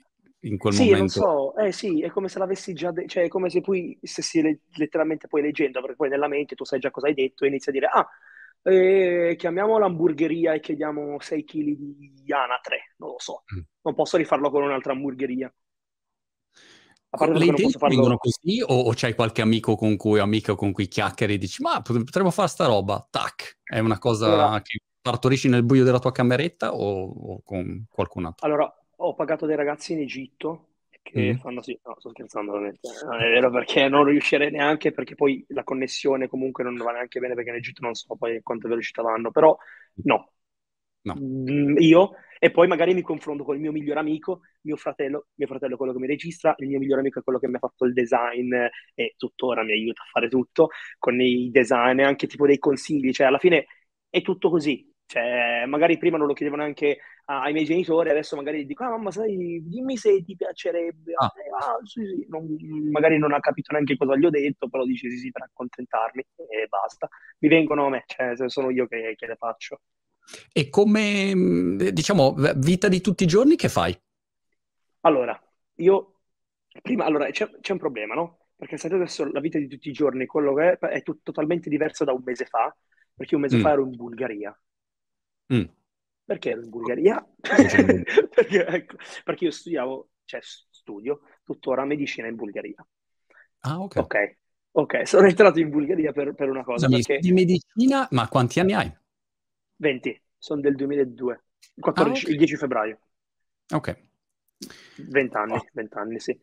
in 0.42 0.60
quel 0.60 0.72
sì, 0.72 0.84
momento. 0.84 1.08
Sì, 1.10 1.20
non 1.20 1.28
so, 1.28 1.58
eh 1.58 1.72
sì, 1.72 2.04
è 2.04 2.12
come 2.12 2.30
se 2.30 2.38
l'avessi 2.38 2.74
già 2.74 2.92
detto, 2.92 3.08
cioè 3.08 3.24
è 3.24 3.28
come 3.28 3.50
se 3.50 3.62
poi 3.62 3.98
stessi 4.04 4.44
le- 4.44 4.60
letteralmente 4.76 5.28
poi 5.28 5.42
leggendo, 5.42 5.82
perché 5.82 5.96
poi 5.96 6.10
nella 6.10 6.28
mente 6.28 6.54
tu 6.54 6.64
sai 6.64 6.80
già 6.80 6.92
cosa 6.92 7.08
hai 7.08 7.16
detto 7.16 7.44
e 7.44 7.48
inizi 7.48 7.70
a 7.70 7.72
dire, 7.72 7.90
ah, 7.92 8.08
eh, 8.62 9.34
chiamiamo 9.36 9.80
l'hamburgeria 9.80 10.54
e 10.54 10.60
chiediamo 10.60 11.20
6 11.20 11.44
kg 11.44 11.76
di 11.76 12.32
anatre, 12.32 12.94
non 12.98 13.10
lo 13.10 13.18
so, 13.18 13.42
mm. 13.56 13.62
non 13.82 13.96
posso 13.96 14.18
rifarlo 14.18 14.52
con 14.52 14.62
un'altra 14.62 14.92
hamburgeria. 14.92 15.52
le 17.20 17.46
idee 17.46 17.72
vengono 17.80 18.18
così 18.18 18.62
o, 18.62 18.80
o 18.80 18.94
c'hai 18.96 19.16
qualche 19.16 19.42
amico 19.42 19.76
con 19.76 19.98
cui, 19.98 20.20
amica 20.20 20.54
con 20.54 20.72
cui 20.72 20.88
chiacchieri 20.88 21.34
e 21.34 21.38
dici 21.40 21.64
ma 21.64 21.82
potremmo 21.82 22.30
fare 22.30 22.48
sta 22.48 22.68
roba, 22.68 23.08
tac, 23.10 23.58
è 23.64 23.80
una 23.80 23.98
cosa 23.98 24.28
allora, 24.28 24.62
che 24.62 24.78
partorisci 25.04 25.50
nel 25.50 25.64
buio 25.64 25.84
della 25.84 26.00
tua 26.00 26.14
cameretta 26.14 26.74
o, 26.74 27.04
o, 27.04 27.42
con 27.44 27.86
qualcun 27.90 28.26
altro? 28.26 28.48
Allora, 28.48 28.74
ho 28.96 29.14
pagato 29.14 29.46
dei 29.46 29.58
ragazzi 29.58 29.92
in 29.92 30.00
Egitto 30.00 30.70
che 31.04 31.34
mm. 31.34 31.38
fanno 31.38 31.62
sì, 31.62 31.78
no, 31.84 31.96
sto 32.00 32.10
scherzando 32.10 32.54
ovviamente, 32.54 32.88
non 33.04 33.22
è 33.22 33.30
vero 33.30 33.52
perché 33.52 33.90
non 33.90 34.06
riuscirei 34.06 34.50
neanche 34.50 34.94
perché 34.94 35.16
poi 35.16 35.46
la 35.50 35.66
connessione 35.66 36.30
comunque 36.30 36.64
non 36.64 36.78
va 36.78 36.94
neanche 36.94 37.20
bene 37.20 37.34
perché 37.36 37.50
in 37.50 37.58
Egitto 37.58 37.84
non 37.84 37.94
so 37.94 38.16
poi 38.16 38.42
quanta 38.42 38.70
velocità 38.70 39.02
vanno, 39.02 39.30
però 39.30 39.56
no. 40.06 40.32
no. 41.02 41.16
Mm, 41.20 41.76
io 41.80 42.14
e 42.40 42.52
poi 42.52 42.68
magari 42.68 42.94
mi 42.94 43.02
confronto 43.02 43.44
con 43.44 43.56
il 43.56 43.62
mio 43.62 43.74
migliore 43.74 44.00
amico, 44.00 44.42
mio 44.62 44.78
fratello, 44.78 45.28
mio 45.36 45.48
fratello 45.48 45.74
è 45.74 45.78
quello 45.78 45.92
che 45.92 46.00
mi 46.00 46.08
registra, 46.08 46.56
il 46.60 46.68
mio 46.68 46.80
migliore 46.80 47.02
amico 47.02 47.20
è 47.20 47.24
quello 47.24 47.40
che 47.40 47.50
mi 47.50 47.56
ha 47.56 47.60
fatto 47.60 47.84
il 47.84 47.92
design 47.92 48.54
e 48.96 49.14
tuttora 49.18 49.64
mi 49.64 49.74
aiuta 49.74 50.04
a 50.04 50.10
fare 50.10 50.30
tutto 50.30 50.70
con 50.98 51.20
i 51.20 51.52
design 51.52 52.00
e 52.00 52.04
anche 52.04 52.28
tipo 52.28 52.46
dei 52.46 52.58
consigli, 52.58 53.12
cioè 53.12 53.28
alla 53.28 53.38
fine 53.40 53.66
è 54.10 54.22
tutto 54.22 54.50
così, 54.50 54.93
cioè, 55.06 55.66
magari 55.68 55.98
prima 55.98 56.18
non 56.18 56.28
lo 56.28 56.34
chiedevo 56.34 56.58
neanche 56.58 57.00
ai 57.26 57.54
miei 57.54 57.66
genitori, 57.66 58.10
adesso 58.10 58.36
magari 58.36 58.66
dico, 58.66 58.84
ah 58.84 58.90
mamma, 58.90 59.12
sai, 59.12 59.62
dimmi 59.64 59.96
se 59.96 60.24
ti 60.24 60.36
piacerebbe. 60.36 61.14
Ah. 61.16 61.32
Eh, 61.36 61.50
ah, 61.58 61.78
sì, 61.84 62.06
sì. 62.06 62.26
Non, 62.30 62.46
magari 62.92 63.18
non 63.18 63.34
ha 63.34 63.40
capito 63.40 63.72
neanche 63.72 63.96
cosa 63.96 64.16
gli 64.18 64.26
ho 64.26 64.30
detto, 64.30 64.68
però 64.68 64.84
dice 64.84 65.10
sì, 65.10 65.18
sì, 65.18 65.32
per 65.32 65.44
accontentarmi 65.44 66.26
e 66.50 66.68
basta. 66.68 67.08
Mi 67.40 67.50
vengono 67.50 67.86
a 67.86 67.90
me, 67.90 68.04
cioè 68.08 68.34
sono 68.50 68.70
io 68.70 68.88
che, 68.88 69.14
che 69.16 69.28
le 69.28 69.36
faccio. 69.36 69.82
E 70.52 70.70
come, 70.70 71.34
diciamo, 71.92 72.36
vita 72.56 72.88
di 72.88 73.02
tutti 73.02 73.24
i 73.24 73.28
giorni 73.28 73.56
che 73.56 73.70
fai? 73.70 73.98
Allora, 75.02 75.40
io 75.76 76.14
prima, 76.82 77.06
allora 77.06 77.30
c'è, 77.30 77.50
c'è 77.60 77.74
un 77.74 77.78
problema, 77.78 78.16
no? 78.16 78.48
Perché 78.56 78.78
se 78.78 78.88
adesso 78.88 79.30
la 79.32 79.40
vita 79.40 79.58
di 79.58 79.68
tutti 79.68 79.90
i 79.90 79.94
giorni, 79.94 80.26
quello 80.26 80.54
che 80.54 80.72
è, 80.72 80.78
è 80.80 81.02
t- 81.04 81.20
totalmente 81.22 81.70
diverso 81.70 82.04
da 82.04 82.14
un 82.14 82.22
mese 82.24 82.46
fa, 82.46 82.76
perché 83.14 83.36
un 83.36 83.42
mese 83.42 83.58
mm. 83.58 83.62
fa 83.62 83.72
ero 83.72 83.86
in 83.86 83.96
Bulgaria. 83.96 84.58
Mm. 85.52 85.64
Perché 86.26 86.52
ero 86.52 86.62
in 86.62 86.70
Bulgaria? 86.70 87.26
perché, 87.40 88.66
ecco, 88.66 88.96
perché 89.24 89.46
io 89.46 89.52
studiavo, 89.52 90.10
cioè 90.26 90.40
studio 90.42 91.22
tuttora 91.44 91.86
medicina 91.86 92.28
in 92.28 92.36
Bulgaria. 92.36 92.86
Ah, 93.60 93.80
ok. 93.80 93.96
Ok, 93.98 94.38
ok, 94.72 95.08
sono 95.08 95.28
entrato 95.28 95.60
in 95.60 95.70
Bulgaria 95.70 96.12
per, 96.12 96.34
per 96.34 96.50
una 96.50 96.64
cosa. 96.64 96.86
Scusami, 96.86 97.04
perché... 97.04 97.22
di 97.22 97.32
medicina, 97.34 98.08
ma 98.12 98.28
quanti 98.30 98.60
anni 98.60 98.74
hai? 98.74 98.92
20, 99.78 100.22
sono 100.38 100.62
del 100.62 100.76
2002, 100.76 101.44
14, 101.80 102.10
ah, 102.10 102.22
okay. 102.22 102.32
il 102.32 102.38
10 102.38 102.56
febbraio. 102.56 103.00
Ok. 103.74 104.04
20 105.10 105.36
anni, 105.36 105.54
oh. 105.54 105.66
20 105.74 105.98
anni, 105.98 106.20
sì. 106.20 106.40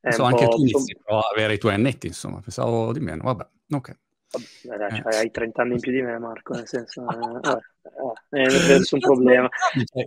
È 0.00 0.14
anche 0.20 0.46
tu 0.48 0.60
inizi 0.60 0.94
a 1.06 1.20
avere 1.32 1.54
i 1.54 1.58
tuoi 1.58 1.74
annetti, 1.74 2.06
insomma, 2.06 2.40
pensavo 2.40 2.92
di 2.92 3.00
meno, 3.00 3.22
vabbè, 3.22 3.48
ok. 3.70 3.98
Vabbè, 4.30 5.02
cioè, 5.02 5.14
hai 5.14 5.30
30 5.30 5.62
anni 5.62 5.74
in 5.74 5.80
più 5.80 5.92
di 5.92 6.02
me, 6.02 6.18
Marco, 6.18 6.54
nel 6.54 6.66
senso, 6.66 7.04
eh, 8.30 8.42
eh, 8.42 8.78
nessun 8.78 8.98
problema. 8.98 9.48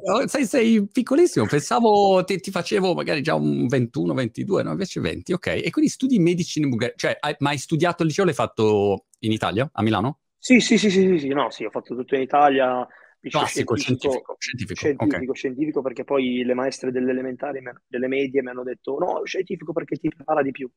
Oh, 0.04 0.28
sei, 0.28 0.46
sei 0.46 0.88
piccolissimo, 0.88 1.46
pensavo 1.46 2.24
ti, 2.24 2.40
ti, 2.40 2.52
facevo 2.52 2.94
magari 2.94 3.22
già 3.22 3.36
un 3.36 3.68
21, 3.68 4.14
22, 4.14 4.64
no, 4.64 4.72
invece 4.72 5.00
20, 5.00 5.34
ok. 5.34 5.48
E 5.48 5.70
quindi 5.72 5.90
studi 5.90 6.20
medicina 6.20 6.66
in 6.66 6.72
Bulgaria, 6.72 6.96
cioè, 6.98 7.18
hai, 7.20 7.36
ma 7.40 7.52
hai 7.52 7.58
studiato 7.58 8.02
il 8.02 8.10
liceo, 8.10 8.26
l'hai 8.26 8.34
fatto 8.34 9.06
in 9.20 9.32
Italia, 9.32 9.70
a 9.72 9.82
Milano? 9.82 10.20
Sì, 10.38 10.60
sì, 10.60 10.78
sì, 10.78 10.90
sì, 10.90 11.18
sì, 11.18 11.28
no, 11.30 11.50
sì, 11.50 11.64
ho 11.64 11.70
fatto 11.70 11.96
tutto 11.96 12.16
in 12.16 12.22
Italia. 12.22 12.86
Classico, 13.20 13.76
scientifico, 13.76 14.36
scientifico, 14.38 14.80
scientifico, 14.80 15.16
okay. 15.16 15.36
scientifico, 15.36 15.82
perché 15.82 16.04
poi 16.06 16.44
le 16.44 16.54
maestre 16.54 16.92
delle 16.92 17.12
elementari, 17.12 17.62
delle 17.86 18.08
medie 18.08 18.42
mi 18.42 18.50
hanno 18.50 18.64
detto 18.64 18.98
no, 18.98 19.22
scientifico 19.26 19.74
perché 19.74 19.98
ti 19.98 20.08
prepara 20.08 20.42
di 20.42 20.52
più. 20.52 20.70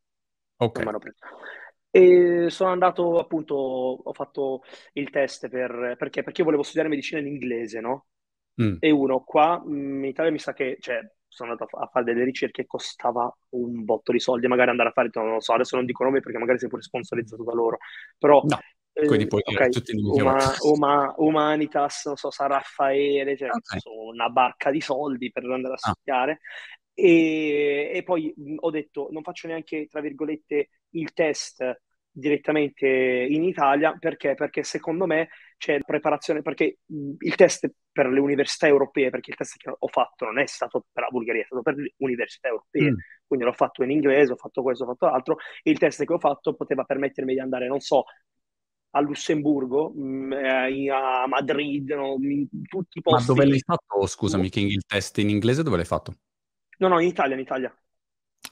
Ok. 0.56 0.82
E 1.90 2.46
sono 2.50 2.70
andato 2.70 3.18
appunto, 3.18 3.54
ho 3.54 4.12
fatto 4.12 4.62
il 4.92 5.10
test 5.10 5.48
per, 5.48 5.96
perché? 5.98 6.22
Perché 6.22 6.42
volevo 6.42 6.62
studiare 6.62 6.88
medicina 6.88 7.20
in 7.20 7.26
inglese, 7.26 7.80
no? 7.80 8.06
Mm. 8.62 8.76
E 8.78 8.90
uno, 8.90 9.24
qua 9.24 9.62
in 9.66 10.04
Italia 10.04 10.30
mi 10.30 10.38
sa 10.38 10.52
che, 10.52 10.76
cioè, 10.80 11.00
sono 11.26 11.50
andato 11.50 11.76
a, 11.76 11.86
fare 11.86 12.04
delle 12.04 12.24
ricerche, 12.24 12.66
costava 12.66 13.32
un 13.50 13.84
botto 13.84 14.12
di 14.12 14.20
soldi, 14.20 14.46
magari 14.46 14.70
andare 14.70 14.90
a 14.90 14.92
fare, 14.92 15.10
non 15.14 15.32
lo 15.32 15.40
so, 15.40 15.52
adesso 15.52 15.76
non 15.76 15.84
dico 15.86 16.04
nomi 16.04 16.20
perché 16.20 16.38
magari 16.38 16.58
sei 16.58 16.68
pure 16.68 16.82
sponsorizzato 16.82 17.42
da 17.42 17.52
loro, 17.52 17.78
però 18.18 18.42
no. 18.44 18.58
Quindi 18.92 19.26
puoi 19.28 19.42
eh, 19.44 19.54
okay. 19.54 19.70
tutti 19.70 19.92
Uma, 19.96 20.36
Uma, 20.60 21.14
Humanitas, 21.16 22.06
non 22.06 22.16
so, 22.16 22.30
San 22.30 22.48
Raffaele, 22.48 23.36
cioè 23.36 23.48
okay. 23.48 23.80
una 23.84 24.28
barca 24.28 24.70
di 24.70 24.80
soldi 24.80 25.30
per 25.30 25.44
andare 25.44 25.74
a 25.74 25.78
ah. 25.80 25.90
studiare. 25.92 26.32
Ah. 26.32 26.38
E, 26.92 27.92
e, 27.94 28.02
poi 28.02 28.34
ho 28.56 28.70
detto, 28.70 29.08
non 29.10 29.22
faccio 29.22 29.46
neanche, 29.46 29.86
tra 29.88 30.00
virgolette, 30.00 30.68
il 30.90 31.12
test 31.12 31.80
direttamente 32.12 32.86
in 32.86 33.44
Italia, 33.44 33.96
perché? 33.98 34.34
Perché 34.34 34.62
secondo 34.62 35.06
me 35.06 35.28
c'è 35.56 35.80
preparazione, 35.80 36.42
perché 36.42 36.78
il 36.86 37.34
test 37.34 37.70
per 37.92 38.08
le 38.08 38.20
università 38.20 38.66
europee, 38.66 39.10
perché 39.10 39.30
il 39.30 39.36
test 39.36 39.56
che 39.56 39.72
ho 39.76 39.88
fatto 39.88 40.24
non 40.24 40.38
è 40.38 40.46
stato 40.46 40.86
per 40.92 41.04
la 41.04 41.10
Bulgaria, 41.10 41.42
è 41.42 41.44
stato 41.46 41.62
per 41.62 41.76
le 41.76 41.94
università 41.98 42.48
europee, 42.48 42.90
mm. 42.90 42.94
quindi 43.26 43.44
l'ho 43.44 43.52
fatto 43.52 43.82
in 43.82 43.90
inglese, 43.90 44.32
ho 44.32 44.36
fatto 44.36 44.62
questo, 44.62 44.84
ho 44.84 44.88
fatto 44.88 45.06
l'altro, 45.06 45.36
e 45.62 45.70
il 45.70 45.78
test 45.78 46.04
che 46.04 46.12
ho 46.12 46.18
fatto 46.18 46.54
poteva 46.54 46.84
permettermi 46.84 47.32
di 47.32 47.40
andare, 47.40 47.68
non 47.68 47.80
so, 47.80 48.04
a 48.92 49.00
Lussemburgo, 49.00 49.92
eh, 50.32 50.90
a 50.90 51.26
Madrid, 51.28 51.90
no? 51.90 52.16
in 52.20 52.48
tutti 52.66 52.98
i 52.98 53.02
posti. 53.02 53.20
Ma 53.20 53.34
dove 53.34 53.46
l'hai 53.48 53.60
fatto, 53.60 54.06
scusami, 54.06 54.48
King, 54.48 54.70
il 54.70 54.84
test 54.84 55.18
in 55.18 55.28
inglese 55.28 55.62
dove 55.62 55.76
l'hai 55.76 55.86
fatto? 55.86 56.14
No, 56.78 56.88
no, 56.88 56.98
in 56.98 57.06
Italia, 57.06 57.34
in 57.34 57.40
Italia. 57.40 57.74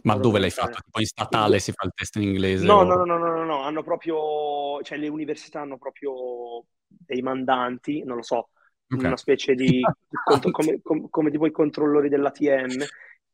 Ma 0.02 0.16
dove 0.16 0.38
l'hai 0.38 0.50
fatto? 0.50 0.78
Tipo 0.84 1.00
in 1.00 1.06
statale 1.06 1.58
si 1.58 1.72
fa 1.72 1.86
il 1.86 1.92
test 1.94 2.16
in 2.16 2.22
inglese? 2.22 2.64
No, 2.64 2.82
no, 2.82 2.94
no, 2.94 3.04
no, 3.04 3.18
no, 3.18 3.44
no, 3.44 3.62
hanno 3.62 3.82
proprio, 3.82 4.80
cioè 4.82 4.98
le 4.98 5.08
università 5.08 5.60
hanno 5.60 5.78
proprio 5.78 6.64
dei 6.86 7.20
mandanti, 7.20 8.04
non 8.04 8.16
lo 8.16 8.22
so, 8.22 8.50
una 8.88 9.16
specie 9.16 9.54
di, 9.54 9.80
come, 11.10 11.30
tipo 11.30 11.46
i 11.46 11.50
controllori 11.50 12.08
dell'ATM, 12.08 12.84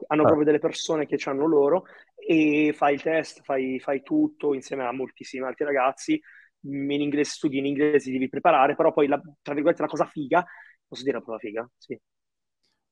hanno 0.08 0.22
ah. 0.22 0.24
proprio 0.24 0.44
delle 0.44 0.58
persone 0.58 1.06
che 1.06 1.18
hanno 1.28 1.46
loro 1.46 1.84
e 2.14 2.72
fai 2.74 2.94
il 2.94 3.02
test, 3.02 3.42
fai, 3.42 3.78
fai 3.78 4.02
tutto 4.02 4.54
insieme 4.54 4.84
a 4.84 4.92
moltissimi 4.92 5.44
altri 5.44 5.64
ragazzi, 5.64 6.20
in 6.66 6.90
inglese 6.90 7.32
studi 7.32 7.58
in 7.58 7.66
inglese, 7.66 8.06
ti 8.06 8.12
devi 8.12 8.28
preparare, 8.28 8.74
però 8.74 8.92
poi 8.92 9.06
la, 9.06 9.20
tra 9.42 9.52
virgolette 9.54 9.82
la 9.82 9.88
cosa 9.88 10.06
figa, 10.06 10.44
posso 10.86 11.02
dire 11.02 11.18
la 11.18 11.22
cosa 11.22 11.38
figa? 11.38 11.68
Sì. 11.76 11.98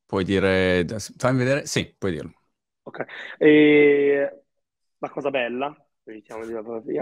Puoi 0.04 0.24
dire, 0.24 0.84
fammi 1.16 1.38
vedere, 1.38 1.64
sì, 1.64 1.94
puoi 1.96 2.12
dirlo. 2.12 2.41
Ok, 2.84 3.04
e 3.38 4.42
la 4.98 5.10
cosa 5.10 5.30
bella, 5.30 5.74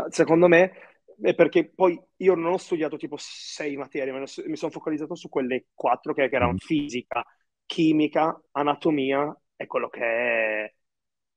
secondo 0.08 0.46
me, 0.46 0.72
è 1.20 1.34
perché 1.34 1.68
poi 1.68 2.00
io 2.16 2.34
non 2.34 2.52
ho 2.52 2.56
studiato 2.56 2.96
tipo 2.96 3.16
sei 3.18 3.76
materie, 3.76 4.12
ma 4.12 4.18
mi 4.18 4.56
sono 4.56 4.70
focalizzato 4.70 5.14
su 5.14 5.28
quelle 5.28 5.66
quattro 5.74 6.12
che, 6.12 6.28
che 6.28 6.36
erano 6.36 6.52
mm. 6.52 6.56
fisica, 6.56 7.24
chimica, 7.66 8.40
anatomia 8.52 9.34
e 9.56 9.66
quello 9.66 9.88
che 9.88 10.00
è 10.00 10.74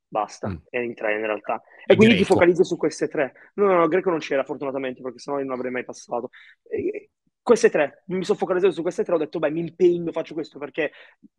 basta, 0.08 0.48
mm. 0.48 0.56
è 0.70 0.78
in 0.78 0.94
tre 0.94 1.16
in 1.16 1.26
realtà. 1.26 1.62
E, 1.86 1.94
e 1.94 1.96
quindi 1.96 2.16
greco. 2.16 2.28
ti 2.28 2.34
focalizzi 2.34 2.64
su 2.64 2.78
queste 2.78 3.08
tre. 3.08 3.34
No, 3.56 3.66
no, 3.66 3.76
no, 3.76 3.88
greco 3.88 4.10
non 4.10 4.20
c'era 4.20 4.44
fortunatamente 4.44 5.02
perché 5.02 5.20
sennò 5.20 5.40
io 5.40 5.46
non 5.46 5.56
avrei 5.56 5.72
mai 5.72 5.84
passato. 5.84 6.30
E, 6.64 7.10
queste 7.44 7.70
tre, 7.70 8.04
mi 8.08 8.24
sono 8.24 8.38
focalizzato 8.38 8.72
su 8.72 8.82
queste 8.82 9.04
tre, 9.04 9.16
ho 9.16 9.18
detto, 9.18 9.38
beh, 9.38 9.52
mi 9.52 9.60
impegno, 9.60 10.14
faccio 10.14 10.34
questo, 10.34 10.58
perché 10.58 10.92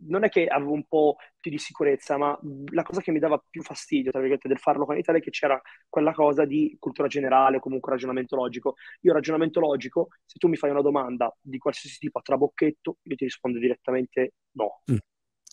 non 0.06 0.22
è 0.22 0.28
che 0.28 0.46
avevo 0.46 0.72
un 0.72 0.84
po' 0.86 1.16
più 1.40 1.50
di 1.50 1.56
sicurezza, 1.56 2.18
ma 2.18 2.38
la 2.72 2.82
cosa 2.82 3.00
che 3.00 3.10
mi 3.10 3.18
dava 3.18 3.42
più 3.48 3.62
fastidio, 3.62 4.10
tra 4.10 4.20
virgolette, 4.20 4.46
del 4.46 4.58
farlo 4.58 4.84
con 4.84 4.96
l'Italia 4.96 5.22
è 5.22 5.24
che 5.24 5.30
c'era 5.30 5.60
quella 5.88 6.12
cosa 6.12 6.44
di 6.44 6.76
cultura 6.78 7.08
generale 7.08 7.56
o 7.56 7.60
comunque 7.60 7.90
ragionamento 7.90 8.36
logico. 8.36 8.74
Io 9.00 9.14
ragionamento 9.14 9.60
logico, 9.60 10.08
se 10.26 10.38
tu 10.38 10.46
mi 10.48 10.56
fai 10.56 10.70
una 10.70 10.82
domanda 10.82 11.34
di 11.40 11.56
qualsiasi 11.56 11.96
tipo 11.98 12.18
a 12.18 12.22
trabocchetto, 12.22 12.98
io 13.00 13.16
ti 13.16 13.24
rispondo 13.24 13.58
direttamente 13.58 14.34
no. 14.52 14.82
Mm. 14.92 14.96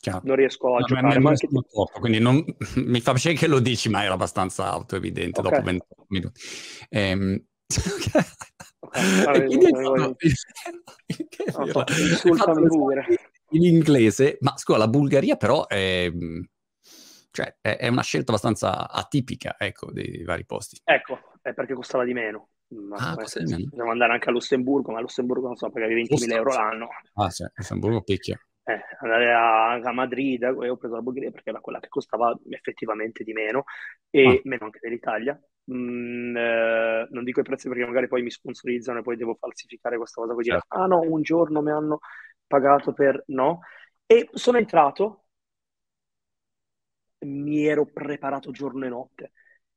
Chiaro. 0.01 0.21
Non 0.23 0.35
riesco 0.35 0.75
a 0.75 0.79
no, 0.79 0.85
giocare. 0.85 1.19
Ma 1.19 1.29
anche... 1.29 1.47
Corto, 1.47 1.99
quindi 1.99 2.19
non... 2.19 2.43
mi 2.75 2.99
fa 2.99 3.11
piacere 3.13 3.35
che 3.35 3.47
lo 3.47 3.59
dici, 3.59 3.87
ma 3.87 4.03
era 4.03 4.15
abbastanza 4.15 4.69
autoevidente 4.69 5.39
okay. 5.39 5.51
dopo 5.51 5.63
20 5.63 5.85
minuti. 6.09 6.41
Ehm, 6.89 7.45
in 13.51 13.63
inglese, 13.63 14.37
ma 14.41 14.57
scusa, 14.57 14.77
la 14.77 14.87
Bulgaria 14.87 15.35
però 15.35 15.67
è, 15.67 16.11
cioè, 17.31 17.57
è, 17.61 17.77
è, 17.77 17.87
una 17.87 18.03
scelta 18.03 18.31
abbastanza 18.31 18.89
atipica, 18.89 19.55
ecco, 19.57 19.91
dei 19.91 20.23
vari 20.23 20.45
posti. 20.45 20.79
Ecco, 20.83 21.19
è 21.41 21.53
perché 21.53 21.73
costava 21.73 22.03
di 22.03 22.13
meno. 22.13 22.49
Ah. 22.97 23.15
Dobbiamo 23.15 23.91
andare 23.91 24.13
anche 24.13 24.29
a 24.29 24.31
Lussemburgo, 24.31 24.91
ma 24.91 24.99
a 24.99 25.01
Lussemburgo 25.01 25.47
non 25.47 25.57
so, 25.57 25.69
pagavi 25.69 26.07
20.000 26.09 26.33
euro 26.33 26.53
l'anno. 26.53 26.87
Ah, 27.15 27.29
sì, 27.29 27.45
Lussemburgo 27.53 28.01
picchia. 28.01 28.39
Eh, 28.63 28.79
andare 28.99 29.33
a, 29.33 29.73
a 29.73 29.91
Madrid, 29.91 30.43
e 30.43 30.69
ho 30.69 30.77
preso 30.77 30.95
la 30.95 31.01
Bulgaria 31.01 31.31
perché 31.31 31.49
era 31.49 31.59
quella 31.59 31.79
che 31.79 31.89
costava 31.89 32.37
effettivamente 32.49 33.23
di 33.23 33.33
meno 33.33 33.65
e 34.09 34.25
ah. 34.25 34.41
meno 34.43 34.65
anche 34.65 34.79
dell'Italia 34.81 35.37
Mm, 35.71 36.35
eh, 36.35 37.07
non 37.11 37.23
dico 37.23 37.39
i 37.39 37.43
prezzi 37.43 37.67
perché 37.67 37.85
magari 37.85 38.07
poi 38.07 38.23
mi 38.23 38.31
sponsorizzano 38.31 38.99
e 38.99 39.01
poi 39.03 39.15
devo 39.15 39.35
falsificare 39.35 39.97
questa 39.97 40.21
cosa, 40.21 40.33
poi 40.33 40.43
dire 40.43 40.59
certo. 40.59 40.75
ah 40.75 40.85
no, 40.87 41.01
un 41.01 41.21
giorno 41.21 41.61
mi 41.61 41.71
hanno 41.71 41.99
pagato 42.47 42.93
per 42.93 43.23
no. 43.27 43.61
E 44.05 44.27
sono 44.33 44.57
entrato 44.57 45.25
mi 47.25 47.65
ero 47.65 47.85
preparato 47.85 48.51
giorno 48.51 48.85
e 48.85 48.89
notte. 48.89 49.31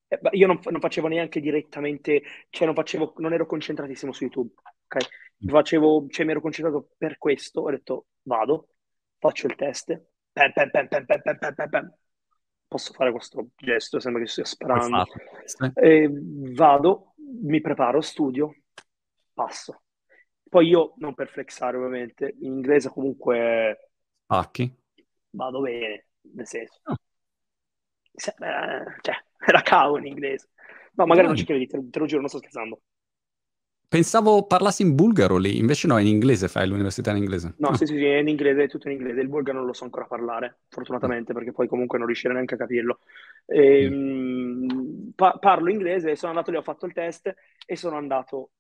Eh, 0.09 0.19
io 0.33 0.47
non, 0.47 0.59
non, 0.63 0.81
facevo 0.81 1.09
neanche 1.09 1.41
direttamente, 1.41 2.23
cioè 2.51 2.67
non, 2.67 2.75
facevo, 2.75 3.15
non 3.19 3.33
ero 3.33 3.47
concentratissimo 3.47 4.13
su 4.13 4.25
YouTube, 4.25 4.53
ok? 4.87 5.09
Facevo, 5.47 6.07
cioè 6.09 6.25
mi 6.25 6.31
ero 6.33 6.41
concentrato 6.41 6.91
per 6.97 7.19
questo, 7.19 7.61
ho 7.63 7.71
detto 7.71 8.07
vado, 8.23 8.69
faccio 9.19 9.47
il 9.47 9.55
test, 9.57 10.01
pam, 10.33 10.53
pam, 10.53 10.71
pam, 11.69 11.95
posso 12.67 12.93
fare 12.93 13.13
questo 13.13 13.49
gesto, 13.57 14.01
sembra 14.01 14.23
che 14.23 14.29
stia 14.29 14.45
sparando. 14.45 15.05
E 15.75 16.11
vado, 16.11 17.15
mi 17.43 17.61
preparo, 17.61 18.01
studio, 18.01 18.55
passo. 19.33 19.83
Poi 20.49 20.69
io, 20.69 20.95
non 20.99 21.15
per 21.15 21.29
flexare 21.29 21.77
ovviamente, 21.77 22.37
in 22.41 22.53
inglese 22.53 22.89
comunque... 22.89 23.91
Pacchi? 24.27 24.73
Vado 25.31 25.61
bene, 25.61 26.07
nel 26.33 26.47
senso. 26.47 26.81
Oh. 26.85 26.95
Cioè, 28.15 28.35
era 29.47 29.63
cavo 29.63 29.99
in 29.99 30.07
inglese. 30.07 30.51
No, 30.93 31.07
magari 31.07 31.27
non 31.27 31.37
ci 31.37 31.45
credi, 31.45 31.67
te, 31.67 31.89
te 31.91 31.99
lo 31.99 32.07
giuro, 32.07 32.21
non 32.21 32.29
sto 32.29 32.39
scherzando. 32.39 32.81
Pensavo 33.95 34.45
parlassi 34.45 34.83
in 34.83 34.97
bulgaro 34.97 35.37
lì, 35.37 35.57
invece 35.57 35.87
no, 35.87 35.99
in 35.99 36.09
inglese 36.09 36.49
fai 36.49 36.67
l'università 36.67 37.13
in 37.13 37.19
inglese. 37.19 37.55
No, 37.59 37.69
ah. 37.69 37.77
sì, 37.77 37.87
sì, 37.87 37.95
sì, 37.95 38.05
è 38.05 38.17
in 38.17 38.27
inglese, 38.27 38.65
è 38.65 38.69
tutto 38.69 38.89
in 38.89 38.99
inglese. 38.99 39.21
Il 39.21 39.29
bulgaro 39.29 39.59
non 39.59 39.69
lo 39.69 39.73
so 39.73 39.85
ancora 39.85 40.05
parlare, 40.07 40.63
fortunatamente, 40.67 41.33
perché 41.33 41.53
poi 41.53 41.69
comunque 41.69 41.97
non 41.97 42.09
riuscirei 42.09 42.35
neanche 42.35 42.55
a 42.55 42.59
capirlo. 42.59 42.99
E, 43.47 43.89
mm. 43.89 44.65
mh, 44.65 45.13
pa- 45.15 45.39
parlo 45.39 45.71
inglese, 45.71 46.17
sono 46.17 46.33
andato 46.33 46.51
lì, 46.51 46.57
ho 46.57 46.63
fatto 46.63 46.87
il 46.87 46.93
test 46.93 47.33
e 47.65 47.77
sono 47.77 47.97
andato 47.97 48.51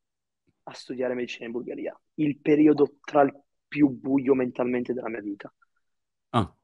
a 0.62 0.73
studiare 0.73 1.14
medicina 1.14 1.47
in 1.47 1.51
Bulgaria. 1.51 2.01
Il 2.14 2.38
periodo 2.38 2.99
tra 3.03 3.23
il 3.23 3.37
più 3.66 3.88
buio 3.88 4.35
mentalmente 4.35 4.92
della 4.92 5.09
mia 5.09 5.20
vita. 5.20 5.53
Ah. 6.31 6.55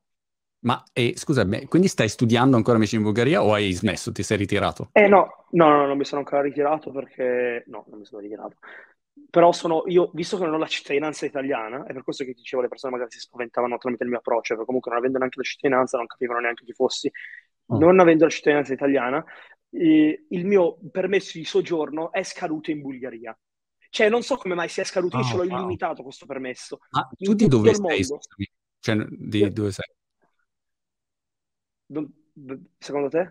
Ma 0.62 0.82
eh, 0.92 1.14
scusa, 1.16 1.46
quindi 1.66 1.88
stai 1.88 2.08
studiando 2.08 2.56
ancora 2.56 2.76
medicina 2.76 3.00
in 3.00 3.06
Bulgaria 3.06 3.42
o 3.42 3.54
hai 3.54 3.72
smesso, 3.72 4.12
ti 4.12 4.22
sei 4.22 4.36
ritirato? 4.36 4.90
Eh 4.92 5.08
no, 5.08 5.46
no, 5.52 5.68
no, 5.68 5.86
non 5.86 5.96
mi 5.96 6.04
sono 6.04 6.20
ancora 6.20 6.42
ritirato 6.42 6.90
perché... 6.90 7.64
No, 7.68 7.86
non 7.88 8.00
mi 8.00 8.04
sono 8.04 8.20
ritirato. 8.20 8.56
Però 9.30 9.52
sono 9.52 9.84
io, 9.86 10.10
visto 10.12 10.36
che 10.36 10.44
non 10.44 10.54
ho 10.54 10.58
la 10.58 10.66
cittadinanza 10.66 11.24
italiana, 11.24 11.84
è 11.84 11.92
per 11.92 12.02
questo 12.02 12.24
che 12.24 12.32
dicevo 12.32 12.62
le 12.62 12.68
persone 12.68 12.92
magari 12.92 13.10
si 13.10 13.20
spaventavano 13.20 13.78
tramite 13.78 14.02
il 14.02 14.10
mio 14.10 14.18
approccio, 14.18 14.54
perché 14.54 14.66
comunque 14.66 14.90
non 14.90 15.00
avendo 15.00 15.18
neanche 15.18 15.38
la 15.38 15.44
cittadinanza 15.44 15.96
non 15.96 16.06
capivano 16.06 16.40
neanche 16.40 16.64
chi 16.64 16.72
fossi. 16.72 17.10
Oh. 17.66 17.78
Non 17.78 18.00
avendo 18.00 18.24
la 18.24 18.30
cittadinanza 18.30 18.72
italiana, 18.72 19.24
eh, 19.70 20.26
il 20.28 20.46
mio 20.46 20.78
permesso 20.90 21.38
di 21.38 21.44
soggiorno 21.44 22.12
è 22.12 22.22
scaduto 22.22 22.70
in 22.70 22.82
Bulgaria. 22.82 23.38
Cioè, 23.88 24.08
non 24.08 24.22
so 24.22 24.36
come 24.36 24.54
mai 24.54 24.68
sia 24.68 24.84
scaduto, 24.84 25.16
oh, 25.16 25.20
io 25.20 25.26
ce 25.26 25.36
l'ho 25.36 25.44
wow. 25.44 25.56
illimitato 25.56 26.02
questo 26.02 26.26
permesso. 26.26 26.80
Ma 26.90 27.08
tu 27.16 27.34
di 27.34 27.46
dove 27.46 27.74
sei? 27.74 28.04
Cioè, 28.78 28.96
di 29.08 29.52
dove 29.52 29.72
sei? 29.72 29.86
Secondo 32.78 33.08
te? 33.10 33.30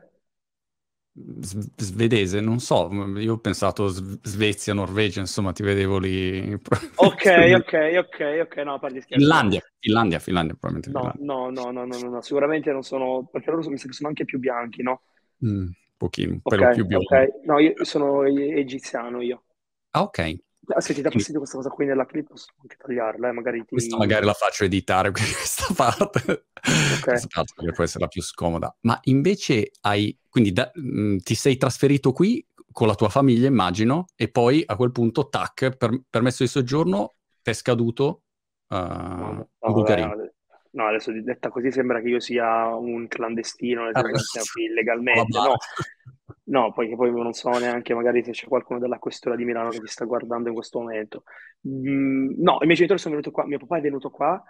Svedese, 1.77 2.39
non 2.39 2.59
so, 2.59 2.89
io 3.19 3.33
ho 3.33 3.39
pensato 3.39 3.87
Svezia, 3.87 4.73
Norvegia, 4.73 5.19
insomma, 5.19 5.51
ti 5.51 5.63
vedevo 5.63 5.97
lì. 5.97 6.57
Ok, 6.97 7.25
ok, 7.57 7.73
ok, 7.99 8.17
ok, 8.43 8.55
no, 8.65 8.77
parli 8.79 9.01
scherzo. 9.01 9.33
Finlandia, 9.33 9.61
Finlandia, 9.81 10.19
Finlandia, 10.19 10.55
probabilmente. 10.55 10.89
No, 10.95 11.13
no, 11.19 11.49
no, 11.51 11.71
no, 11.71 11.85
no, 11.85 11.97
no, 11.99 12.21
sicuramente 12.21 12.71
non 12.71 12.81
sono, 12.83 13.25
perché 13.31 13.51
loro 13.51 13.69
mi 13.69 13.77
sa 13.77 13.87
che 13.87 13.93
sono 13.93 14.09
anche 14.09 14.25
più 14.25 14.39
bianchi, 14.39 14.81
no? 14.81 15.03
Mm, 15.43 15.71
pochino, 15.97 16.33
un 16.33 16.41
okay, 16.43 16.67
più 16.69 16.85
biondo. 16.85 17.05
Ok, 17.05 17.45
no, 17.45 17.59
io 17.59 17.83
sono 17.85 18.23
egiziano 18.23 19.21
io. 19.21 19.43
Ah, 19.93 20.01
ok. 20.03 20.19
Ah, 20.75 20.81
se 20.81 20.93
ti 20.93 21.01
dà 21.01 21.09
fastidio 21.09 21.39
questa 21.39 21.57
cosa 21.57 21.69
qui 21.69 21.85
nella 21.85 22.05
clip, 22.05 22.27
posso 22.27 22.47
anche 22.61 22.75
tagliarla, 22.77 23.29
eh, 23.29 23.31
magari 23.31 23.59
ti... 23.59 23.69
Questa 23.69 23.97
magari 23.97 24.25
la 24.25 24.33
faccio 24.33 24.63
editare, 24.63 25.09
questa 25.11 25.73
parte. 25.73 26.45
Okay. 26.99 27.19
Che 27.19 27.71
può 27.71 27.83
essere 27.83 28.03
la 28.03 28.07
più 28.07 28.21
scomoda. 28.21 28.75
Ma 28.81 28.99
invece 29.03 29.71
hai... 29.81 30.15
Quindi 30.29 30.53
da, 30.53 30.69
mh, 30.73 31.01
mm, 31.01 31.17
ti 31.17 31.33
sei 31.33 31.57
trasferito 31.57 32.11
qui 32.11 32.45
con 32.71 32.87
la 32.87 32.95
tua 32.95 33.09
famiglia, 33.09 33.47
immagino, 33.47 34.05
e 34.15 34.29
poi 34.29 34.63
a 34.65 34.75
quel 34.75 34.91
punto, 34.91 35.27
tac, 35.27 35.75
per, 35.75 36.01
permesso 36.07 36.43
di 36.43 36.49
soggiorno, 36.49 37.15
ti 37.41 37.49
è 37.49 37.53
scaduto 37.53 38.23
uh, 38.67 38.75
no, 38.75 39.49
in 39.59 39.73
Bulgaria. 39.73 40.13
No, 40.71 40.87
adesso 40.87 41.11
detta 41.11 41.49
così 41.49 41.71
sembra 41.71 41.99
che 41.99 42.09
io 42.09 42.19
sia 42.19 42.75
un 42.75 43.07
clandestino, 43.07 43.89
sia 43.91 44.41
qui 44.53 44.65
illegalmente. 44.65 45.37
No, 45.37 45.55
No, 46.49 46.71
poi, 46.73 46.95
poi 46.95 47.11
non 47.11 47.33
so 47.33 47.49
neanche 47.49 47.93
magari 47.93 48.23
se 48.23 48.31
c'è 48.31 48.47
qualcuno 48.47 48.79
della 48.79 48.97
questura 48.97 49.35
di 49.35 49.45
Milano 49.45 49.69
che 49.69 49.79
ti 49.79 49.87
sta 49.87 50.05
guardando 50.05 50.49
in 50.49 50.55
questo 50.55 50.79
momento. 50.79 51.23
Mm, 51.67 52.41
no, 52.41 52.57
i 52.61 52.65
miei 52.65 52.75
genitori 52.75 52.99
sono 52.99 53.15
venuti 53.15 53.31
qua, 53.31 53.45
mio 53.45 53.59
papà 53.59 53.77
è 53.77 53.81
venuto 53.81 54.09
qua 54.09 54.43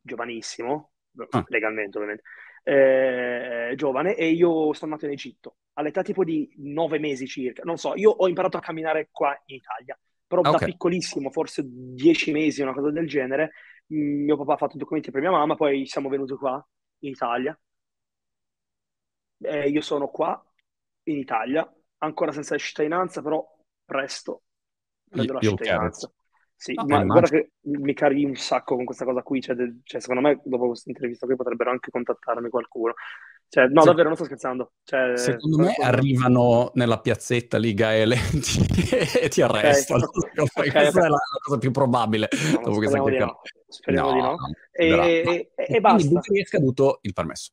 giovanissimo, 0.00 0.90
ah. 1.30 1.44
legalmente 1.46 1.96
ovviamente, 1.96 2.24
eh, 2.64 3.74
giovane, 3.76 4.16
e 4.16 4.30
io 4.30 4.72
sono 4.72 4.92
nato 4.92 5.04
in 5.04 5.12
Egitto, 5.12 5.58
all'età 5.74 6.02
tipo 6.02 6.24
di 6.24 6.52
nove 6.58 6.98
mesi 6.98 7.28
circa. 7.28 7.62
Non 7.64 7.76
so, 7.76 7.94
io 7.94 8.10
ho 8.10 8.26
imparato 8.26 8.56
a 8.56 8.60
camminare 8.60 9.08
qua 9.12 9.40
in 9.46 9.56
Italia, 9.56 9.96
però 10.26 10.40
okay. 10.40 10.52
da 10.58 10.66
piccolissimo, 10.66 11.30
forse 11.30 11.62
dieci 11.64 12.32
mesi, 12.32 12.62
una 12.62 12.74
cosa 12.74 12.90
del 12.90 13.06
genere, 13.06 13.52
mm, 13.94 14.24
mio 14.24 14.36
papà 14.38 14.54
ha 14.54 14.56
fatto 14.56 14.74
i 14.74 14.78
documenti 14.78 15.12
per 15.12 15.20
mia 15.20 15.30
mamma, 15.30 15.54
poi 15.54 15.86
siamo 15.86 16.08
venuti 16.08 16.34
qua 16.34 16.64
in 17.00 17.10
Italia. 17.10 17.56
Eh, 19.44 19.68
io 19.68 19.80
sono 19.80 20.08
qua 20.08 20.44
in 21.04 21.18
Italia, 21.18 21.70
ancora 21.98 22.32
senza 22.32 22.56
cittadinanza, 22.56 23.22
però 23.22 23.44
presto 23.84 24.42
prendo 25.08 25.32
la 25.34 25.40
cittadinanza. 25.40 26.12
Sì, 26.62 26.74
no, 26.74 26.84
ma 26.86 27.02
guarda 27.04 27.28
che 27.28 27.50
mi 27.62 27.92
carichi 27.92 28.24
un 28.24 28.36
sacco 28.36 28.76
con 28.76 28.84
questa 28.84 29.04
cosa 29.04 29.22
qui, 29.22 29.40
cioè, 29.40 29.56
de- 29.56 29.80
cioè, 29.82 30.00
secondo 30.00 30.20
me 30.22 30.40
dopo 30.44 30.68
questa 30.68 30.90
intervista 30.90 31.26
qui 31.26 31.34
potrebbero 31.34 31.70
anche 31.70 31.90
contattarmi 31.90 32.48
qualcuno. 32.50 32.94
Cioè, 33.48 33.66
no, 33.66 33.82
davvero, 33.84 34.06
non 34.06 34.14
sto 34.14 34.24
scherzando. 34.24 34.72
Cioè, 34.84 35.16
Secondo 35.16 35.58
me 35.58 35.74
cosa... 35.74 35.88
arrivano 35.88 36.70
nella 36.74 37.00
piazzetta 37.00 37.58
lì 37.58 37.74
Gaele 37.74 38.16
e 39.20 39.28
ti 39.28 39.42
arrestano. 39.42 40.04
Okay, 40.04 40.30
okay, 40.36 40.70
Questa 40.70 40.88
okay. 40.88 41.04
è 41.04 41.08
la, 41.08 41.18
cosa 41.42 41.58
più 41.58 41.70
probabile. 41.72 42.28
No, 42.64 42.72
speriamo, 42.72 43.08
di 43.08 43.18
no. 43.18 43.40
speriamo 43.66 44.08
no, 44.08 44.14
di 44.14 44.20
no. 44.20 44.36
E, 44.70 44.86
e, 44.86 45.50
e, 45.54 45.66
e 45.76 45.80
basta. 45.80 46.20
Quindi 46.20 46.40
è 46.42 46.46
scaduto 46.46 47.00
il 47.02 47.12
permesso. 47.12 47.50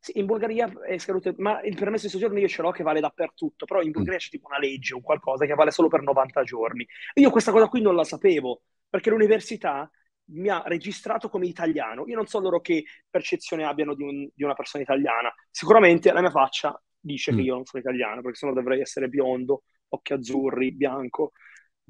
Sì, 0.00 0.18
in 0.18 0.26
Bulgaria 0.26 0.70
è 0.86 0.96
scaduto, 0.98 1.34
ma 1.38 1.60
il 1.62 1.74
permesso 1.74 2.06
di 2.06 2.12
soggiorno 2.12 2.38
io 2.38 2.48
ce 2.48 2.62
l'ho 2.62 2.70
che 2.70 2.84
vale 2.84 3.00
dappertutto, 3.00 3.66
però 3.66 3.82
in 3.82 3.90
Bulgaria 3.90 4.18
c'è 4.18 4.28
tipo 4.28 4.46
una 4.46 4.58
legge 4.58 4.94
o 4.94 5.00
qualcosa 5.00 5.44
che 5.44 5.54
vale 5.54 5.70
solo 5.70 5.88
per 5.88 6.02
90 6.02 6.42
giorni. 6.44 6.86
io 7.14 7.30
questa 7.30 7.50
cosa 7.50 7.68
qui 7.68 7.80
non 7.80 7.96
la 7.96 8.04
sapevo, 8.04 8.62
perché 8.88 9.10
l'università 9.10 9.90
mi 10.30 10.48
ha 10.48 10.62
registrato 10.66 11.28
come 11.28 11.46
italiano. 11.46 12.06
Io 12.06 12.16
non 12.16 12.26
so 12.26 12.38
loro 12.40 12.60
che 12.60 12.84
percezione 13.08 13.64
abbiano 13.64 13.94
di, 13.94 14.02
un, 14.02 14.28
di 14.34 14.44
una 14.44 14.54
persona 14.54 14.82
italiana. 14.82 15.32
Sicuramente 15.50 16.12
la 16.12 16.20
mia 16.20 16.30
faccia 16.30 16.80
dice 17.00 17.32
mm. 17.32 17.36
che 17.36 17.42
io 17.42 17.54
non 17.54 17.64
sono 17.64 17.82
italiano, 17.82 18.20
perché 18.22 18.38
sennò 18.38 18.52
dovrei 18.52 18.80
essere 18.80 19.08
biondo, 19.08 19.62
occhi 19.88 20.12
azzurri, 20.12 20.72
bianco. 20.72 21.32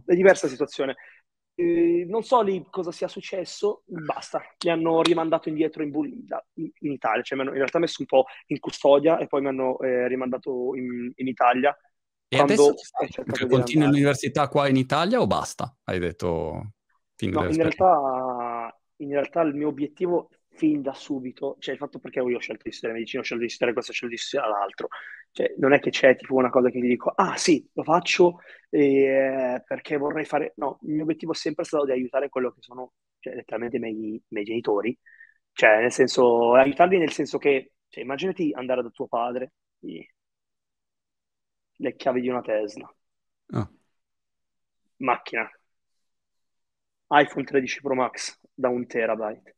È 0.04 0.14
diversa 0.14 0.48
situazione. 0.48 0.96
Eh, 1.60 2.06
non 2.08 2.22
so 2.22 2.40
lì 2.40 2.64
cosa 2.70 2.92
sia 2.92 3.08
successo, 3.08 3.82
basta, 3.84 4.40
mi 4.64 4.70
hanno 4.70 5.02
rimandato 5.02 5.48
indietro 5.48 5.82
in, 5.82 5.92
in, 5.92 6.70
in 6.78 6.92
Italia, 6.92 7.20
cioè 7.22 7.36
mi 7.36 7.42
hanno 7.42 7.50
in 7.50 7.58
realtà 7.58 7.80
messo 7.80 7.96
un 7.98 8.06
po' 8.06 8.26
in 8.46 8.60
custodia 8.60 9.18
e 9.18 9.26
poi 9.26 9.40
mi 9.40 9.48
hanno 9.48 9.76
eh, 9.80 10.06
rimandato 10.06 10.76
in, 10.76 11.10
in, 11.16 11.26
Italia. 11.26 11.76
E 12.28 12.38
adesso 12.38 12.74
continui 13.48 13.88
l'università 13.88 14.46
qua 14.46 14.68
in 14.68 14.76
Italia 14.76 15.20
o 15.20 15.26
basta? 15.26 15.76
Hai 15.82 15.98
detto... 15.98 16.74
No, 17.22 17.48
in 17.48 17.56
realtà, 17.56 18.78
in 18.98 19.10
realtà 19.10 19.40
il 19.40 19.56
mio 19.56 19.66
obiettivo 19.66 20.30
fin 20.58 20.82
da 20.82 20.92
subito, 20.92 21.56
cioè 21.60 21.74
il 21.74 21.80
fatto 21.80 22.00
perché 22.00 22.18
io 22.18 22.36
ho 22.36 22.40
scelto 22.40 22.64
di 22.64 22.72
studiare 22.72 22.98
medicina, 22.98 23.22
ho 23.22 23.24
scelto 23.24 23.44
di 23.44 23.48
studiare 23.48 23.72
questo, 23.72 23.92
ho 23.92 23.94
scelto 23.94 24.14
di 24.14 24.20
studiare 24.20 24.52
l'altro, 24.52 24.88
cioè 25.30 25.54
non 25.58 25.72
è 25.72 25.78
che 25.78 25.90
c'è 25.90 26.16
tipo 26.16 26.34
una 26.34 26.50
cosa 26.50 26.68
che 26.68 26.80
ti 26.80 26.88
dico, 26.88 27.12
ah 27.14 27.36
sì, 27.36 27.66
lo 27.74 27.84
faccio 27.84 28.40
eh, 28.70 29.62
perché 29.64 29.96
vorrei 29.96 30.24
fare, 30.24 30.52
no, 30.56 30.78
il 30.82 30.94
mio 30.94 31.04
obiettivo 31.04 31.32
è 31.32 31.36
sempre 31.36 31.64
stato 31.64 31.84
di 31.84 31.92
aiutare 31.92 32.28
quello 32.28 32.50
che 32.50 32.60
sono, 32.60 32.94
cioè 33.20 33.34
letteralmente 33.34 33.76
i 33.76 33.80
miei, 33.80 34.22
miei 34.28 34.44
genitori, 34.44 34.98
cioè 35.52 35.80
nel 35.80 35.92
senso, 35.92 36.54
aiutarli 36.54 36.98
nel 36.98 37.12
senso 37.12 37.38
che, 37.38 37.72
cioè 37.88 38.02
immaginati 38.02 38.52
andare 38.52 38.82
da 38.82 38.90
tuo 38.90 39.06
padre, 39.06 39.52
le 39.80 40.08
chiavi 41.96 42.20
di 42.20 42.28
una 42.28 42.42
Tesla, 42.42 42.92
oh. 43.52 43.70
macchina, 44.96 45.48
iPhone 47.10 47.44
13 47.44 47.80
Pro 47.80 47.94
Max 47.94 48.38
da 48.52 48.68
un 48.68 48.86
terabyte 48.86 49.57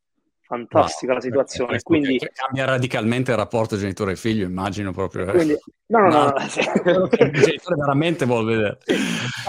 fantastica 0.51 1.13
wow, 1.13 1.15
la 1.15 1.21
situazione. 1.21 1.77
Eh, 1.77 1.83
quindi 1.83 2.19
cambia 2.33 2.65
radicalmente 2.65 3.31
il 3.31 3.37
rapporto 3.37 3.77
genitore-figlio, 3.77 4.45
immagino 4.45 4.93
proprio. 4.93 5.27
Quindi, 5.27 5.57
no, 5.87 6.01
no, 6.01 6.09
no, 6.09 6.25
no, 6.31 6.49
sì. 6.49 6.59
il 6.59 7.31
genitore 7.31 7.77
veramente 7.77 8.27
vuole 8.27 8.57
vedere 8.57 8.79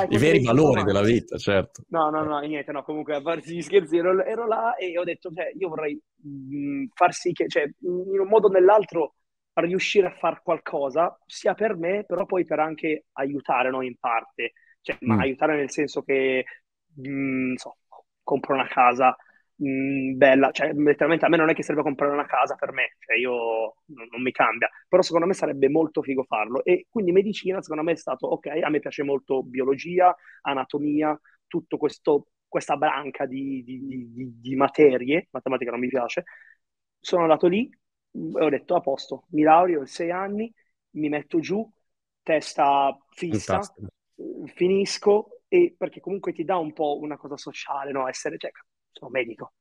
i 0.09 0.17
veri 0.19 0.43
valori 0.43 0.83
della 0.83 1.01
vita, 1.01 1.37
certo. 1.37 1.83
No, 1.89 2.11
no, 2.11 2.23
no, 2.23 2.39
niente, 2.39 2.71
no, 2.71 2.83
comunque 2.83 3.15
a 3.15 3.21
parte 3.21 3.51
gli 3.51 3.63
scherzi 3.63 3.97
ero, 3.97 4.23
ero, 4.23 4.45
là 4.45 4.75
e 4.75 4.95
ho 4.97 5.03
detto, 5.03 5.31
cioè, 5.33 5.51
io 5.57 5.69
vorrei 5.69 5.99
mh, 6.17 6.55
mm, 6.55 6.85
far 6.93 7.13
sì 7.13 7.31
che, 7.31 7.47
cioè, 7.47 7.63
in 7.63 8.19
un 8.19 8.27
modo 8.27 8.47
o 8.47 8.51
nell'altro, 8.51 9.15
riuscire 9.53 10.07
a 10.07 10.15
fare 10.15 10.41
qualcosa, 10.43 11.17
sia 11.25 11.55
per 11.55 11.75
me, 11.75 12.03
però 12.05 12.25
poi 12.25 12.45
per 12.45 12.59
anche 12.59 13.05
aiutare, 13.13 13.71
no, 13.71 13.81
in 13.81 13.95
parte. 13.99 14.53
Cioè, 14.81 14.97
mm. 15.03 15.07
ma 15.07 15.21
aiutare 15.21 15.55
nel 15.55 15.71
senso 15.71 16.03
che, 16.03 16.45
mh, 16.93 17.09
mm, 17.09 17.53
so, 17.55 17.77
compro 18.21 18.53
una 18.53 18.67
casa, 18.67 19.15
mh, 19.61 20.17
bella, 20.17 20.51
cioè 20.51 20.73
letteralmente 20.73 21.25
a 21.25 21.29
me 21.29 21.37
non 21.37 21.49
è 21.49 21.53
che 21.53 21.63
serve 21.63 21.81
comprare 21.81 22.11
una 22.13 22.25
casa 22.25 22.55
per 22.55 22.71
me, 22.71 22.95
cioè 22.99 23.17
io 23.17 23.75
non, 23.85 24.07
non 24.11 24.21
mi 24.21 24.31
cambia, 24.31 24.69
però 24.87 25.01
secondo 25.01 25.27
me 25.27 25.33
sarebbe 25.33 25.69
molto 25.69 26.01
figo 26.01 26.23
farlo 26.23 26.63
e 26.63 26.87
quindi 26.89 27.11
medicina 27.11 27.61
secondo 27.61 27.83
me 27.83 27.93
è 27.93 27.95
stato 27.95 28.27
ok, 28.27 28.47
a 28.63 28.69
me 28.69 28.79
piace 28.79 29.03
molto 29.03 29.43
biologia, 29.43 30.15
anatomia, 30.41 31.19
tutto 31.47 31.77
questo 31.77 32.27
questa 32.51 32.75
branca 32.75 33.25
di, 33.25 33.63
di, 33.63 34.11
di, 34.11 34.39
di, 34.41 34.55
materie, 34.57 35.29
matematica 35.31 35.71
non 35.71 35.79
mi 35.79 35.87
piace, 35.87 36.25
sono 36.99 37.21
andato 37.21 37.47
lì 37.47 37.69
e 37.69 38.43
ho 38.43 38.49
detto 38.49 38.75
a 38.75 38.81
posto, 38.81 39.25
mi 39.29 39.43
laureo 39.43 39.79
in 39.79 39.85
sei 39.87 40.11
anni, 40.11 40.53
mi 40.91 41.07
metto 41.07 41.39
giù, 41.39 41.65
testa 42.21 42.97
fissa, 43.11 43.61
Fantastico. 43.61 43.87
finisco, 44.53 45.41
e 45.47 45.73
perché 45.77 46.01
comunque 46.01 46.33
ti 46.33 46.43
dà 46.43 46.57
un 46.57 46.73
po' 46.73 46.99
una 46.99 47.15
cosa 47.17 47.37
sociale, 47.37 47.91
no? 47.91 48.07
Essere, 48.09 48.37
cioè, 48.37 48.51
sono 48.91 49.11
medico, 49.11 49.53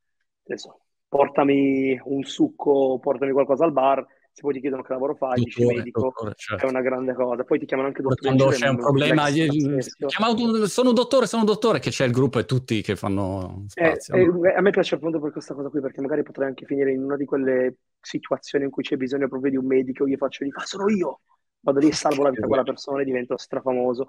adesso 0.45 0.81
portami 1.09 2.01
un 2.05 2.22
succo, 2.22 2.99
portami 3.01 3.33
qualcosa 3.33 3.64
al 3.64 3.72
bar, 3.72 4.07
se 4.33 4.43
poi 4.43 4.55
ti 4.55 4.61
chiedono 4.61 4.83
che 4.83 4.93
lavoro 4.93 5.16
fai, 5.16 5.43
dici 5.43 5.64
medico, 5.64 6.01
dottore, 6.03 6.35
certo. 6.37 6.66
è 6.66 6.68
una 6.68 6.81
grande 6.81 7.14
cosa. 7.14 7.43
Poi 7.43 7.59
ti 7.59 7.66
chiamano 7.66 7.89
anche 7.89 8.01
dottore. 8.01 8.20
Quando 8.20 8.49
c'è 8.49 8.68
un 8.68 8.76
problema, 8.76 9.26
chiamano, 9.26 10.66
sono 10.66 10.93
dottore, 10.93 11.26
sono 11.26 11.45
dottore, 11.45 11.81
che 11.81 11.91
c'è 11.91 12.05
il 12.05 12.12
gruppo 12.12 12.39
e 12.39 12.45
tutti 12.45 12.81
che 12.81 12.95
fanno 12.95 13.64
eh, 13.74 13.87
spazio. 13.97 14.14
Eh, 14.14 14.51
eh, 14.51 14.55
a 14.55 14.61
me 14.61 14.70
piace 14.70 14.95
appunto 14.95 15.20
per 15.20 15.33
questa 15.33 15.55
cosa 15.55 15.68
qui, 15.68 15.81
perché 15.81 16.01
magari 16.01 16.22
potrei 16.22 16.47
anche 16.47 16.64
finire 16.64 16.93
in 16.93 17.03
una 17.03 17.16
di 17.16 17.24
quelle 17.24 17.78
situazioni 18.01 18.64
in 18.64 18.70
cui 18.70 18.85
c'è 18.85 18.97
bisogno 18.97 19.28
proprio 19.28 19.51
di 19.51 19.57
un 19.57 19.66
medico, 19.66 20.07
io 20.07 20.16
faccio 20.16 20.45
di, 20.45 20.51
ah, 20.55 20.64
sono 20.64 20.89
io! 20.89 21.20
Vado 21.62 21.81
lì 21.81 21.89
e 21.89 21.93
salvo 21.93 22.22
la 22.22 22.31
vita 22.31 22.45
a 22.45 22.49
quella 22.49 22.62
persona 22.62 23.03
e 23.03 23.05
divento 23.05 23.37
strafamoso. 23.37 24.07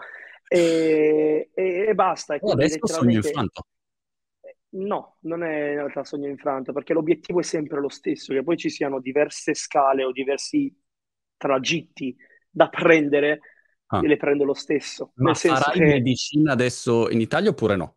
E, 0.47 1.49
e, 1.53 1.85
e 1.87 1.93
basta. 1.95 2.35
E 2.35 2.39
oh, 2.41 2.51
adesso 2.51 2.85
sogno 2.87 3.17
infanto. 3.17 3.65
No, 4.73 5.17
non 5.21 5.43
è 5.43 5.69
in 5.69 5.75
realtà 5.75 6.03
sogno 6.03 6.27
infranto, 6.27 6.71
perché 6.71 6.93
l'obiettivo 6.93 7.39
è 7.39 7.43
sempre 7.43 7.79
lo 7.79 7.89
stesso, 7.89 8.33
che 8.33 8.43
poi 8.43 8.57
ci 8.57 8.69
siano 8.69 8.99
diverse 8.99 9.53
scale 9.53 10.03
o 10.03 10.11
diversi 10.11 10.73
tragitti 11.35 12.15
da 12.49 12.69
prendere, 12.69 13.39
ah. 13.87 13.99
e 14.03 14.07
le 14.07 14.17
prendo 14.17 14.43
lo 14.43 14.53
stesso. 14.53 15.11
Ma 15.15 15.33
farai 15.33 15.77
che... 15.77 15.85
medicina 15.85 16.53
adesso 16.53 17.09
in 17.09 17.19
Italia 17.19 17.49
oppure 17.49 17.75
no? 17.75 17.95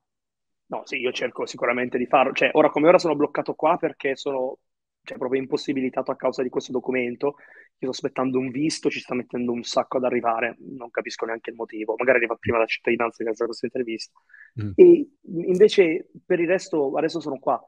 No, 0.66 0.82
sì, 0.84 0.96
io 0.96 1.12
cerco 1.12 1.46
sicuramente 1.46 1.98
di 1.98 2.06
farlo. 2.06 2.32
Cioè, 2.32 2.50
ora 2.52 2.70
come 2.70 2.88
ora 2.88 2.98
sono 2.98 3.14
bloccato 3.14 3.54
qua 3.54 3.76
perché 3.76 4.16
sono 4.16 4.58
cioè, 5.04 5.18
proprio 5.18 5.40
impossibilitato 5.40 6.10
a 6.10 6.16
causa 6.16 6.42
di 6.42 6.48
questo 6.48 6.72
documento. 6.72 7.36
Io 7.78 7.92
sto 7.92 8.06
aspettando 8.06 8.38
un 8.38 8.50
visto, 8.50 8.88
ci 8.88 9.00
sta 9.00 9.14
mettendo 9.14 9.52
un 9.52 9.62
sacco 9.62 9.98
ad 9.98 10.04
arrivare, 10.04 10.56
non 10.76 10.90
capisco 10.90 11.26
neanche 11.26 11.50
il 11.50 11.56
motivo. 11.56 11.94
Magari 11.96 12.18
arriva 12.18 12.36
prima 12.36 12.58
la 12.58 12.66
cittadinanza 12.66 13.22
grazie 13.22 13.44
a 13.44 13.46
questa 13.46 13.66
intervista. 13.66 14.18
Mm. 14.62 14.70
E 14.74 15.08
invece 15.46 16.10
per 16.24 16.40
il 16.40 16.48
resto, 16.48 16.96
adesso 16.96 17.20
sono 17.20 17.38
qua. 17.38 17.62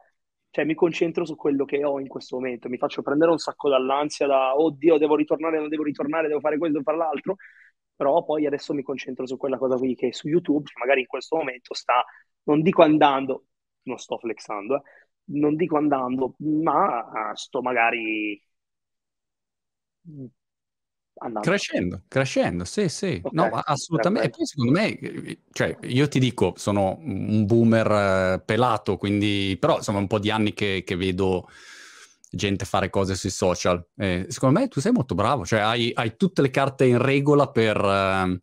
Cioè, 0.51 0.65
mi 0.65 0.75
concentro 0.75 1.27
su 1.27 1.37
quello 1.37 1.67
che 1.67 1.85
ho 1.85 2.01
in 2.01 2.09
questo 2.09 2.37
momento. 2.37 2.71
Mi 2.71 2.79
faccio 2.79 3.03
prendere 3.03 3.31
un 3.31 3.39
sacco 3.39 3.69
dall'ansia 3.69 4.27
da, 4.27 4.59
oddio, 4.59 4.97
devo 4.97 5.15
ritornare, 5.15 5.59
non 5.59 5.69
devo 5.69 5.83
ritornare, 5.83 6.29
devo 6.29 6.41
fare 6.41 6.57
questo, 6.57 6.79
devo 6.79 6.91
fare 6.91 7.05
l'altro. 7.05 7.37
Però 7.95 8.25
poi 8.25 8.47
adesso 8.47 8.73
mi 8.73 8.83
concentro 8.83 9.27
su 9.27 9.37
quella 9.37 9.59
cosa 9.59 9.77
qui 9.77 9.95
che 9.95 10.13
su 10.15 10.29
YouTube, 10.29 10.65
che 10.65 10.79
magari 10.79 11.01
in 11.01 11.07
questo 11.07 11.37
momento 11.37 11.75
sta, 11.75 12.03
non 12.45 12.63
dico 12.63 12.83
andando, 12.83 13.47
non 13.83 13.99
sto 13.99 14.19
flexando, 14.19 14.77
eh, 14.77 14.81
non 15.27 15.57
dico 15.57 15.77
andando, 15.77 16.35
ma 16.39 17.33
sto 17.35 17.63
magari 17.63 18.41
andando. 21.19 21.49
Crescendo, 21.49 22.03
crescendo, 22.09 22.65
sì, 22.65 22.89
sì, 22.89 23.21
okay. 23.23 23.51
no, 23.51 23.57
assolutamente. 23.57 24.29
E 24.29 24.31
poi 24.31 24.47
secondo 24.47 24.73
me, 24.73 24.99
cioè, 25.53 25.77
io 25.83 26.09
ti 26.09 26.19
dico, 26.19 26.55
sono 26.57 26.99
un 27.01 27.47
boomer 27.47 27.91
eh, 28.35 28.43
pelato, 28.45 28.97
quindi, 28.97 29.57
però 29.59 29.77
insomma 29.77 29.99
un 29.99 30.07
po' 30.07 30.19
di 30.19 30.31
anni 30.31 30.53
che, 30.53 30.83
che 30.85 30.97
vedo 30.97 31.49
gente 32.31 32.65
fare 32.65 32.91
cose 32.91 33.15
sui 33.15 33.31
social. 33.31 33.85
Eh, 33.97 34.27
secondo 34.29 34.61
me 34.61 34.69
tu 34.69 34.81
sei 34.81 34.93
molto 34.93 35.15
bravo, 35.15 35.45
cioè 35.45 35.61
hai, 35.61 35.91
hai 35.95 36.17
tutte 36.17 36.43
le 36.43 36.51
carte 36.51 36.85
in 36.85 36.99
regola 36.99 37.51
per, 37.51 37.77
uh, 37.77 38.39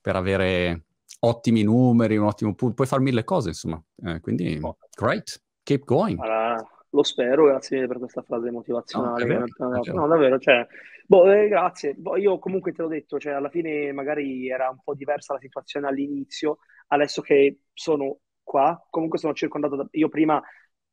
per, 0.00 0.16
avere 0.16 0.84
ottimi 1.20 1.62
numeri, 1.62 2.16
un 2.16 2.26
ottimo 2.26 2.54
punto, 2.54 2.74
puoi 2.74 2.86
fare 2.86 3.02
mille 3.02 3.24
cose, 3.24 3.48
insomma. 3.48 3.82
Eh, 4.04 4.20
quindi, 4.20 4.60
great. 4.94 5.40
Keep 5.68 5.84
going. 5.84 6.18
Allora, 6.18 6.66
lo 6.88 7.02
spero, 7.02 7.44
grazie 7.44 7.86
per 7.86 7.98
questa 7.98 8.22
frase 8.22 8.50
motivazionale. 8.50 9.26
No, 9.26 9.46
vero, 9.68 9.92
no 9.92 10.06
davvero, 10.06 10.38
cioè, 10.38 10.66
boh, 11.06 11.30
eh, 11.30 11.48
grazie. 11.48 11.92
Boh, 11.92 12.16
io 12.16 12.38
comunque 12.38 12.72
te 12.72 12.80
l'ho 12.80 12.88
detto, 12.88 13.18
cioè, 13.18 13.34
alla 13.34 13.50
fine 13.50 13.92
magari 13.92 14.48
era 14.48 14.70
un 14.70 14.78
po' 14.82 14.94
diversa 14.94 15.34
la 15.34 15.40
situazione 15.40 15.86
all'inizio, 15.86 16.60
adesso 16.86 17.20
che 17.20 17.58
sono 17.74 18.20
qua, 18.42 18.82
comunque 18.88 19.18
sono 19.18 19.34
circondato 19.34 19.76
da... 19.76 19.86
Io 19.90 20.08
prima 20.08 20.42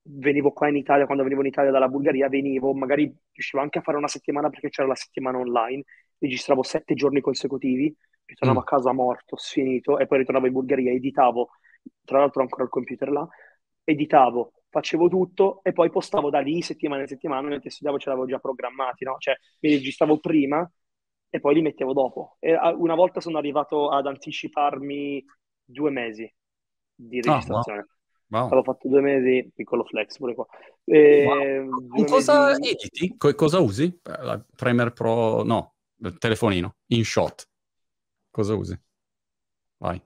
venivo 0.02 0.52
qua 0.52 0.68
in 0.68 0.76
Italia, 0.76 1.06
quando 1.06 1.24
venivo 1.24 1.40
in 1.40 1.48
Italia 1.48 1.72
dalla 1.72 1.88
Bulgaria, 1.88 2.28
venivo, 2.28 2.74
magari 2.74 3.04
riuscivo 3.32 3.64
anche 3.64 3.80
a 3.80 3.82
fare 3.82 3.96
una 3.96 4.10
settimana 4.10 4.50
perché 4.50 4.68
c'era 4.68 4.90
la 4.90 4.96
settimana 4.96 5.38
online, 5.38 5.86
registravo 6.18 6.64
sette 6.64 6.96
giorni 6.96 7.22
consecutivi, 7.22 7.96
ritornavo 8.26 8.60
mm. 8.60 8.62
a 8.62 8.66
casa 8.66 8.92
morto, 8.92 9.38
sfinito, 9.38 10.00
e 10.00 10.06
poi 10.06 10.18
ritornavo 10.18 10.48
in 10.48 10.54
Bulgaria, 10.54 10.92
editavo, 10.92 11.52
tra 12.04 12.20
l'altro 12.20 12.42
ancora 12.42 12.64
il 12.64 12.70
computer 12.70 13.10
là, 13.10 13.26
editavo, 13.86 14.52
facevo 14.76 15.08
tutto 15.08 15.62
e 15.64 15.72
poi 15.72 15.90
postavo 15.90 16.30
da 16.30 16.40
lì 16.40 16.62
settimana 16.62 17.04
in 17.04 17.08
settimana, 17.08 17.48
mentre 17.48 17.70
studiavo 17.70 17.98
ce 17.98 18.10
l'avevo 18.10 18.28
già 18.28 18.40
programmati, 18.40 19.06
no? 19.06 19.16
Cioè, 19.20 19.34
mi 19.62 19.70
registravo 19.72 20.20
prima 20.20 20.70
e 21.30 21.40
poi 21.40 21.54
li 21.54 21.62
mettevo 21.62 21.94
dopo. 21.94 22.36
E 22.40 22.54
una 22.56 22.94
volta 22.94 23.22
sono 23.22 23.38
arrivato 23.38 23.90
ad 23.90 24.06
anticiparmi 24.06 25.24
due 25.64 25.92
mesi 25.92 26.30
di 26.94 27.20
ah, 27.20 27.32
registrazione. 27.32 27.80
Oh, 27.80 27.84
wow. 27.84 27.94
Wow. 28.28 28.46
Avevo 28.48 28.64
fatto 28.64 28.90
due 28.90 29.02
mesi, 29.02 29.50
piccolo 29.56 29.86
flex 29.86 30.18
pure 30.18 30.34
qua. 30.34 30.46
E, 30.84 31.60
wow. 31.62 32.04
Cosa 32.06 32.48
mesi... 32.48 32.72
editi? 32.72 33.16
Co- 33.16 33.34
cosa 33.34 33.60
usi? 33.60 33.98
La 34.04 34.44
Premiere 34.56 34.92
Pro, 34.92 35.44
no, 35.44 35.76
il 36.00 36.18
telefonino, 36.18 36.76
InShot. 36.88 37.48
Cosa 38.30 38.56
usi? 38.56 38.78
Vai. 39.78 40.02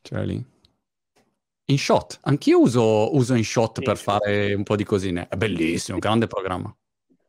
C'è 0.00 0.24
lì. 0.24 0.54
InShot, 1.68 2.20
anch'io 2.22 2.60
uso, 2.60 3.14
uso 3.14 3.34
InShot 3.34 3.78
sì, 3.78 3.84
per 3.84 3.96
fare 3.96 4.54
un 4.54 4.62
po' 4.62 4.76
di 4.76 4.84
cosine. 4.84 5.26
È 5.28 5.36
bellissimo, 5.36 5.98
grande 5.98 6.26
programma. 6.26 6.74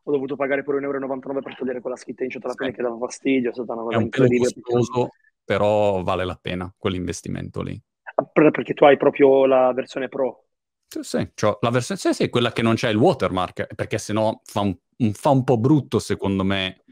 Ho 0.03 0.11
dovuto 0.11 0.35
pagare 0.35 0.63
pure 0.63 0.79
1,99 0.79 0.85
euro 0.85 1.41
per 1.41 1.55
togliere 1.55 1.81
quella 1.81 1.95
scritta 1.95 2.23
InShot 2.23 2.45
alla 2.45 2.53
fine 2.53 2.71
che 2.71 2.81
dava 2.81 2.97
fastidio, 2.97 3.49
è 3.49 3.53
stata 3.53 3.73
una 3.73 3.83
cosa 3.83 3.99
incredibile. 3.99 4.53
Costoso, 4.61 5.09
però 5.43 6.03
vale 6.03 6.23
la 6.23 6.37
pena 6.39 6.71
quell'investimento 6.77 7.61
lì. 7.61 7.81
Ah, 8.15 8.23
perché 8.25 8.73
tu 8.73 8.85
hai 8.85 8.95
proprio 8.95 9.45
la 9.45 9.73
versione 9.73 10.07
Pro. 10.07 10.45
Sì, 10.87 10.99
sì, 11.01 11.31
cioè, 11.33 11.57
la 11.59 11.69
versione 11.69 11.99
sì, 11.99 12.13
sì, 12.13 12.29
quella 12.29 12.51
che 12.51 12.61
non 12.61 12.75
c'è 12.75 12.89
il 12.89 12.95
watermark, 12.95 13.73
perché 13.73 13.97
sennò 13.97 14.39
fa 14.43 14.61
un, 14.61 14.77
fa 15.13 15.29
un 15.31 15.43
po' 15.43 15.57
brutto 15.57 15.99
secondo 15.99 16.43
me. 16.43 16.83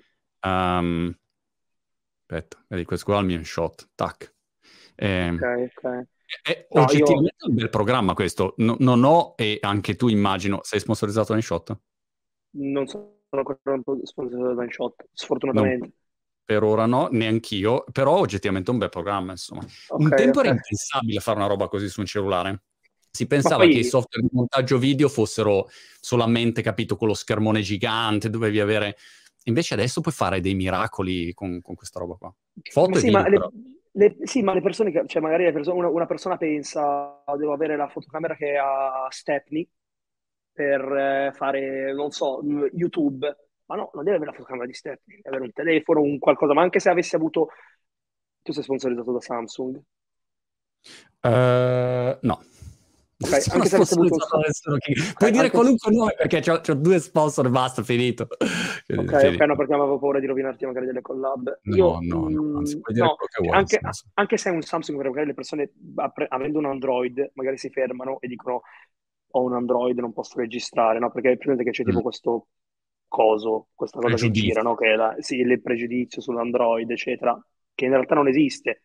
Um... 0.41 1.16
Aspetta, 2.28 2.58
vedi, 2.70 2.86
questo 2.86 3.06
qua 3.06 3.18
è 3.18 3.20
il 3.20 3.28
mio 3.28 3.38
InShot, 3.38 3.89
tac. 3.93 4.34
Eh, 4.96 5.30
ok, 5.30 5.72
ok. 5.78 6.08
È 6.42 6.68
no, 6.72 6.82
oggettivamente 6.82 7.36
io... 7.40 7.50
un 7.50 7.56
bel 7.56 7.70
programma 7.70 8.14
questo. 8.14 8.54
No, 8.58 8.76
non 8.80 9.04
ho, 9.04 9.34
e 9.38 9.60
anche 9.62 9.96
tu 9.96 10.08
immagino, 10.08 10.60
sei 10.64 10.80
sponsorizzato 10.80 11.32
da 11.32 11.36
InShot? 11.36 11.80
Non 12.58 12.88
sono 12.88 13.20
ancora 13.30 13.60
sponsorizzato 14.04 14.54
da 14.54 14.64
InShot, 14.64 15.08
sfortunatamente. 15.14 15.86
No, 15.86 15.94
per 16.44 16.64
ora 16.64 16.86
no, 16.86 17.08
neanch'io, 17.12 17.86
però 17.92 18.18
oggettivamente 18.18 18.72
un 18.72 18.78
bel 18.78 18.90
programma, 18.90 19.32
insomma. 19.32 19.62
Okay, 19.62 20.06
un 20.06 20.10
tempo 20.16 20.40
okay. 20.40 20.52
era 20.52 20.60
impensabile 20.60 21.20
fare 21.20 21.38
una 21.38 21.48
roba 21.48 21.68
così 21.68 21.90
su 21.90 22.00
un 22.00 22.06
cellulare. 22.06 22.64
Si 23.12 23.28
pensava 23.28 23.64
poi... 23.64 23.74
che 23.74 23.80
i 23.80 23.84
software 23.84 24.28
di 24.28 24.36
montaggio 24.36 24.78
video 24.78 25.08
fossero 25.10 25.70
solamente, 26.00 26.62
capito, 26.62 26.98
con 26.98 27.08
lo 27.08 27.14
schermone 27.14 27.62
gigante, 27.62 28.30
dovevi 28.30 28.60
avere... 28.60 28.98
Invece 29.48 29.76
adesso 29.76 30.02
puoi 30.02 30.14
fare 30.14 30.40
dei 30.40 30.56
miracoli 30.56 31.32
con, 31.34 31.62
con 31.62 31.76
questa 31.76 32.00
roba 32.00 32.16
qua. 32.16 32.34
Foto 32.72 32.90
ma 32.90 32.96
e 32.98 33.00
sì, 33.00 33.10
video, 33.10 33.30
le... 33.30 33.52
Le, 33.98 34.18
sì, 34.24 34.41
ma 34.41 34.54
le 34.54 34.62
persone, 34.62 34.91
che, 34.91 35.04
cioè 35.08 35.22
magari 35.22 35.50
persone, 35.54 35.78
una, 35.78 35.88
una, 35.88 36.06
persona 36.06 36.36
pensa, 36.36 37.24
devo 37.38 37.54
avere 37.54 37.78
la 37.78 37.88
fotocamera 37.88 38.36
che 38.36 38.58
ha 38.58 39.08
Stepney 39.10 39.68
per 40.52 40.82
eh, 40.82 41.32
fare, 41.34 41.93
non 41.93 42.12
so, 42.12 42.41
YouTube, 42.74 43.36
ma 43.66 43.76
no, 43.76 43.91
non 43.93 44.04
deve 44.04 44.18
avere 44.18 44.32
la 44.32 44.38
fotocamera 44.38 44.66
di 44.66 44.74
Stepney, 44.74 45.16
deve 45.18 45.30
avere 45.30 45.43
un 45.46 45.54
telefono, 45.54 46.02
un 46.02 46.20
qualcosa, 46.20 46.54
ma 46.54 46.62
anche 46.62 46.80
se 46.80 46.89
avessi 46.89 47.16
avuto... 47.16 47.50
Tu 48.41 48.52
sei 48.52 48.64
sponsorizzato 48.64 49.12
da 49.12 49.22
Samsung? 49.22 49.82
Uh, 51.22 52.18
no. 52.22 52.43
Okay, 53.26 53.42
anche 53.52 53.68
se 53.68 53.76
avuto 53.76 54.00
un... 54.00 54.78
Puoi 55.18 55.32
dire 55.32 55.50
qualunque 55.50 55.92
se... 55.92 55.98
nome 55.98 56.16
perché 56.18 56.52
ho 56.52 56.76
due 56.76 57.00
sponsor 57.00 57.50
basta, 57.50 57.84
finito. 57.84 58.24
Ok, 58.24 59.32
ok, 59.34 59.40
no, 59.42 59.56
perché 59.56 59.74
avevo 59.74 60.00
paura 60.00 60.20
di 60.20 60.26
rovinarti 60.28 60.66
magari 60.66 60.86
delle 60.86 61.02
collab. 61.02 61.60
No, 61.64 61.76
Io, 61.76 61.98
no, 62.02 62.30
no, 62.30 62.58
anzi, 62.60 62.80
puoi 62.80 62.94
dire 62.94 63.06
no, 63.06 63.16
vuoi, 63.42 63.56
anche, 63.56 63.80
anche, 64.14 64.38
se 64.38 64.50
è 64.50 64.54
un 64.54 64.62
Samsung, 64.62 65.02
magari 65.02 65.28
le 65.28 65.34
persone 65.34 65.72
avendo 66.30 66.60
un 66.60 66.66
Android 66.66 67.32
magari 67.34 67.58
si 67.58 67.70
fermano 67.70 68.20
e 68.20 68.28
dicono 68.28 68.62
ho 69.32 69.44
un 69.44 69.54
Android, 69.54 69.98
non 70.00 70.14
posso 70.14 70.40
registrare, 70.40 71.00
no? 71.00 71.12
Perché 71.12 71.38
prendete 71.38 71.70
che 71.70 71.76
c'è 71.76 71.84
mm. 71.84 71.88
tipo 71.88 72.02
questo 72.02 72.48
coso, 73.08 73.68
questa 73.74 74.00
cosa 74.00 74.16
che 74.16 74.32
gira, 74.32 74.62
no? 74.62 74.76
Che 74.76 74.94
è 74.94 74.96
la, 74.96 75.16
sì, 75.20 75.38
il 75.38 75.62
pregiudizio 75.62 76.22
sull'Android, 76.22 76.90
eccetera, 76.90 77.38
che 77.74 77.86
in 77.86 77.92
realtà 77.92 78.16
non 78.16 78.28
esiste 78.28 78.82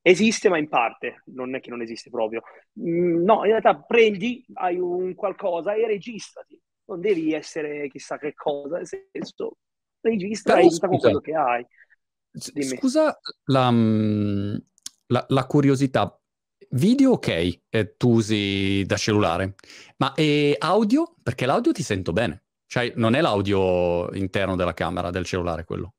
Esiste, 0.00 0.48
ma 0.48 0.58
in 0.58 0.68
parte, 0.68 1.22
non 1.26 1.54
è 1.54 1.60
che 1.60 1.70
non 1.70 1.82
esiste 1.82 2.10
proprio. 2.10 2.42
Mm, 2.80 3.24
no, 3.24 3.44
in 3.44 3.50
realtà 3.50 3.76
prendi, 3.76 4.44
hai 4.54 4.78
un 4.78 5.14
qualcosa 5.14 5.74
e 5.74 5.86
registrati. 5.86 6.60
Non 6.86 7.00
devi 7.00 7.32
essere 7.34 7.88
chissà 7.88 8.18
che 8.18 8.32
cosa, 8.34 8.76
nel 8.78 8.86
senso, 8.86 9.58
registra 10.00 10.54
Però, 10.54 10.66
aiuta 10.66 10.86
con 10.86 10.96
scusa, 10.96 11.08
quello 11.08 11.20
che 11.20 11.34
hai. 11.34 11.66
Dimmi. 12.30 12.76
scusa 12.76 13.18
la, 13.44 13.70
mm, 13.70 14.56
la- 15.08 15.26
la 15.28 15.46
curiosità. 15.46 16.18
Video 16.70 17.12
ok, 17.12 17.60
eh, 17.70 17.94
tu 17.96 18.10
usi 18.12 18.84
da 18.84 18.96
cellulare, 18.96 19.54
ma 19.98 20.12
e 20.14 20.54
audio? 20.58 21.14
Perché 21.22 21.46
l'audio 21.46 21.72
ti 21.72 21.82
sento 21.82 22.12
bene. 22.12 22.44
Cioè, 22.66 22.92
non 22.96 23.14
è 23.14 23.20
l'audio 23.22 24.12
interno 24.14 24.54
della 24.54 24.74
camera 24.74 25.10
del 25.10 25.24
cellulare 25.24 25.64
quello. 25.64 25.94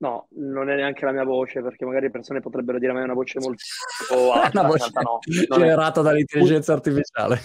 No, 0.00 0.28
non 0.36 0.70
è 0.70 0.76
neanche 0.76 1.04
la 1.04 1.10
mia 1.10 1.24
voce, 1.24 1.60
perché 1.60 1.84
magari 1.84 2.06
le 2.06 2.12
persone 2.12 2.40
potrebbero 2.40 2.78
dire 2.78 2.92
a 2.92 2.94
me 2.94 3.02
una 3.02 3.14
voce 3.14 3.40
molto 3.40 3.62
alta, 4.32 4.60
una 4.60 4.68
voce 4.68 4.90
no. 4.94 5.18
non 5.48 5.62
è. 5.62 5.64
generata 5.66 6.02
dall'intelligenza 6.02 6.72
artificiale. 6.72 7.40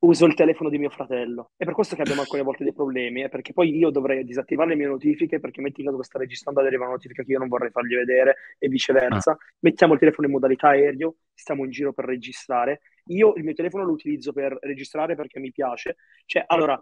Uso 0.00 0.26
il 0.26 0.34
telefono 0.34 0.70
di 0.70 0.78
mio 0.78 0.90
fratello. 0.90 1.50
È 1.56 1.64
per 1.64 1.74
questo 1.74 1.96
che 1.96 2.02
abbiamo 2.02 2.20
alcune 2.20 2.42
volte 2.42 2.62
dei 2.62 2.72
problemi, 2.72 3.22
è 3.22 3.28
perché 3.28 3.52
poi 3.52 3.76
io 3.76 3.90
dovrei 3.90 4.22
disattivare 4.24 4.70
le 4.70 4.76
mie 4.76 4.86
notifiche, 4.86 5.40
perché 5.40 5.60
metti 5.60 5.80
in 5.80 5.86
caso 5.86 5.98
che 5.98 6.04
sta 6.04 6.18
registrando 6.18 6.60
arriva 6.60 6.84
una 6.84 6.92
notifica 6.92 7.24
che 7.24 7.32
io 7.32 7.38
non 7.38 7.48
vorrei 7.48 7.70
fargli 7.70 7.96
vedere, 7.96 8.36
e 8.58 8.66
Ah, 8.66 8.70
viceversa. 8.70 9.36
Mettiamo 9.60 9.94
il 9.94 9.98
telefono 9.98 10.26
in 10.28 10.32
modalità 10.34 10.68
aereo, 10.68 11.16
stiamo 11.34 11.64
in 11.64 11.70
giro 11.70 11.92
per 11.92 12.04
registrare. 12.04 12.80
Io 13.06 13.34
il 13.34 13.42
mio 13.42 13.54
telefono 13.54 13.84
lo 13.84 13.92
utilizzo 13.92 14.32
per 14.32 14.56
registrare 14.60 15.16
perché 15.16 15.40
mi 15.40 15.50
piace. 15.50 15.96
Cioè, 16.26 16.44
allora, 16.46 16.80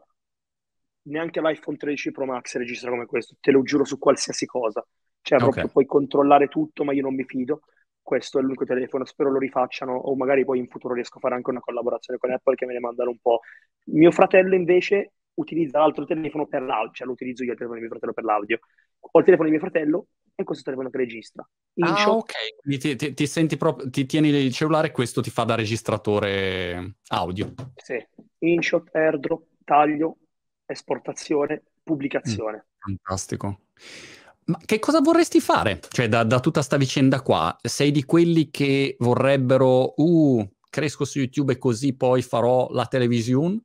neanche 1.05 1.41
l'iPhone 1.41 1.77
13 1.77 2.11
Pro 2.11 2.27
Max 2.27 2.57
registra 2.57 2.91
come 2.91 3.07
questo, 3.07 3.37
te 3.41 3.51
lo 3.51 3.63
giuro 3.63 3.85
su 3.85 3.99
qualsiasi 3.99 4.47
cosa. 4.47 4.85
Cioè, 5.27 5.41
proprio 5.41 5.69
ok. 5.69 5.71
puoi 5.71 5.87
controllare 5.87 6.49
tutto, 6.49 6.85
ma 6.85 6.93
io 6.93 7.03
non 7.03 7.15
mi 7.15 7.25
fido. 7.25 7.63
Questo 8.01 8.39
è 8.39 8.43
l'unico 8.43 8.65
telefono, 8.65 9.05
spero 9.05 9.31
lo 9.31 9.39
rifacciano, 9.39 9.93
o 9.93 10.15
magari 10.15 10.45
poi 10.45 10.59
in 10.61 10.69
futuro 10.69 10.95
riesco 10.95 11.19
a 11.19 11.21
fare 11.21 11.35
anche 11.35 11.51
una 11.51 11.61
collaborazione 11.61 12.19
con 12.19 12.31
Apple 12.31 12.55
che 12.55 12.67
me 12.67 12.73
ne 12.75 12.79
mandano 12.81 13.11
un 13.11 13.19
po'. 13.19 13.41
Mio 13.87 14.11
fratello 14.13 14.55
invece 14.55 15.13
utilizza 15.35 15.79
l'altro 15.81 16.05
telefono 16.05 16.47
per 16.47 16.63
l'audio, 16.63 16.93
cioè 16.93 17.07
lo 17.07 17.13
utilizzo 17.13 17.43
io 17.43 17.53
il 17.53 17.57
telefono 17.59 17.81
di 17.81 17.87
mio 17.87 17.91
fratello 17.97 18.13
per 18.15 18.25
l'audio. 18.25 18.59
Ho 19.01 19.19
il 19.19 19.25
telefono 19.25 19.49
di 19.49 19.55
mio 19.57 19.65
fratello 19.65 20.07
e 20.35 20.45
questo 20.45 20.63
telefono 20.65 20.91
che 20.91 20.99
registra. 20.99 21.47
Ah, 21.79 22.11
InShot, 22.11 22.17
ok. 22.17 22.33
Quindi 22.63 22.79
ti, 22.81 22.97
ti- 22.97 23.15
ti 23.15 23.27
senti 23.27 23.57
proprio, 23.57 23.89
ti 23.91 24.07
tieni 24.07 24.29
il 24.31 24.53
cellulare 24.53 24.89
e 24.89 24.91
questo 24.93 25.21
ti 25.21 25.31
fa 25.31 25.45
da 25.45 25.55
registratore 25.55 26.97
audio. 27.09 27.53
sì. 27.75 28.05
InShot, 28.41 28.95
AirDrop, 28.95 29.47
taglio, 29.65 30.19
esportazione, 30.67 31.63
Mm, 32.27 32.39
pubblicazione. 32.39 32.67
fantastico. 32.79 33.61
Ma 34.47 34.59
che 34.65 34.79
cosa 34.79 35.01
vorresti 35.01 35.41
fare? 35.41 35.81
Cioè, 35.89 36.09
da, 36.09 36.23
da 36.23 36.39
tutta 36.39 36.63
sta 36.63 36.77
vicenda 36.77 37.21
qua, 37.21 37.57
sei 37.61 37.91
di 37.91 38.05
quelli 38.05 38.51
che 38.51 38.95
vorrebbero, 39.01 39.95
uh, 39.97 40.49
cresco 40.71 41.05
su 41.05 41.19
YouTube 41.19 41.55
e 41.55 41.59
così 41.59 41.97
poi 41.97 42.23
farò 42.23 42.69
la 42.71 42.87
televisione? 42.87 43.63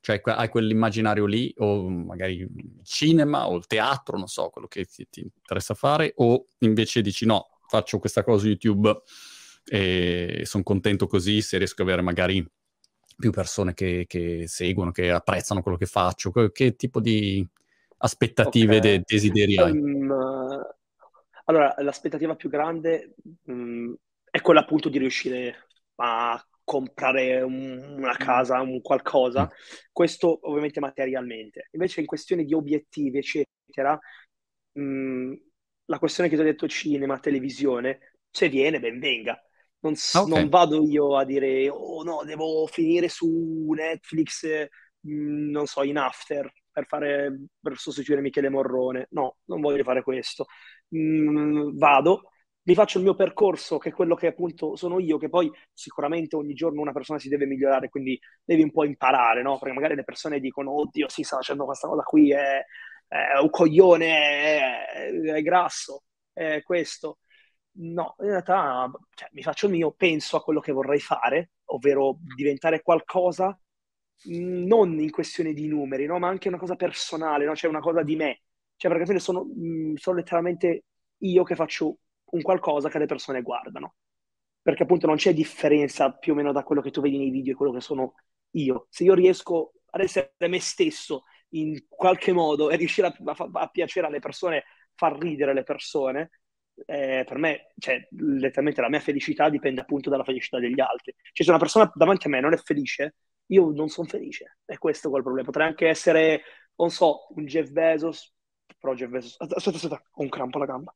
Cioè, 0.00 0.20
hai 0.24 0.48
quell'immaginario 0.48 1.24
lì, 1.24 1.54
o 1.58 1.88
magari 1.88 2.38
il 2.38 2.50
cinema 2.82 3.48
o 3.48 3.56
il 3.56 3.66
teatro, 3.66 4.18
non 4.18 4.26
so, 4.26 4.48
quello 4.48 4.66
che 4.66 4.84
ti, 4.86 5.06
ti 5.08 5.20
interessa 5.20 5.74
fare, 5.74 6.12
o 6.16 6.46
invece 6.58 7.00
dici 7.00 7.26
no, 7.26 7.54
faccio 7.68 7.98
questa 7.98 8.24
cosa 8.24 8.40
su 8.40 8.48
YouTube 8.48 9.02
e 9.66 10.42
sono 10.44 10.62
contento 10.62 11.06
così 11.06 11.40
se 11.40 11.56
riesco 11.56 11.82
ad 11.82 11.88
avere 11.88 12.02
magari 12.02 12.46
più 13.16 13.30
persone 13.30 13.72
che, 13.72 14.04
che 14.06 14.44
seguono, 14.46 14.90
che 14.90 15.10
apprezzano 15.10 15.62
quello 15.62 15.76
che 15.76 15.86
faccio. 15.86 16.30
Che 16.30 16.76
tipo 16.76 17.00
di 17.00 17.46
aspettative, 17.98 18.80
Ok. 18.80 18.80
de- 18.80 19.02
desideri 19.06 19.58
hai? 19.58 19.74
Ehm, 19.74 20.12
allora, 21.46 21.74
l'aspettativa 21.78 22.34
più 22.36 22.48
grande, 22.48 23.14
mh, 23.44 23.92
è 24.30 24.40
quella 24.40 24.60
appunto 24.60 24.88
di 24.88 24.98
riuscire 24.98 25.68
a 25.96 26.42
comprare 26.64 27.42
un- 27.42 27.94
una 27.98 28.16
casa, 28.16 28.60
un 28.60 28.80
Mm. 29.36 29.46
qualcosa, 29.50 29.50
questo 29.92 30.38
ovviamente 30.48 30.80
materialmente. 30.80 31.68
Invece 31.72 32.00
in 32.00 32.06
questione 32.06 32.44
di 32.44 32.54
obiettivi, 32.54 33.18
eccetera, 33.18 33.98
mh, 34.72 35.34
la 35.86 35.98
questione 35.98 36.28
che 36.28 36.36
ti 36.36 36.40
ho 36.42 36.44
detto 36.44 36.66
cinema, 36.68 37.18
televisione, 37.18 38.16
se 38.30 38.48
viene, 38.48 38.80
ben 38.80 38.98
venga. 38.98 39.38
Non, 39.80 39.94
s- 39.96 40.20
Ah, 40.20 40.22
ok. 40.22 40.38
non 40.38 40.48
vado 40.48 40.82
io 40.84 41.16
a 41.16 41.24
dire, 41.24 41.68
oh 41.68 42.02
no, 42.02 42.24
devo 42.24 42.66
finire 42.66 43.08
su 43.08 43.70
Netflix, 43.74 44.46
mh, 45.00 45.50
non 45.50 45.66
so, 45.66 45.82
in 45.82 45.98
After 45.98 46.50
per 46.74 46.86
fare, 46.86 47.46
per 47.60 47.76
sostituire 47.78 48.20
Michele 48.20 48.48
Morrone. 48.50 49.06
No, 49.10 49.36
non 49.44 49.60
voglio 49.60 49.84
fare 49.84 50.02
questo. 50.02 50.46
Mm, 50.94 51.76
vado, 51.78 52.30
mi 52.62 52.74
faccio 52.74 52.98
il 52.98 53.04
mio 53.04 53.14
percorso, 53.14 53.78
che 53.78 53.90
è 53.90 53.92
quello 53.92 54.14
che 54.14 54.26
appunto 54.28 54.74
sono 54.76 54.98
io, 54.98 55.18
che 55.18 55.28
poi 55.28 55.50
sicuramente 55.72 56.34
ogni 56.36 56.54
giorno 56.54 56.80
una 56.80 56.92
persona 56.92 57.18
si 57.18 57.28
deve 57.28 57.46
migliorare, 57.46 57.88
quindi 57.88 58.18
devi 58.42 58.62
un 58.62 58.70
po' 58.72 58.84
imparare, 58.84 59.42
no? 59.42 59.58
Perché 59.58 59.74
magari 59.74 59.94
le 59.94 60.04
persone 60.04 60.40
dicono, 60.40 60.72
oddio, 60.80 61.08
sì, 61.08 61.22
sta 61.22 61.36
facendo 61.36 61.64
questa 61.64 61.88
cosa 61.88 62.02
qui, 62.02 62.32
è, 62.32 62.64
è 63.06 63.38
un 63.40 63.50
coglione, 63.50 64.86
è, 64.86 65.10
è 65.34 65.42
grasso, 65.42 66.04
è 66.32 66.62
questo. 66.62 67.18
No, 67.76 68.14
in 68.20 68.26
realtà 68.28 68.90
cioè, 69.14 69.28
mi 69.32 69.42
faccio 69.42 69.66
il 69.66 69.72
mio, 69.72 69.92
penso 69.92 70.36
a 70.36 70.42
quello 70.42 70.60
che 70.60 70.72
vorrei 70.72 71.00
fare, 71.00 71.50
ovvero 71.66 72.18
diventare 72.36 72.82
qualcosa 72.82 73.58
non 74.24 74.98
in 75.00 75.10
questione 75.10 75.52
di 75.52 75.66
numeri, 75.66 76.06
no? 76.06 76.18
Ma 76.18 76.28
anche 76.28 76.48
una 76.48 76.58
cosa 76.58 76.76
personale, 76.76 77.44
no? 77.44 77.54
Cioè 77.54 77.70
una 77.70 77.80
cosa 77.80 78.02
di 78.02 78.16
me. 78.16 78.42
Cioè, 78.76 78.90
perché 78.90 79.06
fine 79.06 79.20
sono, 79.20 79.46
sono 79.96 80.16
letteralmente 80.16 80.84
io 81.18 81.42
che 81.42 81.54
faccio 81.54 81.98
un 82.24 82.42
qualcosa 82.42 82.88
che 82.88 82.98
le 82.98 83.06
persone 83.06 83.42
guardano. 83.42 83.94
Perché 84.62 84.84
appunto 84.84 85.06
non 85.06 85.16
c'è 85.16 85.34
differenza 85.34 86.12
più 86.12 86.32
o 86.32 86.36
meno 86.36 86.52
da 86.52 86.62
quello 86.62 86.80
che 86.80 86.90
tu 86.90 87.00
vedi 87.00 87.18
nei 87.18 87.30
video 87.30 87.52
e 87.52 87.56
quello 87.56 87.72
che 87.72 87.80
sono 87.80 88.14
io. 88.52 88.86
Se 88.88 89.04
io 89.04 89.14
riesco 89.14 89.72
ad 89.90 90.00
essere 90.00 90.34
me 90.48 90.60
stesso 90.60 91.24
in 91.50 91.84
qualche 91.88 92.32
modo 92.32 92.70
e 92.70 92.76
riuscire 92.76 93.06
a, 93.08 93.14
a, 93.24 93.48
a 93.52 93.68
piacere 93.68 94.06
alle 94.06 94.20
persone, 94.20 94.64
far 94.94 95.18
ridere 95.18 95.52
le 95.52 95.62
persone, 95.62 96.30
eh, 96.86 97.24
per 97.26 97.38
me, 97.38 97.72
cioè, 97.78 98.06
letteralmente 98.10 98.80
la 98.80 98.88
mia 98.88 99.00
felicità 99.00 99.48
dipende 99.48 99.80
appunto 99.80 100.10
dalla 100.10 100.24
felicità 100.24 100.58
degli 100.58 100.80
altri. 100.80 101.14
Cioè, 101.32 101.44
se 101.44 101.50
una 101.50 101.58
persona 101.58 101.90
davanti 101.94 102.26
a 102.26 102.30
me 102.30 102.40
non 102.40 102.52
è 102.52 102.56
felice, 102.56 103.16
io 103.46 103.70
non 103.70 103.88
sono 103.88 104.08
felice. 104.08 104.58
E 104.64 104.78
questo 104.78 105.08
è 105.08 105.10
quel 105.10 105.22
problema. 105.22 105.46
Potrei 105.46 105.68
anche 105.68 105.88
essere, 105.88 106.42
non 106.76 106.90
so, 106.90 107.26
un 107.34 107.44
Jeff 107.46 107.70
Bezos, 107.70 108.32
però 108.78 108.94
Jeff 108.94 109.10
Bezos... 109.10 109.36
Aspetta, 109.38 109.76
aspetta, 109.76 110.02
ho 110.12 110.22
un 110.22 110.28
crampo 110.28 110.56
alla 110.58 110.66
gamba. 110.66 110.94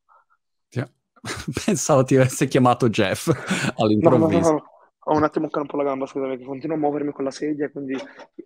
Sì. 0.69 0.83
Pensavo 1.65 2.03
ti 2.03 2.15
avesse 2.15 2.47
chiamato 2.47 2.89
Jeff 2.89 3.27
No, 4.01 4.17
no, 4.17 4.27
no, 4.27 4.29
all'improvviso. 4.29 4.51
no. 4.51 4.69
Ho 5.05 5.15
un 5.15 5.23
attimo 5.23 5.45
un 5.45 5.51
crampo 5.51 5.75
alla 5.75 5.83
gamba, 5.85 6.05
scusami, 6.05 6.37
che 6.37 6.43
continuo 6.45 6.75
a 6.75 6.79
muovermi 6.79 7.11
con 7.11 7.23
la 7.23 7.31
sedia, 7.31 7.69
quindi 7.71 7.93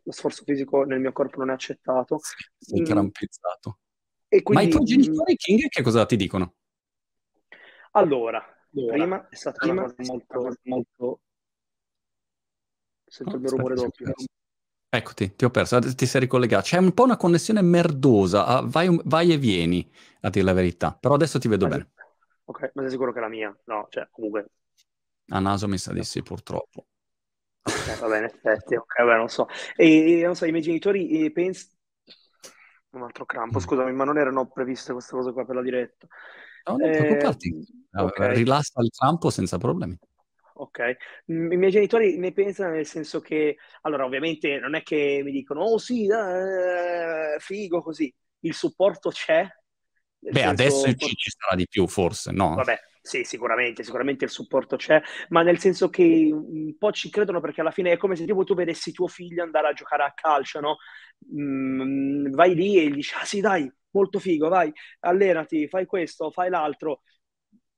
lo 0.04 0.12
sforzo 0.12 0.44
fisico 0.46 0.84
nel 0.84 1.00
mio 1.00 1.12
corpo 1.12 1.40
non 1.40 1.50
è 1.50 1.54
accettato. 1.54 2.20
Sei 2.58 2.82
Mm, 2.82 2.84
crampizzato. 2.84 3.80
E 4.30 4.42
Ma 4.52 4.62
i 4.62 4.68
quindi, 4.68 4.70
tuoi 4.70 4.84
mm, 4.84 4.86
genitori, 4.86 5.36
King, 5.38 5.68
che 5.70 5.82
cosa 5.84 6.06
ti 6.06 6.16
dicono? 6.18 6.56
allora, 7.92 8.44
Allora, 8.76 8.94
prima 8.94 9.28
è 9.30 9.36
stata 9.36 9.64
una 9.64 9.74
prima 9.74 9.84
cosa 9.84 9.96
è 9.96 10.04
molto... 10.04 10.40
cosa 10.40 10.60
molto... 10.64 11.22
Sento 13.16 13.36
Oh, 13.36 13.36
il 13.36 13.42
mio 13.44 13.52
rumore 13.52 13.76
doppio. 13.76 14.12
Eccoti, 14.90 15.36
ti 15.36 15.46
ho 15.46 15.50
perso, 15.50 15.80
ti 15.80 16.06
sei 16.06 16.22
ricollegato. 16.22 16.64
C'è 16.66 16.78
un 16.78 16.94
po' 16.94 17.04
una 17.04 17.18
connessione 17.18 17.62
merdosa, 17.62 18.46
ah, 18.46 18.62
vai, 18.64 18.96
vai 19.06 19.32
e 19.32 19.38
vieni, 19.38 19.88
a 20.22 20.30
dire 20.30 20.46
la 20.46 20.54
verità. 20.54 20.96
Però 21.00 21.16
adesso 21.16 21.40
ti 21.40 21.48
vedo 21.48 21.66
Ma 21.66 21.70
bene. 21.70 21.88
Ok, 22.46 22.72
ma 22.74 22.82
sei 22.82 22.92
sicuro 22.92 23.12
che 23.14 23.20
è 23.20 23.22
la 23.22 23.30
mia? 23.30 23.58
No, 23.66 23.88
cioè, 23.90 24.08
comunque... 24.12 24.48
A 25.32 25.40
naso 25.42 25.68
mi 25.68 25.78
sa 25.78 25.92
di 25.92 26.04
sì, 26.06 26.22
purtroppo. 26.24 26.86
Ok, 27.66 27.98
va 28.00 28.08
bene, 28.08 28.26
effetti, 28.28 28.76
ok, 28.76 28.98
vabbè, 29.04 29.18
non 29.18 29.30
so. 29.30 29.48
E, 29.76 30.22
non 30.24 30.36
so, 30.36 30.46
i 30.46 30.52
miei 30.52 30.64
genitori 30.64 31.26
eh, 31.26 31.32
pens- 31.32 31.72
Un 32.92 33.02
altro 33.02 33.26
crampo, 33.26 33.60
Mm. 33.60 33.64
scusami, 33.64 33.92
ma 33.92 34.04
non 34.04 34.18
erano 34.20 34.48
previste 34.48 34.94
queste 34.94 35.14
cose 35.16 35.32
qua 35.34 35.46
per 35.46 35.56
la 35.56 35.62
diretta. 35.64 36.08
No, 36.66 36.78
non 36.78 36.90
Eh, 36.90 36.92
preoccuparti. 36.92 37.56
ok. 37.96 38.20
Rilassa 38.34 38.82
il 38.82 38.90
campo 38.96 39.30
senza 39.30 39.58
problemi. 39.58 39.98
Ok, 40.56 40.80
i 41.26 41.34
miei 41.34 41.72
genitori 41.72 42.18
ne 42.18 42.32
pensano 42.32 42.74
nel 42.76 42.86
senso 42.86 43.20
che, 43.22 43.58
allora 43.82 44.06
ovviamente 44.06 44.60
non 44.60 44.76
è 44.76 44.84
che 44.84 45.22
mi 45.24 45.32
dicono, 45.32 45.62
oh 45.64 45.78
sì, 45.80 46.06
eh, 46.06 47.38
figo 47.40 47.82
così, 47.82 48.14
il 48.42 48.54
supporto 48.54 49.10
c'è, 49.10 49.48
Beh, 50.28 50.42
senso, 50.42 50.52
adesso 50.52 50.94
ci, 50.96 51.16
ci 51.16 51.30
sarà 51.30 51.56
di 51.56 51.68
più, 51.68 51.88
forse, 51.88 52.32
no? 52.32 52.66
vabbè, 52.66 52.80
sì, 53.02 53.24
sicuramente, 53.24 53.84
sicuramente 53.84 54.26
il 54.26 54.32
supporto 54.32 54.76
c'è, 54.76 55.02
ma 55.30 55.42
nel 55.42 55.60
senso 55.60 55.90
che 55.90 56.30
un 56.32 56.76
po' 56.78 56.92
ci 56.92 57.10
credono 57.10 57.42
perché 57.42 57.62
alla 57.62 57.72
fine 57.72 57.92
è 57.92 57.98
come 57.98 58.16
se 58.16 58.26
tipo 58.26 58.44
tu 58.44 58.56
vedessi 58.56 58.92
tuo 58.92 59.08
figlio 59.08 59.44
andare 59.44 59.68
a 59.70 59.74
giocare 59.74 60.04
a 60.04 60.14
calcio, 60.14 60.60
no? 60.60 60.78
Mm, 61.36 62.32
vai 62.32 62.54
lì 62.56 62.78
e 62.78 62.88
gli 62.90 62.96
dici, 62.96 63.14
ah 63.16 63.26
sì, 63.26 63.40
dai, 63.42 63.72
molto 63.92 64.20
figo, 64.20 64.50
vai, 64.50 64.72
allenati, 65.02 65.68
fai 65.68 65.86
questo, 65.86 66.32
fai 66.32 66.50
l'altro 66.50 67.02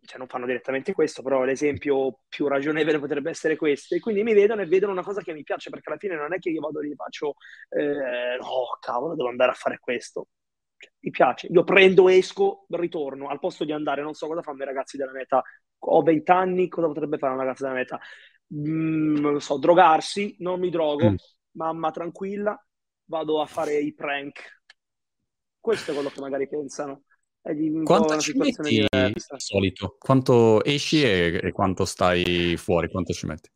cioè 0.06 0.18
non 0.18 0.28
fanno 0.28 0.46
direttamente 0.46 0.94
questo, 0.94 1.22
però 1.22 1.44
l'esempio 1.44 2.20
più 2.28 2.48
ragionevole 2.48 3.00
potrebbe 3.00 3.30
essere 3.30 3.56
questo. 3.56 3.96
E 3.96 4.00
quindi 4.00 4.24
mi 4.24 4.34
vedono 4.34 4.62
e 4.62 4.66
vedono 4.66 4.92
una 4.92 5.04
cosa 5.04 5.22
che 5.22 5.34
mi 5.34 5.44
piace, 5.44 5.70
perché 5.70 5.90
alla 5.90 6.00
fine 6.00 6.16
non 6.16 6.34
è 6.34 6.40
che 6.40 6.50
io 6.50 6.62
vado 6.62 6.80
lì 6.80 6.92
e 6.92 6.96
faccio, 6.96 7.36
eh, 7.70 8.38
no, 8.40 8.78
cavolo, 8.80 9.16
devo 9.16 9.30
andare 9.30 9.52
a 9.52 9.56
fare 9.56 9.80
questo. 9.80 10.28
Cioè, 10.78 10.92
mi 11.00 11.10
piace. 11.12 11.48
Io 11.48 11.64
prendo, 11.64 12.10
esco, 12.10 12.66
ritorno, 12.70 13.30
al 13.30 13.40
posto 13.40 13.64
di 13.66 13.72
andare, 13.72 14.02
non 14.02 14.14
so 14.14 14.28
cosa 14.28 14.42
fanno 14.42 14.64
i 14.64 14.66
ragazzi 14.66 14.98
della 14.98 15.12
meta. 15.12 15.42
Ho 15.80 16.02
20 16.02 16.32
anni, 16.32 16.68
cosa 16.68 16.88
potrebbe 16.88 17.18
fare 17.18 17.34
un 17.34 17.40
ragazzo 17.40 17.64
della 17.64 17.76
meta? 17.76 18.00
Mm, 18.54 19.18
non 19.18 19.42
so, 19.42 19.58
drogarsi, 19.58 20.36
non 20.40 20.60
mi 20.60 20.70
drogo, 20.70 21.12
mm. 21.12 21.16
mamma 21.52 21.92
tranquilla, 21.92 22.58
vado 23.06 23.42
a 23.42 23.46
fare 23.46 23.78
i 23.78 23.94
prank. 23.94 24.62
Questo 25.60 25.92
è 25.92 25.94
quello 25.94 26.10
che 26.10 26.22
magari 26.22 26.48
pensano. 26.48 27.04
È 27.46 27.54
di 27.54 27.84
quanto 27.84 28.18
ci 28.18 28.36
metti 28.36 28.88
di 28.90 29.14
solito? 29.38 29.98
Quanto 30.00 30.64
esci 30.64 31.04
e, 31.04 31.40
e 31.44 31.52
quanto 31.52 31.86
stai 31.86 32.56
fuori? 32.58 32.90
Quanto 32.90 33.14
ci 33.14 33.28
metti? 33.28 33.52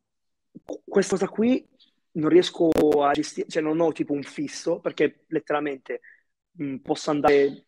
Questa 0.85 1.15
cosa 1.15 1.27
qui 1.27 1.67
non 2.11 2.29
riesco 2.29 2.69
a 3.01 3.11
gestire, 3.13 3.47
cioè 3.49 3.63
non 3.63 3.79
ho 3.79 3.91
tipo 3.91 4.13
un 4.13 4.21
fisso, 4.21 4.79
perché 4.79 5.23
letteralmente 5.29 6.01
mh, 6.51 6.75
posso 6.75 7.09
andare 7.09 7.65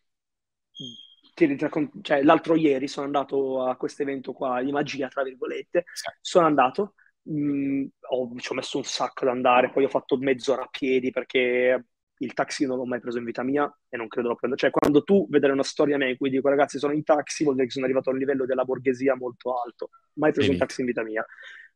cioè, 2.02 2.22
l'altro 2.22 2.54
ieri 2.54 2.86
sono 2.86 3.06
andato 3.06 3.64
a 3.64 3.74
questo 3.74 4.02
evento 4.02 4.32
qua 4.32 4.62
di 4.62 4.70
magia, 4.70 5.08
tra 5.08 5.24
virgolette, 5.24 5.86
sì. 5.92 6.08
sono 6.20 6.46
andato, 6.46 6.94
mh, 7.22 7.84
ho, 8.10 8.32
ci 8.36 8.52
ho 8.52 8.54
messo 8.54 8.76
un 8.76 8.84
sacco 8.84 9.24
ad 9.24 9.30
andare, 9.30 9.70
poi 9.72 9.82
ho 9.82 9.88
fatto 9.88 10.16
mezz'ora 10.18 10.62
a 10.62 10.68
piedi 10.70 11.10
perché 11.10 11.84
il 12.22 12.34
taxi 12.34 12.66
non 12.66 12.76
l'ho 12.78 12.86
mai 12.86 13.00
preso 13.00 13.18
in 13.18 13.24
vita 13.24 13.42
mia 13.42 13.70
e 13.88 13.96
non 13.96 14.08
credo 14.08 14.28
lo 14.28 14.36
prenda. 14.36 14.56
Cioè, 14.56 14.70
quando 14.70 15.02
tu 15.02 15.26
vedrai 15.28 15.52
una 15.52 15.62
storia 15.62 15.96
mia 15.96 16.08
in 16.08 16.16
cui 16.16 16.30
dico 16.30 16.48
ragazzi 16.48 16.78
sono 16.78 16.92
in 16.92 17.02
taxi, 17.02 17.42
vuol 17.42 17.56
dire 17.56 17.66
che 17.66 17.72
sono 17.72 17.84
arrivato 17.84 18.10
a 18.10 18.12
un 18.12 18.18
livello 18.18 18.46
della 18.46 18.64
borghesia 18.64 19.16
molto 19.16 19.60
alto. 19.60 19.90
Mai 20.14 20.30
preso 20.32 20.48
Vedi. 20.48 20.60
un 20.60 20.66
taxi 20.66 20.80
in 20.80 20.86
vita 20.86 21.02
mia. 21.02 21.24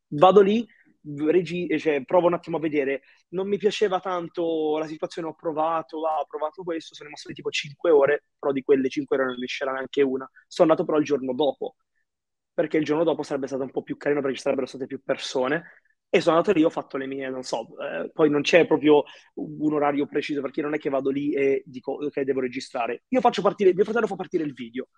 Vado 0.09 0.41
lì, 0.41 0.67
regi- 1.27 1.69
cioè, 1.79 2.05
provo 2.05 2.29
un 2.29 2.35
attimo 2.35 2.59
a 2.59 2.61
vedere. 2.61 3.03
Non 3.31 3.49
mi 3.49 3.57
piaceva 3.59 3.99
tanto 4.01 4.79
la 4.79 4.87
situazione, 4.87 5.29
ho 5.29 5.35
provato, 5.35 6.07
ah, 6.07 6.21
ho 6.21 6.27
provato 6.27 6.63
questo, 6.63 6.95
sono 6.95 7.09
rimasto 7.09 7.33
tipo 7.33 7.51
5 7.51 7.91
ore, 7.91 8.25
però 8.39 8.53
di 8.53 8.63
quelle 8.63 8.89
5 8.89 9.17
ore 9.17 9.27
non 9.27 9.37
ne 9.39 9.47
c'era 9.47 9.73
neanche 9.73 10.03
una. 10.03 10.29
Sono 10.47 10.71
andato 10.71 10.87
però 10.87 10.99
il 10.99 11.05
giorno 11.05 11.35
dopo, 11.35 11.77
perché 12.55 12.77
il 12.79 12.85
giorno 12.85 13.05
dopo 13.05 13.23
sarebbe 13.23 13.47
stato 13.49 13.63
un 13.65 13.71
po' 13.71 13.83
più 13.83 13.97
carino 13.97 14.21
perché 14.21 14.37
ci 14.37 14.43
sarebbero 14.43 14.67
state 14.67 14.87
più 14.87 15.03
persone. 15.03 15.65
E 16.09 16.21
sono 16.21 16.37
andato 16.37 16.57
lì, 16.57 16.65
ho 16.65 16.71
fatto 16.71 16.97
le 16.97 17.07
mie, 17.07 17.29
non 17.29 17.43
so, 17.43 17.67
eh, 17.81 18.11
poi 18.13 18.31
non 18.31 18.43
c'è 18.43 18.67
proprio 18.67 19.03
un 19.35 19.73
orario 19.73 20.07
preciso 20.07 20.41
perché 20.41 20.63
non 20.63 20.73
è 20.75 20.79
che 20.79 20.89
vado 20.89 21.11
lì 21.11 21.33
e 21.33 21.63
dico 21.67 21.93
ok, 21.93 22.21
devo 22.21 22.41
registrare. 22.41 23.03
Io 23.09 23.21
faccio 23.21 23.43
partire, 23.43 23.75
mio 23.75 23.85
fratello 23.85 24.07
fa 24.07 24.17
partire 24.17 24.45
il 24.45 24.55
video, 24.55 24.89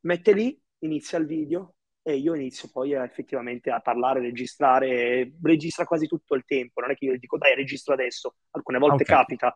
mette 0.00 0.32
lì, 0.32 0.58
inizia 0.78 1.18
il 1.18 1.26
video, 1.26 1.74
e 2.08 2.14
io 2.14 2.34
inizio 2.34 2.68
poi 2.72 2.94
a, 2.94 3.02
effettivamente 3.02 3.68
a 3.72 3.80
parlare, 3.80 4.20
registrare, 4.20 5.32
registra 5.42 5.84
quasi 5.84 6.06
tutto 6.06 6.36
il 6.36 6.44
tempo, 6.44 6.80
non 6.80 6.92
è 6.92 6.94
che 6.94 7.06
io 7.06 7.18
dico 7.18 7.36
dai 7.36 7.56
registro 7.56 7.94
adesso, 7.94 8.36
alcune 8.52 8.78
volte 8.78 9.02
okay. 9.02 9.16
capita, 9.16 9.52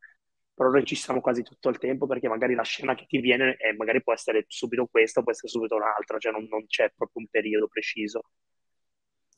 però 0.53 0.69
registriamo 0.69 1.21
quasi 1.21 1.43
tutto 1.45 1.69
il 1.69 1.79
tempo 1.79 2.09
perché 2.09 2.29
magari 2.29 2.57
la 2.57 2.65
scena 2.65 2.97
che 2.97 3.07
ti 3.07 3.21
viene 3.21 3.57
e 3.57 3.73
magari 3.75 4.03
può 4.03 4.13
essere 4.13 4.47
subito 4.49 4.89
questa, 4.91 5.23
può 5.23 5.31
essere 5.31 5.47
subito 5.47 5.77
un'altra, 5.77 6.19
cioè 6.19 6.33
non, 6.33 6.49
non 6.51 6.67
c'è 6.67 6.93
proprio 6.95 7.23
un 7.23 7.29
periodo 7.31 7.69
preciso. 7.69 8.25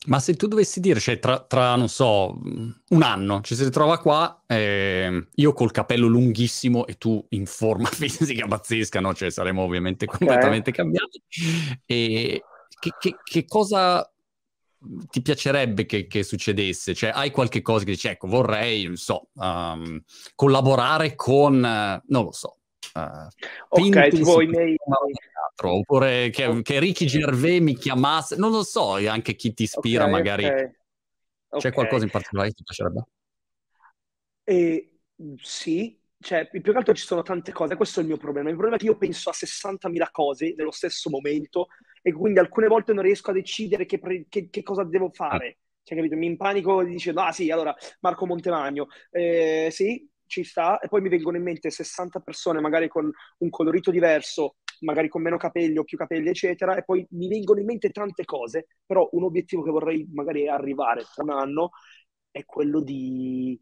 Ma 0.07 0.19
se 0.19 0.35
tu 0.35 0.49
dovessi 0.49 0.81
dire, 0.81 0.99
cioè 0.99 1.21
tra, 1.21 1.41
tra, 1.41 1.77
non 1.77 1.89
so, 1.89 2.37
un 2.43 3.03
anno 3.03 3.41
ci 3.43 3.55
si 3.55 3.63
ritrova 3.63 3.99
qua, 3.99 4.43
eh, 4.49 5.29
io 5.33 5.53
col 5.53 5.71
capello 5.71 6.09
lunghissimo 6.09 6.87
e 6.87 6.95
tu 6.99 7.25
in 7.31 7.47
forma 7.47 7.87
fisica 7.93 8.49
pazzesca, 8.49 8.99
no? 8.99 9.15
Cioè 9.15 9.31
saremo 9.31 9.63
ovviamente 9.63 10.07
okay. 10.07 10.19
completamente 10.19 10.73
cambiati. 10.73 11.23
E, 11.87 12.43
che, 12.81 12.91
che, 12.99 13.17
che 13.23 13.45
cosa 13.45 14.05
ti 15.09 15.23
piacerebbe 15.23 15.87
che, 15.87 16.09
che, 16.09 16.25
succedesse? 16.25 16.95
Cioè, 16.95 17.11
hai 17.15 17.31
qualche 17.31 17.63
cosa 17.63 17.85
che 17.85 17.93
dici, 17.93 18.09
ecco, 18.09 18.27
vorrei, 18.27 18.85
non 18.85 18.97
so, 18.97 19.29
um, 19.35 20.03
collaborare 20.35 21.15
con, 21.15 21.61
non 21.61 22.25
lo 22.25 22.33
so, 22.33 22.59
uh, 22.95 23.27
ok, 23.69 24.09
tipo 24.09 24.41
i 24.41 24.47
miei... 24.47 24.77
Teatro, 24.77 25.79
oppure 25.79 26.31
che, 26.31 26.47
okay. 26.47 26.63
che, 26.63 26.79
Ricky 26.79 27.07
Gervais 27.07 27.61
mi 27.61 27.77
chiamasse, 27.77 28.37
non 28.37 28.51
lo 28.51 28.63
so, 28.63 28.97
anche 28.97 29.35
chi 29.35 29.53
ti 29.53 29.65
ispira 29.65 30.05
okay, 30.05 30.13
magari. 30.13 30.47
Okay. 30.47 30.71
C'è 31.59 31.73
qualcosa 31.73 32.05
in 32.05 32.11
particolare 32.11 32.49
che 32.49 32.55
ti 32.55 32.63
piacerebbe? 32.63 33.07
Eh, 34.45 34.99
sì, 35.37 35.99
cioè, 36.23 36.49
più 36.49 36.63
che 36.63 36.79
altro 36.79 36.95
ci 36.95 37.05
sono 37.05 37.23
tante 37.23 37.53
cose, 37.53 37.77
questo 37.77 37.99
è 37.99 38.03
il 38.03 38.09
mio 38.09 38.17
problema. 38.17 38.49
Il 38.49 38.55
problema 38.55 38.77
è 38.77 38.81
che 38.81 38.87
io 38.87 38.97
penso 38.97 39.29
a 39.29 39.35
60.000 39.35 40.09
cose 40.11 40.55
nello 40.57 40.71
stesso 40.71 41.11
momento 41.11 41.69
e 42.01 42.13
quindi 42.13 42.39
alcune 42.39 42.69
volte 42.69 42.93
non 42.93 43.03
riesco 43.03 43.31
a 43.31 43.35
decidere 43.35 43.85
che, 43.87 43.99
pre- 43.99 44.27
che, 44.29 44.49
che 44.49 44.63
cosa 44.63 44.85
devo 44.85 45.11
fare. 45.11 45.59
Cioè, 45.83 45.97
capito? 45.97 46.17
Mi 46.17 46.27
impanico 46.27 46.85
dicendo, 46.85 47.21
ah 47.21 47.33
sì, 47.33 47.51
allora 47.51 47.75
Marco 48.01 48.27
Montemagno, 48.27 48.87
eh, 49.11 49.69
sì, 49.71 50.09
ci 50.33 50.45
sta, 50.45 50.79
e 50.81 50.89
poi 50.89 51.01
mi 51.01 51.09
vengono 51.09 51.37
in 51.37 51.43
mente 51.43 51.71
60 51.71 52.21
persone, 52.21 52.61
magari 52.61 52.89
con 52.89 53.11
un 53.39 53.51
colorito 53.51 53.91
diverso, 53.91 54.57
magari 54.81 55.09
con 55.09 55.23
meno 55.23 55.37
capelli 55.37 55.79
o 55.79 55.85
più 55.85 55.97
capelli, 55.99 56.29
eccetera, 56.29 56.77
e 56.77 56.85
poi 56.85 57.07
mi 57.11 57.29
vengono 57.29 57.61
in 57.61 57.67
mente 57.67 57.91
tante 57.91 58.25
cose, 58.25 58.67
però 58.87 59.09
un 59.13 59.25
obiettivo 59.25 59.63
che 59.63 59.71
vorrei 59.71 60.09
magari 60.13 60.49
arrivare 60.49 61.05
tra 61.15 61.23
un 61.23 61.31
anno 61.31 61.71
è 62.31 62.45
quello 62.45 62.81
di... 62.81 63.61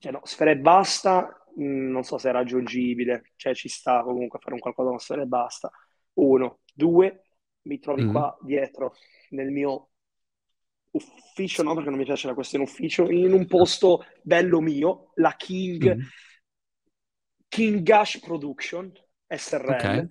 Cioè, 0.00 0.12
no, 0.12 0.20
Sfera 0.24 0.52
e 0.52 0.58
Basta 0.58 1.38
Mm, 1.60 1.90
non 1.90 2.04
so 2.04 2.18
se 2.18 2.28
è 2.28 2.32
raggiungibile, 2.32 3.32
cioè 3.36 3.54
ci 3.54 3.68
sta 3.68 4.02
comunque 4.02 4.38
a 4.38 4.40
fare 4.40 4.54
un 4.54 4.60
qualcosa 4.60 4.90
con 4.90 4.98
storia 4.98 5.24
e 5.24 5.26
basta. 5.26 5.70
Uno, 6.14 6.60
due, 6.72 7.24
mi 7.62 7.78
trovi 7.78 8.04
mm. 8.04 8.10
qua 8.10 8.36
dietro 8.42 8.94
nel 9.30 9.50
mio 9.50 9.90
ufficio, 10.90 11.62
no 11.62 11.74
perché 11.74 11.90
non 11.90 11.98
mi 11.98 12.04
piace 12.04 12.26
la 12.26 12.34
questione 12.34 12.64
ufficio, 12.64 13.08
in 13.10 13.32
un 13.32 13.46
posto 13.46 14.04
bello 14.22 14.60
mio, 14.60 15.10
la 15.14 15.34
King, 15.36 15.96
mm. 15.96 16.00
King 17.48 17.82
Gash 17.82 18.20
Production, 18.20 18.92
SRL. 19.26 19.70
Ok. 19.70 20.08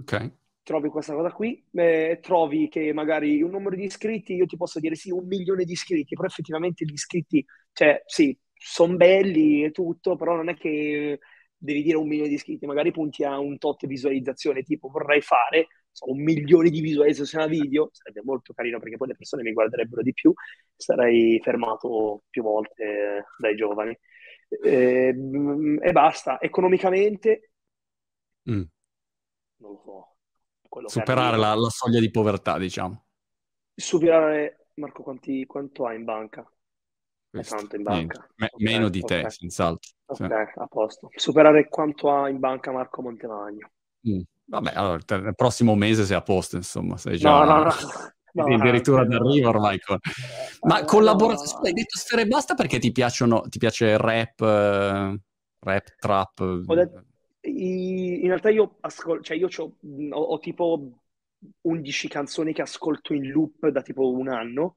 okay. 0.00 0.38
Trovi 0.62 0.88
questa 0.88 1.14
cosa 1.14 1.32
qui, 1.32 1.64
eh, 1.72 2.18
trovi 2.22 2.68
che 2.68 2.92
magari 2.92 3.42
un 3.42 3.50
numero 3.50 3.74
di 3.74 3.84
iscritti, 3.84 4.34
io 4.34 4.46
ti 4.46 4.56
posso 4.56 4.78
dire 4.78 4.94
sì, 4.94 5.10
un 5.10 5.26
milione 5.26 5.64
di 5.64 5.72
iscritti, 5.72 6.14
però 6.14 6.28
effettivamente 6.28 6.84
gli 6.84 6.92
iscritti, 6.92 7.44
cioè 7.72 8.02
sì, 8.06 8.38
sono 8.52 8.96
belli 8.96 9.64
e 9.64 9.70
tutto, 9.70 10.16
però 10.16 10.36
non 10.36 10.48
è 10.48 10.54
che 10.56 11.18
devi 11.56 11.82
dire 11.82 11.96
un 11.96 12.06
milione 12.06 12.28
di 12.28 12.34
iscritti, 12.34 12.66
magari 12.66 12.92
punti 12.92 13.24
a 13.24 13.38
un 13.38 13.58
tot 13.58 13.86
visualizzazione, 13.86 14.62
tipo 14.62 14.88
vorrei 14.88 15.20
fare 15.20 15.66
un 16.06 16.22
milione 16.22 16.70
di 16.70 16.80
visualizzazioni 16.80 17.44
a 17.44 17.48
video, 17.48 17.88
sarebbe 17.92 18.22
molto 18.24 18.52
carino 18.52 18.78
perché 18.78 18.96
poi 18.96 19.08
le 19.08 19.16
persone 19.16 19.42
mi 19.42 19.52
guarderebbero 19.52 20.02
di 20.02 20.12
più, 20.12 20.32
sarei 20.76 21.40
fermato 21.42 22.22
più 22.30 22.42
volte 22.42 23.26
dai 23.38 23.56
giovani. 23.56 23.96
E, 24.48 25.06
ehm, 25.14 25.78
e 25.82 25.92
basta, 25.92 26.40
economicamente 26.40 27.52
mm. 28.50 28.62
non 29.58 29.70
lo 29.70 29.80
so. 29.84 30.14
Superare 30.86 31.36
la, 31.36 31.54
la, 31.54 31.68
soglia 31.68 31.98
di 31.98 32.10
povertà, 32.10 32.56
diciamo. 32.56 33.06
Superare, 33.74 34.68
Marco, 34.74 35.02
quanti, 35.02 35.44
quanto 35.44 35.86
hai 35.86 35.96
in 35.96 36.04
banca? 36.04 36.48
Questo. 37.28 37.56
tanto 37.56 37.76
in 37.76 37.82
banca. 37.82 38.28
Me- 38.36 38.50
okay, 38.52 38.72
meno 38.72 38.88
di 38.88 39.00
te, 39.00 39.18
okay. 39.18 39.30
senz'altro. 39.30 39.90
Ok, 40.06 40.16
sì. 40.16 40.24
a 40.24 40.66
posto. 40.66 41.08
Superare 41.14 41.68
quanto 41.68 42.10
ha 42.10 42.28
in 42.28 42.38
banca 42.38 42.70
Marco 42.72 43.02
Montemagno. 43.02 43.70
Mm. 44.08 44.20
Vabbè, 44.50 44.72
allora, 44.74 44.96
il 44.96 45.32
prossimo 45.36 45.76
mese 45.76 46.04
sei 46.04 46.16
a 46.16 46.22
posto, 46.22 46.56
insomma. 46.56 46.96
Sei 46.96 47.16
già... 47.16 47.30
No, 47.30 47.44
no, 47.44 47.62
no. 47.64 47.70
No, 48.32 48.44
addirittura 48.44 49.04
d'arrivo 49.04 49.48
ormai. 49.48 49.80
Con... 49.80 49.98
Ma 50.60 50.82
eh, 50.82 50.84
collaborazione, 50.84 51.50
no, 51.52 51.58
no. 51.58 51.66
hai 51.66 51.72
detto 51.72 51.98
Sfere 51.98 52.26
Basta 52.28 52.54
perché 52.54 52.78
ti 52.78 52.92
piacciono, 52.92 53.40
ti 53.48 53.58
piace 53.58 53.96
rap, 53.96 54.38
uh, 54.38 55.18
rap, 55.58 55.94
trap? 55.98 56.44
Detto, 56.44 57.04
in 57.40 58.28
realtà 58.28 58.50
io 58.50 58.76
ascolto, 58.82 59.24
cioè 59.24 59.36
io 59.36 59.48
ho, 59.56 60.16
ho, 60.16 60.38
tipo 60.38 61.00
11 61.62 62.06
canzoni 62.06 62.52
che 62.52 62.62
ascolto 62.62 63.14
in 63.14 63.30
loop 63.30 63.66
da 63.66 63.82
tipo 63.82 64.08
un 64.12 64.28
anno, 64.28 64.76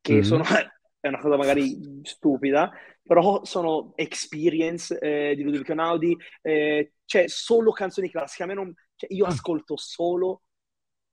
che 0.00 0.14
mm-hmm. 0.14 0.22
sono 0.22 0.44
è 1.00 1.08
una 1.08 1.18
cosa 1.18 1.36
magari 1.36 2.00
stupida, 2.04 2.72
però 3.02 3.44
sono 3.44 3.92
experience 3.96 4.98
eh, 4.98 5.34
di 5.36 5.42
Ludovico 5.42 5.74
Naudi, 5.74 6.16
eh, 6.40 6.94
cioè 7.04 7.28
solo 7.28 7.70
canzoni 7.72 8.10
classiche. 8.10 8.42
A 8.44 8.46
me 8.46 8.54
non, 8.54 8.74
cioè, 8.98 9.12
io 9.14 9.24
ah. 9.26 9.28
ascolto 9.28 9.76
solo 9.76 10.42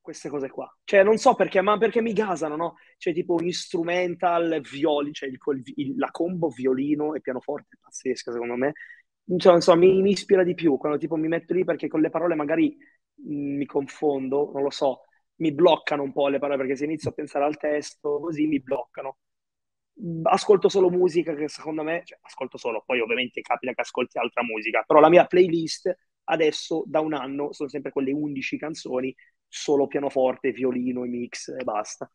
queste 0.02 0.30
cose 0.30 0.50
qua. 0.50 0.72
Cioè, 0.84 1.04
non 1.04 1.18
so 1.18 1.36
perché, 1.36 1.62
ma 1.62 1.78
perché 1.78 2.02
mi 2.02 2.14
gasano, 2.14 2.56
no? 2.56 2.76
Cioè, 2.98 3.14
tipo 3.14 3.42
instrumental, 3.42 4.60
violi, 4.62 5.14
cioè 5.14 5.30
il, 5.30 5.38
il, 5.76 5.98
la 5.98 6.10
combo 6.12 6.50
violino 6.50 7.14
e 7.14 7.22
pianoforte 7.22 7.76
è 7.76 7.80
pazzesca, 7.82 8.32
secondo 8.32 8.56
me. 8.56 8.74
Cioè, 9.38 9.52
non 9.52 9.62
so, 9.62 9.76
mi, 9.76 10.02
mi, 10.02 10.12
ispira 10.12 10.44
di 10.44 10.54
più 10.56 10.78
quando 10.78 10.98
tipo 10.98 11.16
mi 11.16 11.28
metto 11.28 11.54
lì 11.54 11.64
perché 11.64 11.88
con 11.88 12.02
le 12.02 12.10
parole 12.10 12.36
magari 12.36 12.76
mh, 13.16 13.34
mm, 13.34 13.58
mi 13.58 13.66
confondo, 13.66 14.52
non 14.54 14.64
lo 14.64 14.70
so, 14.70 15.02
mi 15.38 15.52
bloccano 15.52 16.04
un 16.04 16.12
po' 16.14 16.28
le 16.30 16.40
parole 16.40 16.58
perché 16.58 16.76
se 16.76 16.86
inizio 16.86 17.10
a 17.10 17.14
pensare 17.14 17.46
al 17.46 17.58
testo 17.58 18.20
così 18.20 18.48
mi 18.48 18.62
bloccano 18.62 19.18
ascolto 20.24 20.70
solo 20.70 20.90
musica 20.90 21.34
che 21.36 21.48
secondo 21.48 21.84
me, 21.84 22.02
cioè, 22.04 22.20
ascolto 22.22 22.58
solo, 22.58 22.84
poi 22.86 23.00
ovviamente 23.00 23.42
capita 23.42 23.74
che 23.74 23.82
ascolti 23.82 24.18
altra 24.18 24.44
musica, 24.44 24.84
però 24.86 25.00
la 25.00 25.10
mia 25.10 25.26
playlist 25.26 25.94
adesso 26.26 26.84
da 26.86 27.00
un 27.00 27.14
anno 27.14 27.54
sono 27.54 27.70
sempre 27.70 27.92
quelle 27.92 28.12
11 28.12 28.58
canzoni, 28.58 29.16
solo 29.48 29.88
pianoforte, 29.88 30.52
violino 30.52 31.04
e 31.04 31.08
mix 31.08 31.48
e 31.50 31.64
basta. 31.64 32.10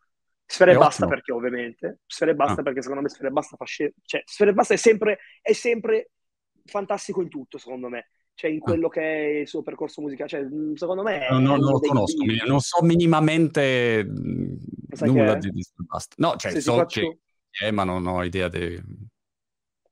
Sfere 0.44 0.72
e 0.72 0.76
basta 0.76 1.06
perché 1.06 1.32
ovviamente, 1.32 2.00
Sfere 2.06 2.32
e 2.32 2.34
basta 2.34 2.60
ah. 2.60 2.64
perché 2.64 2.82
secondo 2.82 3.02
me 3.02 3.08
Sfere 3.08 3.28
e 3.28 3.32
basta 3.32 3.56
fa 3.56 3.64
scena, 3.64 3.92
cioè 4.02 4.22
Sfere 4.24 4.50
e 4.50 4.54
basta 4.54 4.74
è 4.74 4.76
sempre, 4.76 5.18
è 5.40 5.52
sempre 5.52 6.10
fantastico 6.64 7.22
in 7.22 7.28
tutto, 7.28 7.58
secondo 7.58 7.88
me. 7.88 8.08
Cioè, 8.34 8.50
in 8.50 8.58
ah. 8.60 8.64
quello 8.64 8.88
che 8.88 9.00
è 9.02 9.40
il 9.40 9.48
suo 9.48 9.62
percorso 9.62 10.00
musicale. 10.00 10.28
Cioè, 10.28 10.46
secondo 10.74 11.02
me... 11.02 11.28
No, 11.30 11.38
no, 11.38 11.56
non 11.56 11.72
lo 11.72 11.78
conosco, 11.78 12.24
film. 12.24 12.38
non 12.46 12.60
so 12.60 12.82
minimamente 12.82 14.06
nulla 14.06 15.34
di 15.34 15.50
Disturbast. 15.50 16.14
No, 16.16 16.36
cioè, 16.36 16.58
so 16.60 16.76
faccio... 16.76 17.00
che 17.50 17.66
è, 17.66 17.70
ma 17.70 17.84
non 17.84 18.06
ho 18.06 18.24
idea 18.24 18.48
di... 18.48 18.80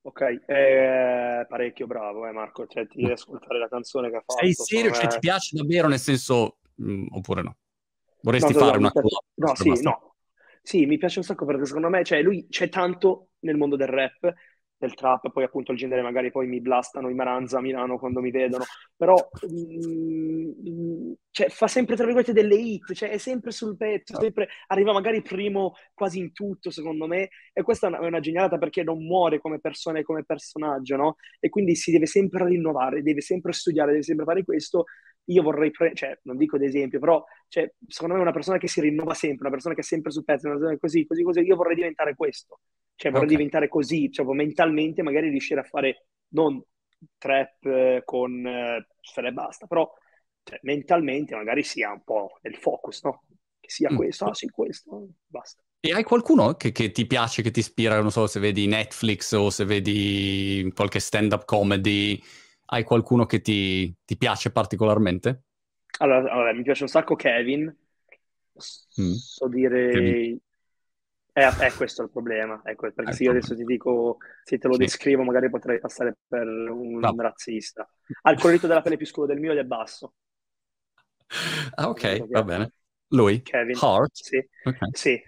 Ok, 0.08 0.40
eh, 0.46 1.44
parecchio 1.46 1.86
bravo, 1.86 2.26
eh, 2.26 2.32
Marco. 2.32 2.66
Cioè, 2.66 2.86
ti 2.86 3.02
devi 3.02 3.12
ascoltare 3.12 3.58
la 3.58 3.68
canzone 3.68 4.08
che 4.08 4.16
ha 4.16 4.22
fatto. 4.24 4.42
Sei 4.42 4.54
serio? 4.54 4.90
Cioè, 4.90 5.06
ti 5.06 5.18
piace 5.18 5.54
davvero, 5.54 5.86
nel 5.86 5.98
senso... 5.98 6.56
Mh, 6.76 6.92
mm, 6.92 7.06
oppure 7.10 7.42
no? 7.42 7.56
Vorresti 8.22 8.54
no, 8.54 8.58
fare 8.58 8.72
no, 8.72 8.78
una 8.78 8.90
cosa? 8.90 9.18
No, 9.34 9.54
sì, 9.54 9.82
no. 9.82 10.14
Sì, 10.62 10.86
mi 10.86 10.96
piace 10.96 11.18
un 11.18 11.24
sacco 11.26 11.44
perché 11.44 11.66
secondo 11.66 11.90
me, 11.90 12.04
cioè, 12.04 12.22
lui 12.22 12.46
c'è 12.48 12.70
tanto 12.70 13.28
nel 13.40 13.56
mondo 13.56 13.76
del 13.76 13.88
rap 13.88 14.32
del 14.78 14.94
trap, 14.94 15.30
poi 15.30 15.42
appunto 15.42 15.72
il 15.72 15.78
genere 15.78 16.02
magari 16.02 16.30
poi 16.30 16.46
mi 16.46 16.60
blastano 16.60 17.08
i 17.08 17.14
Maranza 17.14 17.58
a 17.58 17.60
Milano 17.60 17.98
quando 17.98 18.20
mi 18.20 18.30
vedono, 18.30 18.64
però 18.96 19.16
mh, 19.48 20.70
mm, 20.70 21.12
cioè, 21.30 21.48
fa 21.48 21.66
sempre 21.66 21.96
tra 21.96 22.04
virgolette 22.04 22.32
delle 22.32 22.54
hit, 22.54 22.92
cioè 22.94 23.10
è 23.10 23.18
sempre 23.18 23.50
sul 23.50 23.76
pezzo, 23.76 24.18
sempre, 24.18 24.48
arriva 24.68 24.92
magari 24.92 25.20
primo 25.20 25.74
quasi 25.94 26.18
in 26.20 26.32
tutto 26.32 26.70
secondo 26.70 27.06
me 27.06 27.28
e 27.52 27.62
questa 27.62 27.86
è 27.86 27.90
una, 27.90 28.00
è 28.00 28.06
una 28.06 28.20
genialata 28.20 28.56
perché 28.58 28.84
non 28.84 29.04
muore 29.04 29.40
come 29.40 29.58
persona 29.58 29.98
e 29.98 30.02
come 30.04 30.24
personaggio, 30.24 30.96
no? 30.96 31.16
E 31.40 31.48
quindi 31.48 31.74
si 31.74 31.90
deve 31.90 32.06
sempre 32.06 32.44
rinnovare, 32.46 33.02
deve 33.02 33.20
sempre 33.20 33.52
studiare, 33.52 33.90
deve 33.90 34.02
sempre 34.04 34.24
fare 34.24 34.44
questo. 34.44 34.84
Io 35.24 35.42
vorrei, 35.42 35.70
pre- 35.70 35.94
cioè 35.94 36.18
non 36.22 36.36
dico 36.36 36.56
ad 36.56 36.62
esempio, 36.62 36.98
però 37.00 37.22
cioè, 37.48 37.70
secondo 37.86 38.14
me 38.14 38.20
è 38.20 38.22
una 38.22 38.32
persona 38.32 38.58
che 38.58 38.68
si 38.68 38.80
rinnova 38.80 39.14
sempre, 39.14 39.40
una 39.40 39.50
persona 39.50 39.74
che 39.74 39.80
è 39.80 39.84
sempre 39.84 40.10
sul 40.10 40.24
pezzo, 40.24 40.50
così, 40.78 41.06
così, 41.06 41.22
così, 41.22 41.40
io 41.40 41.56
vorrei 41.56 41.74
diventare 41.74 42.14
questo. 42.14 42.60
Cioè 42.98 43.12
vorrei 43.12 43.26
okay. 43.26 43.36
diventare 43.36 43.68
così, 43.68 44.10
cioè, 44.10 44.26
mentalmente 44.34 45.04
magari 45.04 45.28
riuscire 45.28 45.60
a 45.60 45.62
fare 45.62 46.06
non 46.30 46.60
trap 47.16 47.64
eh, 47.64 48.02
con 48.04 48.44
eh, 48.44 48.88
e 49.14 49.32
basta, 49.32 49.68
però 49.68 49.88
cioè, 50.42 50.58
mentalmente 50.62 51.36
magari 51.36 51.62
sia 51.62 51.92
un 51.92 52.02
po' 52.02 52.38
nel 52.42 52.56
focus, 52.56 53.04
no? 53.04 53.22
Che 53.60 53.70
sia 53.70 53.92
mm. 53.92 53.94
questo, 53.94 54.24
ah 54.24 54.34
sì, 54.34 54.48
questo, 54.48 55.10
basta. 55.28 55.62
E 55.78 55.92
hai 55.92 56.02
qualcuno 56.02 56.54
che, 56.54 56.72
che, 56.72 56.90
ti 56.90 57.06
piace, 57.06 57.40
che 57.40 57.52
ti 57.52 57.60
ispira, 57.60 58.00
non 58.00 58.10
so 58.10 58.26
se 58.26 58.40
vedi 58.40 58.66
Netflix 58.66 59.30
o 59.30 59.48
se 59.48 59.64
vedi 59.64 60.68
qualche 60.74 60.98
stand-up 60.98 61.44
comedy, 61.44 62.20
hai 62.64 62.82
qualcuno 62.82 63.26
che 63.26 63.40
ti, 63.40 63.94
ti 64.04 64.16
piace 64.16 64.50
particolarmente? 64.50 65.44
Allora, 65.98 66.32
allora, 66.32 66.52
mi 66.52 66.64
piace 66.64 66.82
un 66.82 66.88
sacco 66.88 67.14
Kevin, 67.14 67.64
mm. 69.00 69.12
so 69.12 69.46
dire... 69.46 69.90
Kevin. 69.90 70.40
È, 71.38 71.46
è, 71.46 71.72
questo 71.72 72.02
il 72.02 72.10
problema, 72.10 72.60
ecco, 72.64 72.90
perché 72.90 73.12
se 73.12 73.22
io 73.22 73.30
ecco. 73.30 73.38
adesso 73.38 73.54
ti 73.54 73.62
dico, 73.62 74.16
se 74.42 74.58
te 74.58 74.66
lo 74.66 74.72
sì. 74.72 74.80
descrivo, 74.80 75.22
magari 75.22 75.48
potrei 75.48 75.78
passare 75.78 76.16
per 76.26 76.48
un 76.48 76.98
no. 76.98 77.14
razzista. 77.16 77.88
Ha 78.22 78.30
il 78.32 78.40
colletto 78.40 78.66
della 78.66 78.80
pelle 78.80 78.96
più 78.96 79.06
scuro 79.06 79.28
del 79.28 79.38
mio 79.38 79.52
ed 79.52 79.58
è 79.58 79.64
basso. 79.64 80.14
Ah, 81.74 81.90
ok, 81.90 82.26
va 82.26 82.42
bene. 82.42 82.72
Lui? 83.10 83.40
Kevin. 83.42 83.76
Hart? 83.80 84.10
Sì. 84.14 84.48
Okay. 84.64 84.88
sì. 84.92 85.22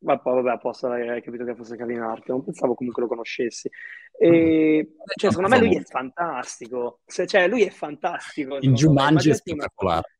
Ma 0.00 0.18
poi, 0.18 0.34
vabbè, 0.42 0.50
apposta 0.50 0.92
hai 0.92 1.22
capito 1.22 1.44
che 1.44 1.54
fosse 1.54 1.76
Kevin 1.76 2.00
Hart, 2.00 2.28
non 2.28 2.44
pensavo 2.44 2.74
comunque 2.74 3.02
lo 3.02 3.08
conoscessi. 3.08 3.70
E, 4.18 4.86
mm. 4.86 4.94
cioè, 5.14 5.30
secondo 5.30 5.48
me 5.48 5.60
lui 5.60 5.76
è 5.76 5.82
fantastico. 5.82 7.00
Cioè, 7.06 7.48
lui 7.48 7.62
è 7.62 7.70
fantastico. 7.70 8.58
In 8.60 8.74
Jumanji 8.74 9.30
è 9.30 9.34
spettacolare 9.34 10.18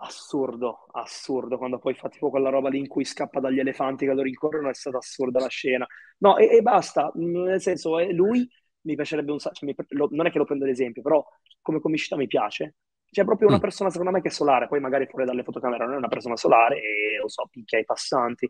assurdo, 0.00 0.86
assurdo, 0.92 1.58
quando 1.58 1.78
poi 1.78 1.94
fa 1.94 2.08
tipo 2.08 2.30
quella 2.30 2.50
roba 2.50 2.68
lì 2.68 2.78
in 2.78 2.88
cui 2.88 3.04
scappa 3.04 3.40
dagli 3.40 3.58
elefanti 3.58 4.06
che 4.06 4.12
lo 4.12 4.22
rincorrono, 4.22 4.70
è 4.70 4.74
stata 4.74 4.98
assurda 4.98 5.40
la 5.40 5.48
scena. 5.48 5.86
No, 6.18 6.36
e, 6.36 6.56
e 6.56 6.62
basta, 6.62 7.10
nel 7.14 7.60
senso, 7.60 7.98
eh, 7.98 8.12
lui 8.12 8.48
mi 8.82 8.94
piacerebbe 8.94 9.32
un 9.32 9.38
sacco, 9.38 9.54
cioè, 9.66 9.74
non 10.10 10.26
è 10.26 10.30
che 10.30 10.38
lo 10.38 10.44
prendo 10.44 10.64
ad 10.64 10.70
esempio, 10.70 11.02
però 11.02 11.24
come 11.60 11.80
comicità 11.80 12.16
mi 12.16 12.26
piace. 12.26 12.76
C'è 13.10 13.24
proprio 13.24 13.48
una 13.48 13.56
mm. 13.58 13.60
persona, 13.60 13.90
secondo 13.90 14.12
me, 14.12 14.20
che 14.22 14.28
è 14.28 14.30
solare, 14.30 14.68
poi 14.68 14.80
magari 14.80 15.06
fuori 15.06 15.24
dalle 15.24 15.42
fotocamere 15.42 15.84
non 15.84 15.94
è 15.94 15.98
una 15.98 16.08
persona 16.08 16.36
solare 16.36 16.76
e, 16.76 17.18
lo 17.20 17.28
so, 17.28 17.46
picchia 17.50 17.78
i 17.78 17.84
passanti. 17.84 18.48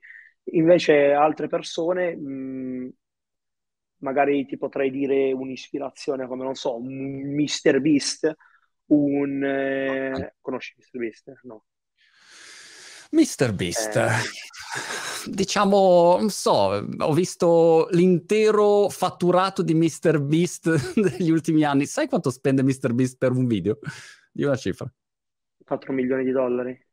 Invece 0.52 1.12
altre 1.12 1.48
persone, 1.48 2.14
mh, 2.16 2.92
magari 3.98 4.46
ti 4.46 4.56
potrei 4.56 4.90
dire 4.90 5.32
un'ispirazione 5.32 6.26
come, 6.26 6.44
non 6.44 6.54
so, 6.54 6.76
un 6.76 7.34
Mr. 7.34 7.80
Beast, 7.80 8.34
un... 8.90 9.44
Eh, 9.44 10.34
conosci 10.40 10.74
Mr. 10.76 10.98
Beast? 10.98 11.40
No. 11.42 11.64
Mr. 13.10 13.52
Beast, 13.52 13.96
eh. 13.96 14.10
diciamo, 15.26 16.16
non 16.18 16.30
so, 16.30 16.86
ho 16.98 17.12
visto 17.12 17.88
l'intero 17.90 18.88
fatturato 18.88 19.62
di 19.62 19.74
Mr. 19.74 20.20
Beast 20.20 20.94
negli 20.96 21.30
ultimi 21.30 21.64
anni. 21.64 21.86
Sai 21.86 22.08
quanto 22.08 22.30
spende 22.30 22.62
Mr. 22.62 22.92
Beast 22.92 23.16
per 23.18 23.32
un 23.32 23.46
video? 23.46 23.78
Di 24.30 24.44
una 24.44 24.56
cifra. 24.56 24.90
4 25.64 25.92
milioni 25.92 26.24
di 26.24 26.30
dollari. 26.30 26.86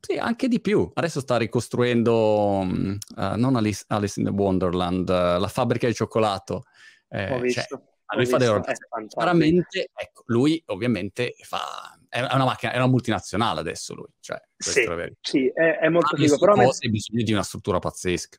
Sì, 0.00 0.16
anche 0.16 0.48
di 0.48 0.60
più. 0.60 0.90
Adesso 0.92 1.20
sta 1.20 1.36
ricostruendo, 1.36 2.60
uh, 2.60 3.36
non 3.36 3.54
Alice, 3.54 3.84
Alice, 3.88 4.18
in 4.18 4.26
the 4.26 4.32
Wonderland, 4.32 5.08
uh, 5.08 5.38
la 5.38 5.48
fabbrica 5.48 5.86
di 5.86 5.94
cioccolato. 5.94 6.64
Eh, 7.08 7.24
ho 7.24 7.28
cioè, 7.28 7.40
visto. 7.40 7.62
Cioè, 7.68 7.88
lui 8.16 8.26
fa 8.26 8.36
delle. 8.36 8.60
Chiaramente, 9.08 9.90
ecco, 9.94 10.22
lui 10.26 10.62
ovviamente 10.66 11.34
fa... 11.42 11.94
È 12.08 12.20
una 12.20 12.44
macchina, 12.44 12.72
è 12.72 12.76
una 12.76 12.88
multinazionale 12.88 13.60
adesso 13.60 13.94
lui, 13.94 14.08
cioè, 14.18 14.36
sì, 14.56 14.80
è 14.80 15.12
sì, 15.20 15.46
è, 15.46 15.78
è 15.78 15.88
molto 15.88 16.16
figo, 16.16 16.38
però... 16.38 16.54
Ha 16.54 16.88
bisogno 16.88 17.22
di 17.22 17.32
una 17.32 17.44
struttura 17.44 17.78
pazzesca. 17.78 18.36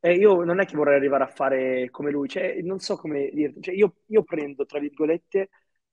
Eh, 0.00 0.14
io 0.14 0.44
non 0.44 0.60
è 0.60 0.64
che 0.64 0.76
vorrei 0.76 0.94
arrivare 0.94 1.24
a 1.24 1.28
fare 1.28 1.90
come 1.90 2.12
lui, 2.12 2.28
cioè, 2.28 2.60
non 2.62 2.78
so 2.78 2.96
come 2.96 3.30
dire, 3.32 3.54
cioè, 3.60 3.74
io, 3.74 3.96
io 4.06 4.22
prendo, 4.22 4.64
tra 4.64 4.78
virgolette, 4.78 5.48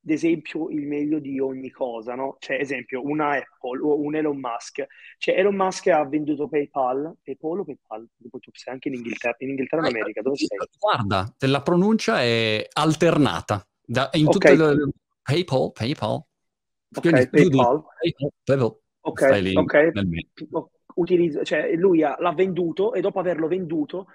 ad 0.06 0.12
esempio 0.12 0.70
il 0.70 0.86
meglio 0.86 1.18
di 1.18 1.40
ogni 1.40 1.68
cosa, 1.70 2.14
no? 2.14 2.36
Cioè, 2.38 2.60
esempio, 2.60 3.02
una 3.04 3.30
Apple 3.32 3.80
o 3.82 4.00
un 4.00 4.14
Elon 4.14 4.38
Musk. 4.38 4.86
Cioè, 5.18 5.36
Elon 5.36 5.56
Musk 5.56 5.88
ha 5.88 6.06
venduto 6.06 6.46
PayPal, 6.46 7.16
PayPal 7.24 7.58
o 7.58 7.64
PayPal? 7.64 8.08
Tu 8.16 8.50
sei 8.52 8.72
anche 8.72 8.86
in 8.86 8.94
Inghilterra, 8.94 9.34
in 9.40 9.48
Inghilterra 9.48 9.82
o 9.82 9.88
in 9.88 9.96
America, 9.96 10.22
dove 10.22 10.36
sei? 10.36 10.58
Guarda, 10.78 11.34
la 11.40 11.60
pronuncia 11.60 12.22
è 12.22 12.64
alternata. 12.72 13.66
Da, 13.84 14.08
in 14.12 14.28
okay. 14.28 14.56
tutte 14.56 14.74
le... 14.74 14.90
PayPal, 15.22 15.72
PayPal. 15.72 16.22
Ok, 16.94 17.28
PayPal. 17.28 17.82
PayPal. 18.44 18.78
Ok, 19.00 19.40
lì 19.40 19.56
ok. 19.56 19.90
Utilizzo, 20.94 21.42
cioè, 21.42 21.74
lui 21.74 22.04
ha, 22.04 22.16
l'ha 22.20 22.32
venduto 22.32 22.94
e 22.94 23.00
dopo 23.00 23.18
averlo 23.18 23.48
venduto 23.48 24.06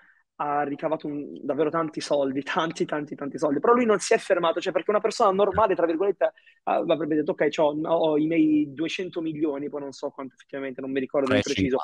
ha 0.42 0.64
ricavato 0.64 1.06
un, 1.06 1.38
davvero 1.44 1.70
tanti 1.70 2.02
soldi, 2.02 2.42
tanti, 2.44 2.86
tanti, 2.86 3.16
tanti 3.16 3.38
soldi. 3.38 3.60
Però 3.60 3.74
lui 3.74 3.86
non 3.86 4.00
si 4.00 4.14
è 4.14 4.18
fermato, 4.18 4.60
cioè 4.60 4.74
perché 4.74 4.90
una 4.90 5.00
persona 5.00 5.32
normale, 5.32 5.76
tra 5.76 5.86
virgolette, 5.86 6.34
avrebbe 6.64 7.16
detto, 7.16 7.32
ok, 7.32 7.48
ho, 7.58 7.80
ho 7.82 8.18
i 8.18 8.26
miei 8.26 8.74
200 8.74 9.22
milioni, 9.22 9.70
poi 9.70 9.82
non 9.82 9.92
so 9.92 10.10
quanto 10.10 10.34
effettivamente, 10.34 10.82
non 10.82 10.92
mi 10.92 11.00
ricordo 11.00 11.34
di 11.34 11.42
preciso. 11.42 11.78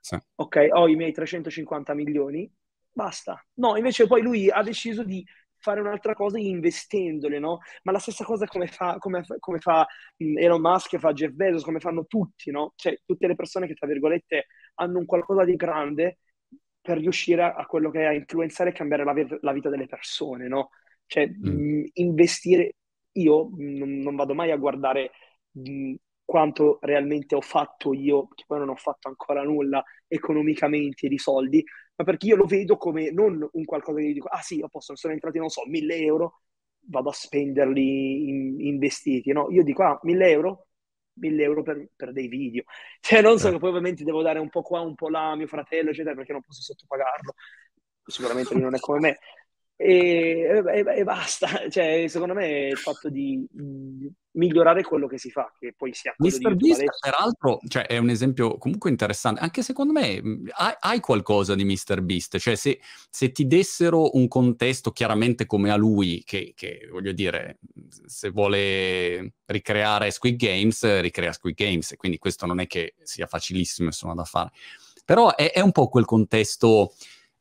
Sì. 0.00 0.16
Ok, 0.36 0.68
ho 0.70 0.86
i 0.86 0.94
miei 0.94 1.12
350 1.12 1.94
milioni, 1.94 2.48
basta. 2.92 3.44
No, 3.54 3.76
invece 3.76 4.06
poi 4.06 4.22
lui 4.22 4.48
ha 4.50 4.62
deciso 4.62 5.02
di 5.02 5.24
fare 5.58 5.80
un'altra 5.80 6.14
cosa 6.14 6.38
investendole, 6.38 7.40
no? 7.40 7.58
Ma 7.82 7.90
la 7.90 7.98
stessa 7.98 8.24
cosa 8.24 8.46
come 8.46 8.68
fa, 8.68 8.98
come, 8.98 9.24
come 9.40 9.58
fa 9.58 9.84
Elon 10.16 10.60
Musk, 10.60 10.96
fa 10.98 11.12
Jeff 11.12 11.32
Bezos, 11.32 11.64
come 11.64 11.80
fanno 11.80 12.06
tutti, 12.06 12.52
no? 12.52 12.72
Cioè 12.76 13.00
tutte 13.04 13.26
le 13.26 13.34
persone 13.34 13.66
che, 13.66 13.74
tra 13.74 13.88
virgolette, 13.88 14.46
hanno 14.74 14.98
un 14.98 15.06
qualcosa 15.06 15.44
di 15.44 15.56
grande 15.56 16.18
per 16.86 16.98
riuscire 16.98 17.42
a 17.42 17.66
quello 17.66 17.90
che 17.90 18.02
è 18.02 18.04
a 18.04 18.12
influenzare 18.12 18.70
e 18.70 18.72
cambiare 18.72 19.02
la, 19.02 19.12
la 19.40 19.52
vita 19.52 19.68
delle 19.68 19.86
persone, 19.86 20.46
no? 20.46 20.70
Cioè, 21.06 21.26
mm. 21.28 21.48
mh, 21.48 21.90
investire, 21.94 22.76
io 23.12 23.48
mh, 23.50 24.02
non 24.02 24.14
vado 24.14 24.34
mai 24.34 24.52
a 24.52 24.56
guardare 24.56 25.10
mh, 25.50 25.94
quanto 26.24 26.78
realmente 26.82 27.34
ho 27.34 27.40
fatto 27.40 27.92
io, 27.92 28.28
che 28.34 28.44
poi 28.46 28.58
non 28.60 28.68
ho 28.68 28.76
fatto 28.76 29.08
ancora 29.08 29.42
nulla 29.42 29.82
economicamente 30.06 31.08
di 31.08 31.18
soldi, 31.18 31.64
ma 31.96 32.04
perché 32.04 32.26
io 32.26 32.36
lo 32.36 32.44
vedo 32.46 32.76
come 32.76 33.10
non 33.10 33.46
un 33.50 33.64
qualcosa 33.64 33.98
che 33.98 34.12
dico, 34.12 34.28
ah 34.28 34.40
sì, 34.42 34.56
io 34.58 34.68
posso, 34.68 34.94
sono 34.94 35.12
entrati, 35.12 35.38
non 35.38 35.48
so, 35.48 35.62
mille 35.66 35.96
euro, 35.96 36.42
vado 36.88 37.08
a 37.08 37.12
spenderli 37.12 38.28
in, 38.28 38.60
investiti, 38.60 39.32
no? 39.32 39.50
Io 39.50 39.62
dico, 39.64 39.82
ah, 39.82 39.98
mille 40.02 40.30
euro, 40.30 40.65
1000 41.16 41.42
euro 41.42 41.62
per, 41.62 41.88
per, 41.94 42.12
dei 42.12 42.28
video. 42.28 42.64
Cioè, 43.00 43.20
non 43.20 43.38
so, 43.38 43.50
che 43.50 43.58
poi 43.58 43.70
ovviamente 43.70 44.04
devo 44.04 44.22
dare 44.22 44.38
un 44.38 44.48
po' 44.48 44.62
qua, 44.62 44.80
un 44.80 44.94
po' 44.94 45.08
là 45.08 45.30
a 45.30 45.36
mio 45.36 45.46
fratello, 45.46 45.90
eccetera, 45.90 46.14
perché 46.14 46.32
non 46.32 46.42
posso 46.42 46.62
sottopagarlo. 46.62 47.34
Sicuramente 48.04 48.54
lui 48.54 48.62
non 48.62 48.74
è 48.74 48.78
come 48.78 49.00
me. 49.00 49.18
E, 49.76 50.62
e, 50.64 50.84
e, 50.96 51.04
basta. 51.04 51.68
Cioè, 51.68 52.06
secondo 52.08 52.34
me 52.34 52.68
il 52.68 52.78
fatto 52.78 53.08
di 53.10 53.46
migliorare 54.36 54.82
quello 54.82 55.06
che 55.06 55.18
si 55.18 55.30
fa, 55.30 55.52
che 55.58 55.74
poi 55.76 55.92
sia 55.92 56.14
quello 56.16 56.36
Mr. 56.36 56.54
Beast, 56.54 56.80
adesso. 56.80 56.98
peraltro, 57.00 57.58
cioè, 57.68 57.86
è 57.86 57.98
un 57.98 58.08
esempio 58.08 58.56
comunque 58.58 58.90
interessante. 58.90 59.40
Anche 59.40 59.62
secondo 59.62 59.92
me 59.92 60.22
hai, 60.50 60.74
hai 60.78 61.00
qualcosa 61.00 61.54
di 61.54 61.64
Mr. 61.64 62.00
Beast. 62.02 62.38
Cioè, 62.38 62.54
se, 62.54 62.80
se, 63.10 63.32
ti 63.32 63.46
dessero 63.46 64.16
un 64.16 64.28
contesto 64.28 64.92
chiaramente 64.92 65.46
come 65.46 65.70
a 65.70 65.76
lui, 65.76 66.22
che, 66.24 66.52
che, 66.54 66.88
voglio 66.90 67.12
dire, 67.12 67.58
se 68.06 68.30
vuole 68.30 69.34
ricreare 69.46 70.10
Squid 70.10 70.36
Games, 70.36 71.00
ricrea 71.00 71.32
Squid 71.32 71.54
Games. 71.54 71.94
Quindi 71.96 72.18
questo 72.18 72.46
non 72.46 72.60
è 72.60 72.66
che 72.66 72.94
sia 73.02 73.26
facilissimo, 73.26 73.88
insomma, 73.88 74.14
da 74.14 74.24
fare. 74.24 74.50
Però 75.04 75.34
è, 75.34 75.52
è 75.52 75.60
un 75.60 75.72
po' 75.72 75.88
quel 75.88 76.04
contesto 76.04 76.92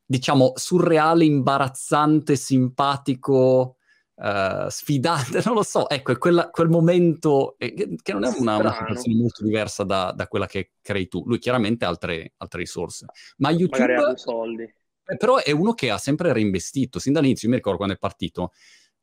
diciamo, 0.06 0.54
surreale, 0.56 1.26
imbarazzante, 1.26 2.36
simpatico, 2.36 3.78
uh, 4.16 4.70
sfidante, 4.70 5.42
non 5.46 5.56
lo 5.56 5.64
so, 5.64 5.90
ecco, 5.90 6.12
è 6.12 6.18
quella, 6.18 6.50
quel 6.50 6.70
momento 6.70 7.56
eh, 7.58 7.74
che 8.02 8.14
non 8.14 8.24
è 8.24 8.34
una, 8.38 8.58
una 8.58 8.74
situazione 8.74 9.18
molto 9.18 9.44
diversa 9.44 9.84
da, 9.84 10.12
da, 10.16 10.28
quella 10.28 10.48
che 10.48 10.72
crei 10.82 11.08
tu. 11.08 11.24
Lui 11.26 11.40
chiaramente 11.40 11.86
ha 11.86 11.90
altre, 11.90 12.34
altre 12.38 12.60
risorse, 12.60 13.08
ma 13.38 13.50
YouTube... 13.52 13.80
Magari 13.80 14.12
ha 14.12 14.16
soldi. 14.16 14.64
Eh, 15.08 15.18
però 15.18 15.38
è 15.38 15.52
uno 15.52 15.74
che 15.74 15.92
ha 15.92 15.98
sempre 15.98 16.34
reinvestito, 16.34 17.00
sin 17.00 17.14
dall'inizio, 17.14 17.50
mi 17.50 17.56
ricordo 17.56 17.78
quando 17.78 17.96
è 17.96 18.00
partito, 18.00 18.52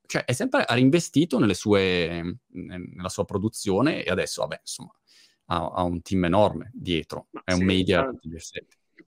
cioè 0.06 0.24
è 0.24 0.32
sempre 0.32 0.64
ha 0.64 0.74
reinvestito 0.74 1.38
nelle 1.38 1.54
sue, 1.54 2.38
nella 2.48 3.08
sua 3.08 3.24
produzione 3.24 4.02
e 4.02 4.10
adesso, 4.10 4.42
vabbè, 4.42 4.58
insomma, 4.60 4.92
ha, 5.46 5.70
ha 5.74 5.82
un 5.84 6.02
team 6.02 6.24
enorme 6.24 6.70
dietro, 6.74 7.28
Ma 7.30 7.42
è 7.44 7.52
sì, 7.52 7.60
un 7.60 7.66
media 7.66 8.10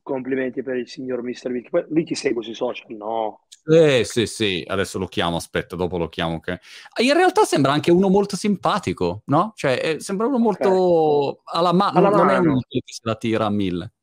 Complimenti 0.02 0.64
per 0.64 0.78
il 0.78 0.88
signor 0.88 1.22
Mr. 1.22 1.52
Vic. 1.52 1.70
Lui 1.90 2.04
ti 2.04 2.16
segue 2.16 2.44
sui 2.44 2.54
social? 2.54 2.96
No. 2.96 3.42
Eh, 3.68 4.04
sì, 4.04 4.28
sì, 4.28 4.64
adesso 4.68 5.00
lo 5.00 5.08
chiamo, 5.08 5.38
aspetta, 5.38 5.76
dopo 5.76 5.98
lo 5.98 6.08
chiamo. 6.08 6.36
Okay. 6.36 6.58
In 7.02 7.14
realtà 7.14 7.46
sembra 7.46 7.72
anche 7.72 7.92
uno 7.92 8.10
molto 8.10 8.36
simpatico, 8.36 9.24
no? 9.26 9.54
Cioè, 9.56 9.80
eh, 9.84 10.00
sembra 10.00 10.28
uno 10.28 10.38
molto 10.38 10.70
okay. 10.70 11.42
alla, 11.46 11.74
ma- 11.74 11.90
alla 11.90 12.10
non 12.10 12.20
mano. 12.20 12.32
Non 12.32 12.46
è 12.46 12.48
uno 12.48 12.60
che 12.68 12.82
se 12.86 13.02
la 13.04 13.16
tira 13.16 13.46
a 13.46 13.50
mille. 13.50 13.94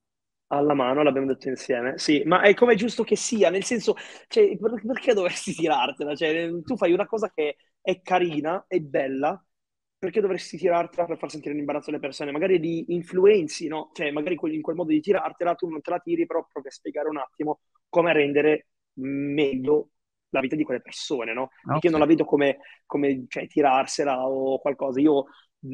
Alla 0.49 0.75
mano, 0.75 1.03
l'abbiamo 1.03 1.29
detto 1.29 1.49
insieme. 1.49 1.97
Sì, 1.97 2.23
ma 2.27 2.43
è 2.43 2.55
come 2.55 2.75
è 2.75 2.77
giusto 2.77 3.05
che 3.05 3.17
sia, 3.17 3.49
nel 3.51 3.65
senso, 3.65 3.95
cioè, 4.29 4.59
perché 4.59 5.15
dovresti 5.15 5.55
tirartela? 5.55 6.15
Cioè, 6.15 6.51
tu 6.63 6.77
fai 6.77 6.93
una 6.93 7.07
cosa 7.07 7.31
che 7.33 7.57
è 7.81 8.03
carina, 8.03 8.65
è 8.67 8.79
bella, 8.81 9.43
perché 10.03 10.21
dovresti 10.21 10.57
tirartela 10.57 11.07
per 11.07 11.17
far 11.17 11.31
sentire 11.31 11.55
in 11.55 11.61
imbarazzo 11.61 11.93
le 11.93 12.01
persone? 12.01 12.33
Magari 12.33 12.59
li 12.59 12.93
influenzi, 12.93 13.69
no? 13.69 13.93
Cioè, 13.93 14.11
magari 14.11 14.37
in 14.53 14.61
quel 14.61 14.75
modo 14.75 14.91
di 14.91 15.01
tirartela 15.01 15.55
tu 15.55 15.69
non 15.69 15.81
te 15.81 15.91
la 15.91 16.01
tiri, 16.01 16.27
però 16.27 16.41
proprio 16.41 16.73
a 16.73 16.75
spiegare 16.75 17.09
un 17.09 17.19
attimo 17.19 17.61
come 17.89 18.13
rendere 18.13 18.67
meglio 18.95 19.91
la 20.31 20.41
vita 20.41 20.57
di 20.57 20.65
quelle 20.65 20.81
persone, 20.81 21.33
no? 21.33 21.43
Okay. 21.43 21.59
Perché 21.67 21.87
io 21.87 21.93
non 21.93 22.01
la 22.01 22.07
vedo 22.07 22.25
come, 22.25 22.59
come 22.85 23.27
cioè, 23.29 23.47
tirarsela 23.47 24.27
o 24.27 24.59
qualcosa. 24.59 24.99
Io 24.99 25.27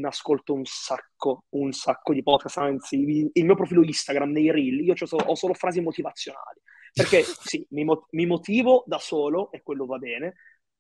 ascolto 0.03 0.53
un 0.53 0.67
sacco, 0.67 1.45
un 1.55 1.73
sacco 1.73 2.13
di 2.13 2.23
podcast, 2.23 2.59
anzi, 2.59 3.31
il 3.33 3.45
mio 3.47 3.55
profilo 3.55 3.83
Instagram, 3.83 4.31
nei 4.31 4.51
reel, 4.51 4.81
io 4.81 4.95
ho 5.09 5.35
solo 5.37 5.55
frasi 5.55 5.81
motivazionali. 5.81 6.61
Perché 6.93 7.23
sì, 7.49 7.67
mi, 7.71 7.87
mi 8.11 8.27
motivo 8.27 8.85
da 8.87 8.99
solo 8.99 9.51
e 9.53 9.63
quello 9.63 9.87
va 9.87 9.97
bene, 9.97 10.35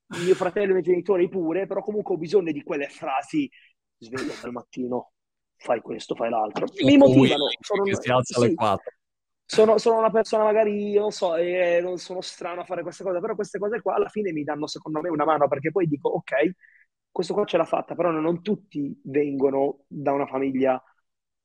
mio 0.08 0.34
fratello 0.34 0.66
e 0.66 0.70
i 0.70 0.72
miei 0.72 0.82
genitori 0.82 1.28
pure, 1.28 1.66
però 1.66 1.82
comunque 1.82 2.14
ho 2.14 2.18
bisogno 2.18 2.52
di 2.52 2.62
quelle 2.62 2.88
frasi, 2.88 3.50
sveglia 3.98 4.32
al 4.42 4.52
mattino, 4.52 5.12
fai 5.56 5.80
questo, 5.80 6.14
fai 6.14 6.30
l'altro. 6.30 6.66
Mi 6.84 6.96
motivano. 6.96 7.46
Sono, 7.60 7.82
che 7.82 7.96
si 8.00 8.10
alza 8.10 8.38
alle 8.38 8.54
4. 8.54 8.92
Sono, 9.44 9.78
sono, 9.78 9.98
una 9.98 10.10
persona 10.10 10.44
magari, 10.44 10.92
non 10.94 11.10
so, 11.10 11.34
eh, 11.34 11.80
non 11.82 11.96
sono 11.98 12.20
strano 12.20 12.60
a 12.60 12.64
fare 12.64 12.82
queste 12.82 13.02
cose, 13.02 13.18
però 13.18 13.34
queste 13.34 13.58
cose 13.58 13.80
qua 13.80 13.94
alla 13.94 14.08
fine 14.08 14.30
mi 14.30 14.44
danno 14.44 14.66
secondo 14.66 15.00
me 15.00 15.08
una 15.08 15.24
mano, 15.24 15.48
perché 15.48 15.70
poi 15.70 15.86
dico, 15.86 16.08
ok, 16.08 16.32
questo 17.10 17.32
qua 17.32 17.44
ce 17.44 17.56
l'ha 17.56 17.64
fatta, 17.64 17.94
però 17.94 18.10
non 18.10 18.42
tutti 18.42 19.00
vengono 19.04 19.84
da 19.86 20.12
una 20.12 20.26
famiglia 20.26 20.82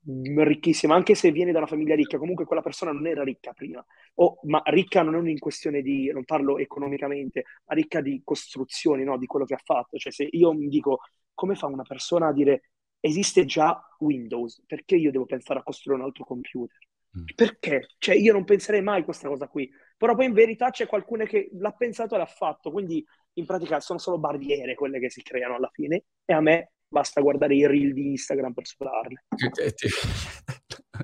ricchissima, 0.06 0.96
anche 0.96 1.16
se 1.16 1.32
viene 1.32 1.52
da 1.52 1.60
una 1.60 1.68
famiglia 1.68 1.96
ricca, 1.96 2.18
comunque 2.18 2.46
quella 2.46 2.62
persona 2.62 2.92
non 2.92 3.08
era 3.08 3.24
ricca 3.24 3.54
prima, 3.54 3.84
o, 4.16 4.40
ma 4.44 4.62
ricca 4.66 5.02
non 5.02 5.28
è 5.28 5.30
in 5.30 5.40
questione 5.40 5.82
di, 5.82 6.12
non 6.12 6.26
parlo 6.26 6.58
economicamente, 6.58 7.46
ma 7.66 7.74
ricca 7.74 8.02
di 8.02 8.22
costruzioni, 8.24 9.04
no? 9.04 9.18
di 9.18 9.26
quello 9.26 9.46
che 9.46 9.54
ha 9.54 9.62
fatto. 9.64 9.98
Cioè 9.98 10.12
se 10.12 10.28
io 10.30 10.54
mi 10.54 10.68
dico, 10.68 11.00
come 11.34 11.56
fa 11.56 11.68
una 11.68 11.84
persona 11.84 12.28
a 12.28 12.34
dire, 12.34 12.72
esiste 13.00 13.46
già 13.46 13.82
Windows, 14.00 14.64
perché 14.66 14.96
io 14.96 15.12
devo 15.12 15.26
pensare 15.26 15.60
a 15.60 15.64
costruire 15.64 16.02
un 16.02 16.08
altro 16.08 16.26
computer? 16.26 16.78
Mm. 17.18 17.26
Perché? 17.36 17.88
Cioè 17.98 18.16
io 18.16 18.34
non 18.34 18.44
penserei 18.44 18.82
mai 18.82 19.02
a 19.02 19.04
questa 19.04 19.28
cosa 19.28 19.48
qui, 19.48 19.70
però 19.98 20.16
poi 20.16 20.26
in 20.26 20.34
verità 20.34 20.70
c'è 20.70 20.88
qualcuno 20.88 21.26
che 21.26 21.50
l'ha 21.54 21.72
pensato 21.72 22.16
e 22.16 22.18
l'ha 22.18 22.26
fatto, 22.26 22.72
quindi 22.72 23.06
in 23.34 23.46
pratica 23.46 23.80
sono 23.80 24.00
solo 24.00 24.20
barriere 24.20 24.76
quelle 24.76 25.00
che 25.00 25.10
si 25.10 25.22
creano 25.22 25.56
alla 25.56 25.70
fine 25.72 26.04
e 26.26 26.34
a 26.34 26.42
me 26.42 26.72
basta 26.94 27.22
guardare 27.22 27.56
i 27.56 27.66
reel 27.66 27.92
di 27.92 28.12
Instagram 28.12 28.54
per 28.54 28.68
superarli. 28.68 29.16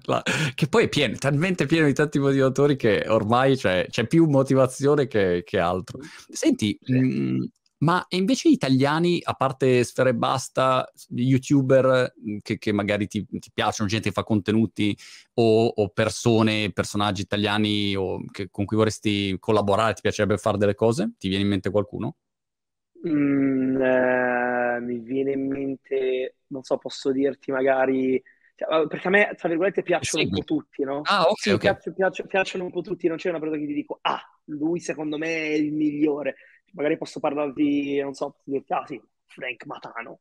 La, 0.06 0.22
che 0.54 0.68
poi 0.68 0.86
è 0.86 0.88
pieno, 0.88 1.18
talmente 1.18 1.66
pieno 1.66 1.88
di 1.88 1.94
tanti 1.94 2.20
motivatori 2.20 2.76
che 2.76 3.06
ormai 3.08 3.56
c'è, 3.56 3.88
c'è 3.90 4.06
più 4.06 4.28
motivazione 4.30 5.08
che, 5.08 5.42
che 5.44 5.58
altro. 5.58 6.00
Senti, 6.30 6.78
sì. 6.80 6.94
mh, 6.94 7.08
mm, 7.08 7.44
ma 7.80 8.06
invece 8.10 8.50
italiani, 8.50 9.20
a 9.24 9.34
parte 9.34 9.84
Sfere 9.84 10.14
Basta, 10.14 10.88
youtuber 11.10 12.14
mm, 12.24 12.38
che, 12.44 12.60
che 12.60 12.72
magari 12.72 13.08
ti, 13.08 13.26
ti, 13.28 13.50
piacciono, 13.52 13.90
gente 13.90 14.10
che 14.10 14.14
fa 14.14 14.24
contenuti 14.24 14.96
o, 15.36 15.66
o 15.66 15.90
persone, 15.90 16.72
personaggi 16.72 17.22
italiani 17.22 17.96
o 17.96 18.24
che, 18.32 18.50
con 18.52 18.66
cui 18.66 18.78
vorresti 18.78 19.36
collaborare, 19.40 19.94
ti 19.94 20.02
piacerebbe 20.02 20.38
fare 20.38 20.58
delle 20.60 20.76
cose? 20.76 21.14
Ti 21.18 21.30
viene 21.30 21.44
in 21.44 21.50
mente 21.50 21.72
qualcuno? 21.72 22.16
Mm, 23.08 23.82
eh, 23.82 24.80
mi 24.82 25.00
viene 25.00 25.32
in 25.32 25.47
mente, 25.47 26.36
non 26.47 26.64
so, 26.64 26.78
posso 26.78 27.12
dirti 27.12 27.52
magari, 27.52 28.22
cioè, 28.56 28.88
perché 28.88 29.08
a 29.08 29.12
me, 29.12 29.34
tra 29.38 29.47
virgolette, 29.47 29.84
piacciono 29.84 30.24
un 30.24 30.30
po' 30.32 30.43
tutti, 30.43 30.84
no? 30.84 31.02
Ah, 31.06 31.24
ok, 31.24 31.39
sì, 31.39 31.50
okay. 31.52 31.72
Piacciono, 31.72 31.95
piacciono, 31.95 32.28
piacciono, 32.28 32.64
un 32.66 32.72
po' 32.72 32.82
tutti, 32.82 33.08
non 33.08 33.16
c'è 33.16 33.30
una 33.30 33.39
persona 33.39 33.62
che 33.62 33.68
ti 33.68 33.74
dico, 33.74 34.00
ah, 34.02 34.22
lui 34.45 34.80
secondo 34.82 35.18
me 35.18 35.28
è 35.28 35.54
il 35.54 35.72
migliore. 35.72 36.36
Magari 36.74 36.97
posso 36.97 37.20
parlarti, 37.22 38.02
non 38.02 38.14
so, 38.14 38.32
posso 38.32 38.43
dirti, 38.43 38.74
ah 38.74 38.86
sì, 38.86 39.02
Frank 39.28 39.66
Matano. 39.66 40.20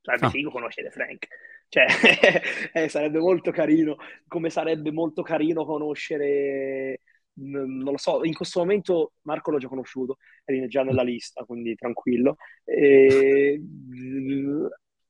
Sarebbe 0.00 0.26
ah. 0.26 0.30
figo 0.30 0.50
conoscere 0.50 0.90
Frank. 0.90 1.26
Cioè, 1.68 1.86
eh, 2.72 2.88
sarebbe 2.88 3.18
molto 3.18 3.50
carino, 3.50 3.96
come 4.26 4.48
sarebbe 4.48 4.90
molto 4.90 5.22
carino 5.22 5.66
conoscere 5.66 7.00
non 7.34 7.82
lo 7.82 7.96
so, 7.98 8.24
in 8.24 8.34
questo 8.34 8.60
momento 8.60 9.12
Marco 9.22 9.50
l'ho 9.50 9.58
già 9.58 9.68
conosciuto, 9.68 10.18
è 10.44 10.66
già 10.66 10.82
nella 10.82 11.02
lista, 11.02 11.44
quindi 11.44 11.74
tranquillo. 11.74 12.36
E... 12.64 13.60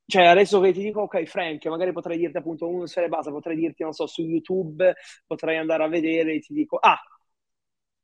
Cioè, 0.07 0.25
adesso 0.25 0.59
che 0.59 0.71
ti 0.71 0.83
dico, 0.83 1.01
ok, 1.01 1.23
Frank, 1.25 1.65
magari 1.65 1.91
potrei 1.91 2.17
dirti 2.17 2.37
appunto 2.37 2.67
una 2.67 2.85
serie 2.85 3.09
base, 3.09 3.31
potrei 3.31 3.55
dirti, 3.55 3.81
non 3.83 3.93
so, 3.93 4.05
su 4.05 4.21
YouTube, 4.21 4.93
potrei 5.25 5.57
andare 5.57 5.83
a 5.83 5.87
vedere 5.87 6.33
e 6.35 6.39
ti 6.39 6.53
dico, 6.53 6.77
ah, 6.77 6.99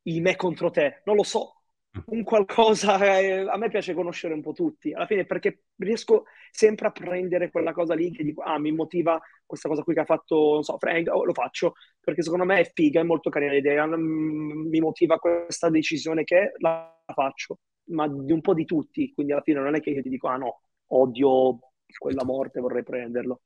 il 0.04 0.22
me 0.22 0.36
contro 0.36 0.72
te, 0.72 1.02
non 1.06 1.16
lo 1.16 1.24
so, 1.24 1.61
un 2.06 2.24
qualcosa, 2.24 2.98
eh, 3.20 3.48
a 3.48 3.58
me 3.58 3.70
piace 3.70 3.94
conoscere 3.94 4.34
un 4.34 4.42
po' 4.42 4.54
tutti, 4.54 4.94
alla 4.94 5.06
fine 5.06 5.26
perché 5.26 5.64
riesco 5.78 6.26
sempre 6.52 6.88
a 6.88 6.92
prendere 6.92 7.50
quella 7.50 7.74
cosa 7.74 7.94
lì 7.94 8.12
che 8.12 8.24
dico, 8.24 8.42
ah, 8.42 8.60
mi 8.60 8.72
motiva 8.72 9.20
questa 9.46 9.68
cosa 9.68 9.84
qui 9.84 9.94
che 9.94 10.02
ha 10.02 10.06
fatto, 10.06 10.54
non 10.54 10.64
so, 10.64 10.78
Frank, 10.78 11.10
oh, 11.12 11.26
lo 11.26 11.34
faccio, 11.34 11.74
perché 12.00 12.24
secondo 12.24 12.46
me 12.46 12.60
è 12.60 12.72
figa, 12.74 13.02
è 13.02 13.04
molto 13.04 13.30
carina 13.30 13.52
l'idea, 13.52 13.86
mm, 13.86 14.68
mi 14.68 14.80
motiva 14.80 15.18
questa 15.18 15.70
decisione 15.70 16.24
che 16.24 16.54
la 16.58 16.98
faccio, 17.14 17.60
ma 17.90 18.08
di 18.08 18.32
un 18.32 18.42
po' 18.42 18.54
di 18.54 18.66
tutti, 18.66 19.12
quindi 19.14 19.34
alla 19.34 19.42
fine 19.42 19.60
non 19.60 19.76
è 19.76 19.82
che 19.82 19.90
io 19.90 20.02
ti 20.02 20.10
dico, 20.10 20.28
ah 20.28 20.38
no, 20.38 20.62
odio 20.88 21.60
quella 21.98 22.24
morte, 22.24 22.62
vorrei 22.62 22.84
prenderlo. 22.84 23.42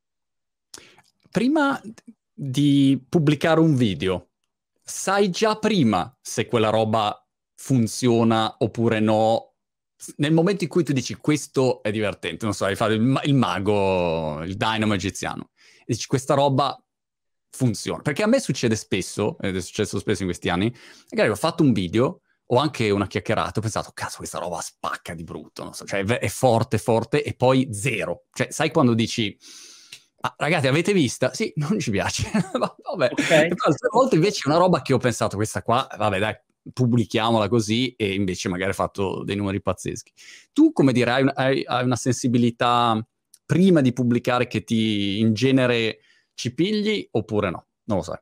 Prima 1.31 1.81
di 2.31 3.03
pubblicare 3.09 3.59
un 3.59 3.75
video, 3.75 4.29
sai 4.81 5.29
già 5.29 5.57
prima 5.57 6.15
se 6.21 6.45
quella 6.45 6.69
roba 6.69 7.24
funziona 7.55 8.55
oppure 8.59 8.99
no. 8.99 9.53
Nel 10.17 10.33
momento 10.33 10.63
in 10.63 10.69
cui 10.69 10.83
tu 10.83 10.93
dici 10.93 11.15
questo 11.15 11.81
è 11.81 11.89
divertente, 11.91 12.45
non 12.45 12.53
so, 12.53 12.65
hai 12.65 12.75
fatto 12.75 12.93
il, 12.93 13.21
il 13.23 13.33
mago, 13.33 14.43
il 14.43 14.55
dynamo 14.55 14.93
egiziano, 14.93 15.51
e 15.79 15.85
dici 15.87 16.05
questa 16.05 16.33
roba 16.33 16.77
funziona. 17.49 18.01
Perché 18.01 18.21
a 18.21 18.27
me 18.27 18.39
succede 18.39 18.75
spesso, 18.75 19.37
ed 19.39 19.55
è 19.55 19.61
successo 19.61 19.97
spesso 19.97 20.21
in 20.21 20.27
questi 20.27 20.49
anni, 20.49 20.73
magari 21.09 21.31
ho 21.31 21.35
fatto 21.35 21.63
un 21.63 21.71
video 21.71 22.21
o 22.47 22.57
anche 22.57 22.91
una 22.91 23.07
chiacchierata, 23.07 23.59
ho 23.59 23.61
pensato, 23.61 23.91
cazzo, 23.93 24.17
questa 24.17 24.37
roba 24.37 24.61
spacca 24.61 25.15
di 25.15 25.23
brutto, 25.23 25.71
so, 25.71 25.85
cioè 25.85 26.03
è 26.03 26.27
forte, 26.27 26.77
forte, 26.77 27.23
e 27.23 27.33
poi 27.33 27.69
zero. 27.71 28.25
Cioè, 28.31 28.51
sai 28.51 28.69
quando 28.69 28.93
dici, 28.93 29.35
ah, 30.21 30.35
ragazzi, 30.37 30.67
avete 30.67 30.93
vista? 30.93 31.33
Sì, 31.33 31.51
non 31.55 31.79
ci 31.79 31.89
piace. 31.89 32.29
vabbè. 32.53 33.09
Okay. 33.13 33.49
Altre 33.49 33.89
volte 33.91 34.15
invece 34.15 34.41
è 34.43 34.47
una 34.47 34.57
roba 34.57 34.81
che 34.83 34.93
ho 34.93 34.97
pensato, 34.97 35.37
questa 35.37 35.63
qua, 35.63 35.87
vabbè, 35.97 36.19
dai, 36.19 36.37
pubblichiamola 36.73 37.47
così 37.47 37.93
e 37.95 38.13
invece 38.13 38.49
magari 38.49 38.71
ha 38.71 38.75
fatto 38.75 39.23
dei 39.23 39.35
numeri 39.35 39.61
pazzeschi. 39.61 40.11
Tu, 40.53 40.71
come 40.71 40.91
dire, 40.91 41.11
hai, 41.11 41.31
hai, 41.33 41.63
hai 41.65 41.83
una 41.83 41.95
sensibilità 41.95 43.05
prima 43.45 43.81
di 43.81 43.93
pubblicare 43.93 44.47
che 44.47 44.63
ti 44.63 45.19
in 45.19 45.33
genere 45.33 45.99
ci 46.33 46.53
pigli 46.53 47.07
oppure 47.11 47.49
no? 47.49 47.67
Non 47.85 47.97
lo 47.97 48.03
sai. 48.03 48.17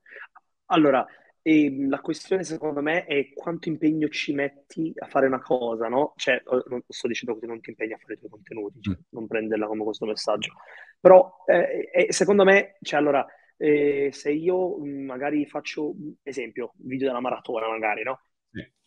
Allora, 0.67 1.05
e 1.41 1.75
la 1.89 1.99
questione 1.99 2.43
secondo 2.43 2.81
me 2.81 3.05
è 3.05 3.33
quanto 3.33 3.67
impegno 3.67 4.07
ci 4.07 4.33
metti 4.33 4.93
a 4.95 5.07
fare 5.07 5.27
una 5.27 5.41
cosa, 5.41 5.87
no? 5.87 6.13
Cioè, 6.15 6.41
non 6.67 6.81
sto 6.87 7.07
dicendo 7.07 7.37
che 7.37 7.45
non 7.45 7.59
ti 7.59 7.69
impegni 7.69 7.93
a 7.93 7.97
fare 7.97 8.13
i 8.13 8.17
tuoi 8.17 8.29
contenuti, 8.29 8.81
cioè, 8.81 8.95
mm. 8.95 8.99
non 9.09 9.27
prenderla 9.27 9.67
come 9.67 9.83
questo 9.83 10.05
messaggio. 10.05 10.53
Però 10.99 11.43
eh, 11.45 11.89
eh, 11.91 12.13
secondo 12.13 12.45
me, 12.45 12.77
cioè 12.81 12.99
allora, 12.99 13.25
eh, 13.57 14.09
se 14.13 14.31
io 14.31 14.77
magari 14.77 15.45
faccio, 15.45 15.93
esempio, 16.23 16.73
video 16.77 17.07
della 17.07 17.19
maratona 17.19 17.67
magari, 17.67 18.03
no? 18.03 18.21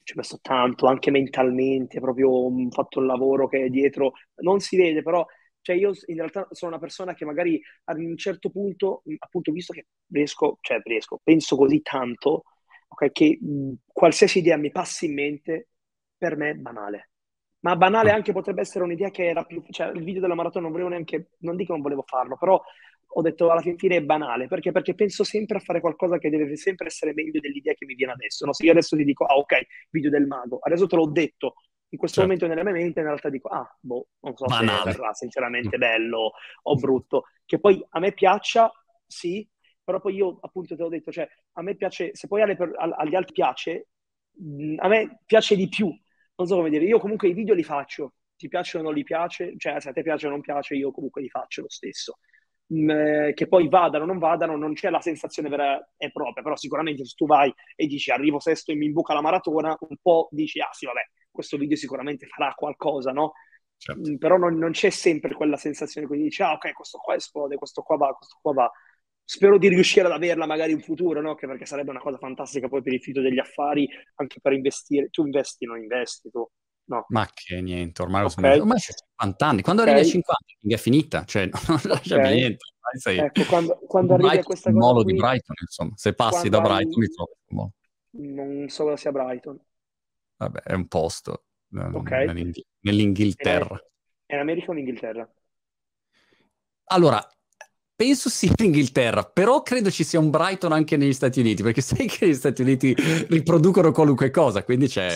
Ci 0.07 0.12
ho 0.12 0.16
messo 0.18 0.38
tanto, 0.40 0.86
anche 0.86 1.11
mentalmente, 1.11 1.98
proprio 1.98 2.30
ho 2.30 2.68
fatto 2.70 3.00
un 3.00 3.07
lavoro 3.07 3.48
che 3.48 3.64
è 3.64 3.68
dietro, 3.68 4.12
non 4.36 4.61
si 4.61 4.76
vede, 4.76 5.02
però 5.02 5.26
cioè 5.61 5.74
io 5.74 5.90
in 6.07 6.16
realtà 6.16 6.46
sono 6.52 6.70
una 6.70 6.80
persona 6.80 7.12
che 7.12 7.24
magari 7.24 7.61
ad 7.84 7.98
un 7.98 8.16
certo 8.16 8.50
punto, 8.50 9.02
appunto, 9.18 9.50
visto 9.50 9.72
che 9.72 9.86
riesco, 10.12 10.59
cioè 10.61 10.80
riesco, 10.84 11.18
penso 11.24 11.57
così 11.57 11.82
tanto, 11.82 12.44
okay, 12.86 13.11
che 13.11 13.36
mh, 13.40 13.72
qualsiasi 13.92 14.38
idea 14.38 14.57
mi 14.57 14.70
passi 14.70 15.07
in 15.07 15.14
mente, 15.14 15.70
per 16.16 16.36
me 16.36 16.50
è 16.50 16.54
banale. 16.54 17.11
Ma 17.61 17.74
banale 17.74 18.12
anche 18.12 18.32
potrebbe 18.32 18.61
essere 18.61 18.84
un'idea 18.84 19.11
che 19.11 19.26
era 19.26 19.42
più... 19.42 19.61
Cioè, 19.68 19.88
il 19.88 20.04
video 20.04 20.20
della 20.20 20.36
maratona 20.36 20.62
non 20.64 20.70
volevo 20.70 20.90
neanche... 20.90 21.30
Non 21.38 21.57
dico 21.57 21.72
non 21.72 21.82
volevo 21.82 22.04
farlo, 22.07 22.36
però 22.36 22.62
ho 23.18 23.22
detto 23.22 23.50
alla 23.50 23.62
fin 23.62 23.78
fine 23.78 23.96
è 23.96 24.02
banale, 24.02 24.46
perché? 24.46 24.72
Perché 24.72 24.94
penso 24.94 25.24
sempre 25.24 25.56
a 25.56 25.60
fare 25.60 25.80
qualcosa 25.80 26.18
che 26.18 26.28
deve 26.28 26.54
sempre 26.56 26.88
essere 26.88 27.14
meglio 27.14 27.40
dell'idea 27.40 27.72
che 27.72 27.86
mi 27.86 27.94
viene 27.94 28.12
adesso. 28.12 28.44
No? 28.44 28.52
Se 28.52 28.62
io 28.64 28.72
adesso 28.72 28.94
ti 28.94 29.04
dico, 29.04 29.24
ah 29.24 29.36
ok, 29.36 29.54
video 29.90 30.10
del 30.10 30.26
mago, 30.26 30.58
adesso 30.60 30.86
te 30.86 30.96
l'ho 30.96 31.06
detto, 31.06 31.54
in 31.88 31.98
questo 31.98 32.20
certo. 32.20 32.34
momento 32.34 32.46
nella 32.46 32.62
mia 32.62 32.78
mente 32.78 33.00
in 33.00 33.06
realtà 33.06 33.30
dico, 33.30 33.48
ah, 33.48 33.66
boh, 33.80 34.08
non 34.20 34.36
so 34.36 34.44
banale. 34.44 34.90
se 34.90 34.98
verrà 34.98 35.14
sinceramente 35.14 35.78
bello 35.78 36.32
o 36.62 36.74
brutto. 36.74 37.24
Che 37.46 37.58
poi 37.58 37.82
a 37.88 38.00
me 38.00 38.12
piaccia, 38.12 38.70
sì, 39.06 39.48
però 39.82 39.98
poi 39.98 40.16
io 40.16 40.36
appunto 40.42 40.76
te 40.76 40.82
l'ho 40.82 40.90
detto, 40.90 41.10
cioè 41.10 41.26
a 41.52 41.62
me 41.62 41.74
piace, 41.74 42.10
se 42.12 42.26
poi 42.26 42.42
alle, 42.42 42.56
agli 42.96 43.14
altri 43.14 43.32
piace, 43.32 43.88
a 44.76 44.88
me 44.88 45.22
piace 45.24 45.56
di 45.56 45.68
più. 45.70 45.86
Non 46.36 46.46
so 46.46 46.56
come 46.56 46.68
dire, 46.68 46.84
io 46.84 46.98
comunque 46.98 47.28
i 47.28 47.32
video 47.32 47.54
li 47.54 47.62
faccio, 47.62 48.16
ti 48.36 48.46
piacciono 48.46 48.84
o 48.84 48.86
non 48.88 48.94
li 48.94 49.04
piace, 49.04 49.54
cioè 49.56 49.80
se 49.80 49.88
a 49.88 49.92
te 49.92 50.02
piace 50.02 50.26
o 50.26 50.30
non 50.30 50.42
piace, 50.42 50.74
io 50.74 50.90
comunque 50.90 51.22
li 51.22 51.30
faccio 51.30 51.62
lo 51.62 51.70
stesso. 51.70 52.18
Eh, 52.68 53.32
che 53.34 53.46
poi 53.46 53.68
vadano 53.68 54.02
o 54.02 54.06
non 54.08 54.18
vadano, 54.18 54.56
non 54.56 54.74
c'è 54.74 54.90
la 54.90 55.00
sensazione 55.00 55.48
vera 55.48 55.88
e 55.96 56.10
propria, 56.10 56.42
però 56.42 56.56
sicuramente 56.56 57.04
se 57.04 57.14
tu 57.14 57.24
vai 57.24 57.52
e 57.76 57.86
dici 57.86 58.10
arrivo 58.10 58.40
sesto 58.40 58.72
e 58.72 58.74
mi 58.74 58.86
imbuca 58.86 59.14
la 59.14 59.20
maratona, 59.20 59.76
un 59.78 59.96
po' 60.02 60.28
dici 60.32 60.58
ah 60.60 60.70
sì 60.72 60.84
vabbè, 60.86 61.02
questo 61.30 61.58
video 61.58 61.76
sicuramente 61.76 62.26
farà 62.26 62.52
qualcosa, 62.54 63.12
no? 63.12 63.34
Certo. 63.76 64.16
Però 64.18 64.36
non, 64.36 64.56
non, 64.56 64.72
c'è 64.72 64.90
sempre 64.90 65.34
quella 65.34 65.56
sensazione, 65.56 66.08
quindi 66.08 66.24
dici 66.24 66.42
ah 66.42 66.52
ok, 66.52 66.72
questo 66.72 66.98
qua 66.98 67.14
esplode, 67.14 67.56
questo 67.56 67.82
qua 67.82 67.96
va, 67.96 68.12
questo 68.14 68.38
qua 68.40 68.52
va. 68.52 68.70
Spero 69.28 69.58
di 69.58 69.68
riuscire 69.68 70.06
ad 70.06 70.12
averla 70.12 70.46
magari 70.46 70.72
in 70.72 70.80
futuro, 70.80 71.20
no? 71.20 71.34
Che 71.34 71.46
perché 71.46 71.66
sarebbe 71.66 71.90
una 71.90 72.00
cosa 72.00 72.16
fantastica 72.16 72.68
poi 72.68 72.82
per 72.82 72.94
il 72.94 73.02
fiuto 73.02 73.20
degli 73.20 73.38
affari, 73.38 73.88
anche 74.16 74.40
per 74.40 74.52
investire. 74.52 75.08
Tu 75.10 75.24
investi, 75.24 75.66
non 75.66 75.78
investi, 75.78 76.30
tu 76.30 76.48
No. 76.89 77.05
Ma 77.09 77.28
che 77.32 77.61
niente, 77.61 78.03
ormai, 78.03 78.24
okay. 78.24 78.59
ormai 78.61 78.78
c'è 78.78 78.93
50 78.93 79.47
anni. 79.47 79.62
Quando 79.62 79.82
okay. 79.82 79.95
arrivi 79.95 80.09
a 80.09 80.12
50 80.12 80.45
è 80.68 80.76
finita, 80.76 81.24
cioè 81.24 81.49
non 81.68 81.80
lascia 81.84 82.16
okay. 82.16 82.34
niente. 82.34 82.64
Sei 82.99 83.18
ecco, 83.18 83.45
quando, 83.47 83.78
quando 83.89 84.14
arrivi 84.14 84.28
Brighton, 84.28 84.45
a 84.45 84.47
questa 84.47 84.70
cosa 84.70 84.84
molo 84.84 85.03
qui, 85.03 85.12
di 85.12 85.18
Brighton, 85.18 85.57
insomma. 85.61 85.93
Se 85.97 86.14
passi 86.14 86.49
da 86.49 86.61
Brighton 86.61 87.01
mi 87.01 87.09
trovi 87.09 87.32
molo. 87.49 87.72
Non 88.11 88.68
so 88.68 88.84
cosa 88.84 88.97
sia 88.97 89.12
Brighton. 89.12 89.61
Vabbè, 90.37 90.61
è 90.61 90.72
un 90.74 90.87
posto 90.87 91.45
okay. 91.72 92.55
nell'Inghilterra. 92.80 93.80
È 94.24 94.34
in 94.34 94.41
America 94.41 94.70
o 94.70 94.72
in 94.74 94.78
Inghilterra? 94.78 95.28
Allora, 96.84 97.26
Penso 97.97 98.28
sia 98.28 98.51
in 98.59 98.66
Inghilterra, 98.66 99.24
però 99.24 99.62
credo 99.62 99.90
ci 99.90 100.05
sia 100.05 100.18
un 100.18 100.28
Brighton 100.28 100.70
anche 100.70 100.99
negli 100.99 101.14
Stati 101.14 101.40
Uniti, 101.40 101.62
perché 101.62 101.80
sai 101.80 102.07
che 102.07 102.26
negli 102.26 102.34
Stati 102.34 102.61
Uniti 102.61 102.94
riproducono 103.30 103.90
qualunque 103.90 104.28
cosa, 104.28 104.62
quindi 104.64 104.86
c'è... 104.86 105.09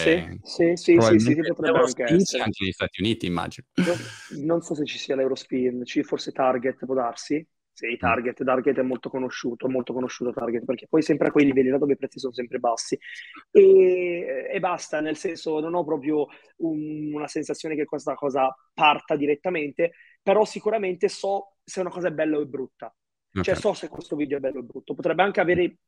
Sì, 0.42 0.74
sì, 0.76 0.98
sì, 0.98 1.18
sì, 1.18 1.36
potrebbe 1.36 1.78
anche 1.78 2.04
essere. 2.04 2.42
anche 2.42 2.64
negli 2.64 2.72
Stati 2.72 3.02
Uniti, 3.02 3.26
immagino. 3.26 3.66
Non, 3.74 4.46
non 4.46 4.62
so 4.62 4.74
se 4.74 4.86
ci 4.86 4.96
sia 4.96 5.14
l'Eurospin, 5.14 5.84
ci 5.84 6.02
forse 6.02 6.32
Target 6.32 6.86
può 6.86 6.94
darsi. 6.94 7.46
Sì, 7.70 7.92
mm. 7.92 7.98
Target, 7.98 8.44
Target 8.44 8.78
è 8.78 8.82
molto 8.82 9.10
conosciuto, 9.10 9.68
molto 9.68 9.92
conosciuto 9.92 10.32
Target, 10.32 10.64
perché 10.64 10.86
poi 10.88 11.02
sempre 11.02 11.28
a 11.28 11.30
quei 11.30 11.44
livelli 11.44 11.68
là 11.68 11.76
dove 11.76 11.92
i 11.92 11.96
prezzi 11.96 12.18
sono 12.18 12.32
sempre 12.32 12.58
bassi. 12.60 12.98
E, 13.50 14.48
e 14.50 14.58
basta, 14.58 15.00
nel 15.00 15.16
senso, 15.16 15.60
non 15.60 15.74
ho 15.74 15.84
proprio 15.84 16.26
un, 16.56 17.12
una 17.12 17.28
sensazione 17.28 17.76
che 17.76 17.84
questa 17.84 18.14
cosa 18.14 18.54
parta 18.72 19.16
direttamente, 19.16 19.92
però 20.22 20.44
sicuramente 20.44 21.08
so 21.08 21.56
se 21.62 21.80
una 21.80 21.90
cosa 21.90 22.08
è 22.08 22.12
bella 22.12 22.38
o 22.38 22.42
è 22.42 22.46
brutta. 22.46 22.94
Okay. 23.30 23.42
Cioè 23.44 23.54
so 23.54 23.72
se 23.74 23.88
questo 23.88 24.16
video 24.16 24.38
è 24.38 24.40
bello 24.40 24.60
o 24.60 24.62
brutto. 24.62 24.94
Potrebbe 24.94 25.22
anche 25.22 25.40
avere 25.40 25.78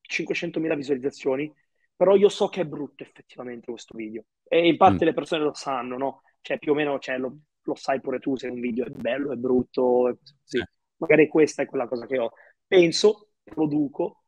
500.000 0.00 0.76
visualizzazioni, 0.76 1.52
però 1.96 2.14
io 2.16 2.28
so 2.28 2.48
che 2.48 2.62
è 2.62 2.64
brutto 2.64 3.02
effettivamente 3.02 3.70
questo 3.70 3.96
video. 3.96 4.24
E 4.44 4.66
in 4.66 4.76
parte 4.76 5.04
mm. 5.04 5.08
le 5.08 5.14
persone 5.14 5.42
lo 5.42 5.54
sanno, 5.54 5.96
no? 5.96 6.22
Cioè 6.40 6.58
più 6.58 6.72
o 6.72 6.74
meno 6.74 6.98
cioè, 6.98 7.18
lo, 7.18 7.38
lo, 7.62 7.74
sai 7.74 8.00
pure 8.00 8.18
tu 8.18 8.36
se 8.36 8.48
un 8.48 8.60
video 8.60 8.84
è 8.84 8.90
bello, 8.90 9.32
è 9.32 9.36
brutto, 9.36 10.18
sì. 10.42 10.58
Eh. 10.58 10.68
Magari 10.96 11.28
questa 11.28 11.62
è 11.62 11.66
quella 11.66 11.88
cosa 11.88 12.06
che 12.06 12.18
ho. 12.18 12.32
Penso, 12.66 13.30
produco, 13.42 14.24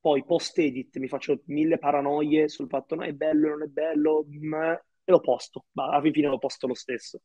poi 0.00 0.24
post-edit 0.24 0.96
mi 0.98 1.08
faccio 1.08 1.42
mille 1.46 1.78
paranoie 1.78 2.48
sul 2.48 2.68
fatto 2.68 2.94
no 2.94 3.02
è 3.02 3.12
bello, 3.12 3.48
non 3.48 3.62
è 3.62 3.66
bello, 3.66 4.24
ma... 4.40 4.74
e 4.74 4.82
lo 5.10 5.20
posto. 5.20 5.66
Ma 5.72 5.88
alla 5.88 6.00
fine 6.00 6.28
lo 6.28 6.38
posto 6.38 6.66
lo 6.66 6.74
stesso. 6.74 7.20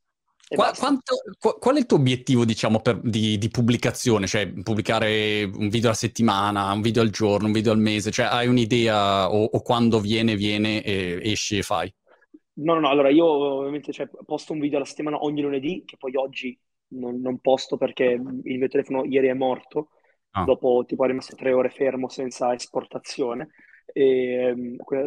Qua, 0.48 0.72
quanto, 0.78 1.16
qual 1.60 1.76
è 1.76 1.80
il 1.80 1.88
tuo 1.88 1.98
obiettivo, 1.98 2.46
diciamo, 2.46 2.80
per, 2.80 3.00
di, 3.02 3.40
di, 3.40 3.50
pubblicazione? 3.50 4.28
Cioè, 4.28 4.48
pubblicare 4.62 5.44
un 5.44 5.70
video 5.70 5.88
alla 5.88 5.98
settimana, 5.98 6.72
un 6.72 6.82
video 6.82 7.02
al 7.02 7.10
giorno, 7.10 7.48
un 7.48 7.52
video 7.52 7.72
al 7.72 7.80
mese? 7.80 8.12
Cioè, 8.12 8.28
hai 8.28 8.48
un'idea 8.48 9.32
o, 9.34 9.44
o 9.44 9.62
quando 9.62 10.00
viene, 10.00 10.36
viene 10.36 10.84
e 10.84 11.20
esci 11.24 11.58
e 11.58 11.64
fai? 11.64 11.92
No, 12.58 12.76
no, 12.76 12.82
no. 12.82 12.90
Allora, 12.90 13.10
io 13.10 13.26
ovviamente 13.26 13.92
cioè, 13.92 14.08
posto 14.24 14.54
un 14.54 14.60
video 14.60 14.78
alla 14.78 14.86
settimana 14.86 15.24
ogni 15.24 15.42
lunedì, 15.42 15.82
che 15.84 15.98
poi 15.98 16.16
oggi 16.16 16.56
non, 16.90 17.20
non 17.22 17.40
posto 17.40 17.78
perché 17.78 18.04
il 18.04 18.58
mio 18.60 18.68
telefono 18.68 19.04
ieri 19.04 19.30
è 19.30 19.34
morto. 19.34 19.90
Ah. 20.32 20.44
Dopo, 20.44 20.84
tipo, 20.86 21.06
è 21.06 21.08
rimasto 21.08 21.36
tre 21.36 21.54
ore 21.54 21.70
fermo 21.70 22.08
senza 22.08 22.54
esportazione. 22.54 23.50
E 23.92 24.54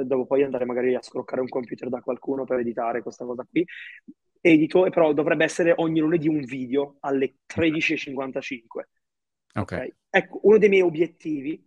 devo 0.04 0.26
poi 0.26 0.42
andare 0.42 0.64
magari 0.64 0.96
a 0.96 1.02
scroccare 1.02 1.40
un 1.40 1.48
computer 1.48 1.88
da 1.88 2.00
qualcuno 2.00 2.44
per 2.44 2.58
editare 2.58 3.02
questa 3.02 3.24
cosa 3.24 3.46
qui 3.48 3.64
edito, 4.40 4.88
però 4.90 5.12
dovrebbe 5.12 5.44
essere 5.44 5.72
ogni 5.76 6.00
lunedì 6.00 6.28
un 6.28 6.40
video 6.40 6.96
alle 7.00 7.36
13.55. 7.46 8.60
Ok. 8.72 8.88
okay. 9.54 9.94
Ecco, 10.10 10.40
uno 10.42 10.58
dei 10.58 10.68
miei 10.68 10.82
obiettivi 10.82 11.64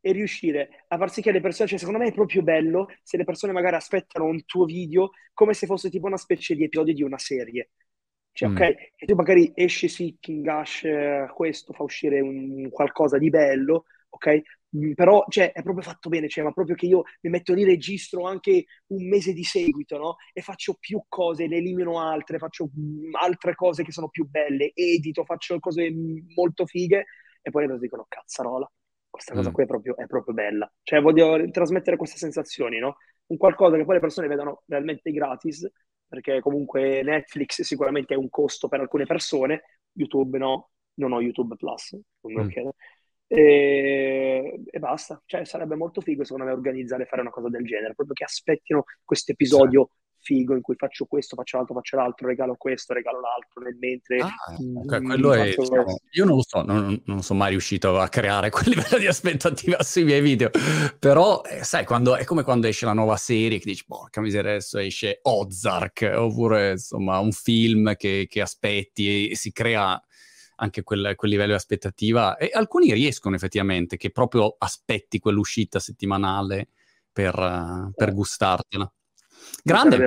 è 0.00 0.12
riuscire 0.12 0.84
a 0.88 0.96
far 0.96 1.10
sì 1.10 1.20
che 1.20 1.32
le 1.32 1.40
persone, 1.40 1.68
cioè 1.68 1.78
secondo 1.78 1.98
me 1.98 2.08
è 2.08 2.12
proprio 2.12 2.42
bello 2.42 2.88
se 3.02 3.16
le 3.16 3.24
persone 3.24 3.52
magari 3.52 3.76
aspettano 3.76 4.26
un 4.26 4.44
tuo 4.44 4.64
video 4.64 5.10
come 5.32 5.52
se 5.52 5.66
fosse 5.66 5.90
tipo 5.90 6.06
una 6.06 6.16
specie 6.16 6.54
di 6.54 6.64
episodio 6.64 6.94
di 6.94 7.02
una 7.02 7.18
serie. 7.18 7.70
Cioè, 8.32 8.48
mm. 8.48 8.52
ok, 8.52 8.60
e 8.96 9.06
tu 9.06 9.14
magari 9.14 9.50
esci 9.54 9.88
sì, 9.88 10.16
King 10.20 10.46
Ash, 10.46 10.84
eh, 10.84 11.26
questo 11.34 11.72
fa 11.72 11.82
uscire 11.82 12.20
un, 12.20 12.68
qualcosa 12.70 13.18
di 13.18 13.30
bello, 13.30 13.86
ok? 14.10 14.42
Mm, 14.76 14.92
però 14.92 15.24
cioè, 15.28 15.52
è 15.52 15.62
proprio 15.62 15.84
fatto 15.84 16.08
bene, 16.08 16.28
cioè, 16.28 16.44
ma 16.44 16.52
proprio 16.52 16.76
che 16.76 16.86
io 16.86 17.04
mi 17.22 17.30
metto 17.30 17.54
lì, 17.54 17.64
registro 17.64 18.24
anche 18.24 18.66
un 18.88 19.08
mese 19.08 19.32
di 19.32 19.44
seguito, 19.44 19.96
no? 19.96 20.16
E 20.32 20.42
faccio 20.42 20.76
più 20.78 21.02
cose, 21.08 21.46
ne 21.46 21.56
elimino 21.56 22.00
altre, 22.00 22.38
faccio 22.38 22.68
mm, 22.78 23.14
altre 23.14 23.54
cose 23.54 23.82
che 23.84 23.92
sono 23.92 24.08
più 24.08 24.28
belle, 24.28 24.72
edito, 24.74 25.24
faccio 25.24 25.58
cose 25.58 25.90
mm, 25.90 26.32
molto 26.34 26.66
fighe 26.66 27.06
e 27.40 27.50
poi 27.50 27.66
loro 27.66 27.78
dicono 27.78 28.04
cazzarola, 28.08 28.70
questa 29.08 29.34
cosa 29.34 29.50
mm. 29.50 29.52
qui 29.52 29.62
è 29.62 29.66
proprio, 29.66 29.96
è 29.96 30.06
proprio, 30.06 30.34
bella. 30.34 30.70
Cioè 30.82 31.00
voglio 31.00 31.48
trasmettere 31.50 31.96
queste 31.96 32.18
sensazioni, 32.18 32.78
no? 32.78 32.96
Un 33.26 33.36
qualcosa 33.38 33.76
che 33.76 33.84
poi 33.84 33.94
le 33.94 34.00
persone 34.00 34.28
vedano 34.28 34.62
realmente 34.66 35.10
gratis, 35.10 35.68
perché 36.08 36.40
comunque 36.40 37.02
Netflix 37.02 37.62
sicuramente 37.62 38.14
è 38.14 38.16
un 38.16 38.28
costo 38.28 38.68
per 38.68 38.80
alcune 38.80 39.06
persone, 39.06 39.62
YouTube 39.92 40.38
no, 40.38 40.70
non 40.94 41.12
ho 41.12 41.20
YouTube 41.20 41.56
Plus, 41.56 41.96
mm. 41.96 42.68
E, 43.28 44.62
e, 44.70 44.78
basta. 44.78 45.20
Cioè, 45.26 45.44
sarebbe 45.44 45.74
molto 45.74 46.00
figo, 46.00 46.24
secondo 46.24 46.46
me, 46.46 46.52
organizzare 46.52 47.02
e 47.02 47.06
fare 47.06 47.22
una 47.22 47.30
cosa 47.30 47.48
del 47.48 47.64
genere, 47.64 47.94
proprio 47.94 48.14
che 48.14 48.24
aspettino 48.24 48.84
questo 49.04 49.32
episodio 49.32 49.90
sì. 50.18 50.34
figo 50.34 50.54
in 50.54 50.60
cui 50.60 50.76
faccio 50.76 51.06
questo, 51.06 51.34
faccio 51.34 51.56
l'altro, 51.56 51.74
faccio 51.74 51.96
l'altro, 51.96 52.28
regalo 52.28 52.54
questo, 52.56 52.92
regalo 52.92 53.18
l'altro, 53.20 53.62
nel 53.62 53.76
mentre... 53.78 54.18
Ah, 54.18 54.32
okay, 54.84 55.02
quello 55.02 55.32
è, 55.32 55.54
diciamo, 55.56 55.98
io 56.12 56.24
non 56.24 56.36
lo 56.36 56.44
so, 56.46 56.62
non, 56.62 57.02
non, 57.06 57.22
sono 57.22 57.40
mai 57.40 57.50
riuscito 57.50 57.98
a 57.98 58.08
creare 58.08 58.50
quel 58.50 58.68
livello 58.68 58.98
di 58.98 59.08
aspettativa 59.08 59.82
sui 59.82 60.04
miei 60.04 60.20
video, 60.20 60.50
però, 60.98 61.42
eh, 61.42 61.64
sai, 61.64 61.84
quando, 61.84 62.14
è 62.14 62.24
come 62.24 62.44
quando 62.44 62.68
esce 62.68 62.86
la 62.86 62.92
nuova 62.92 63.16
serie 63.16 63.58
che 63.58 63.64
dici, 63.64 63.84
porca 63.84 64.20
miseria, 64.20 64.50
adesso 64.50 64.78
esce 64.78 65.18
Ozark, 65.22 66.12
oppure, 66.14 66.72
insomma, 66.72 67.18
un 67.18 67.32
film 67.32 67.96
che, 67.96 68.26
che 68.28 68.40
aspetti 68.40 69.30
e 69.30 69.36
si 69.36 69.50
crea 69.50 70.00
anche 70.56 70.82
quel, 70.82 71.14
quel, 71.14 71.30
livello 71.30 71.50
di 71.50 71.56
aspettativa 71.56 72.36
e 72.36 72.50
alcuni 72.52 72.92
riescono 72.92 73.34
effettivamente 73.36 73.96
che 73.96 74.10
proprio 74.10 74.54
aspetti 74.58 75.18
quell'uscita 75.18 75.78
settimanale 75.78 76.68
per, 77.12 77.38
uh, 77.38 77.92
per 77.94 78.12
gustartela. 78.12 78.90
Grande, 79.66 80.06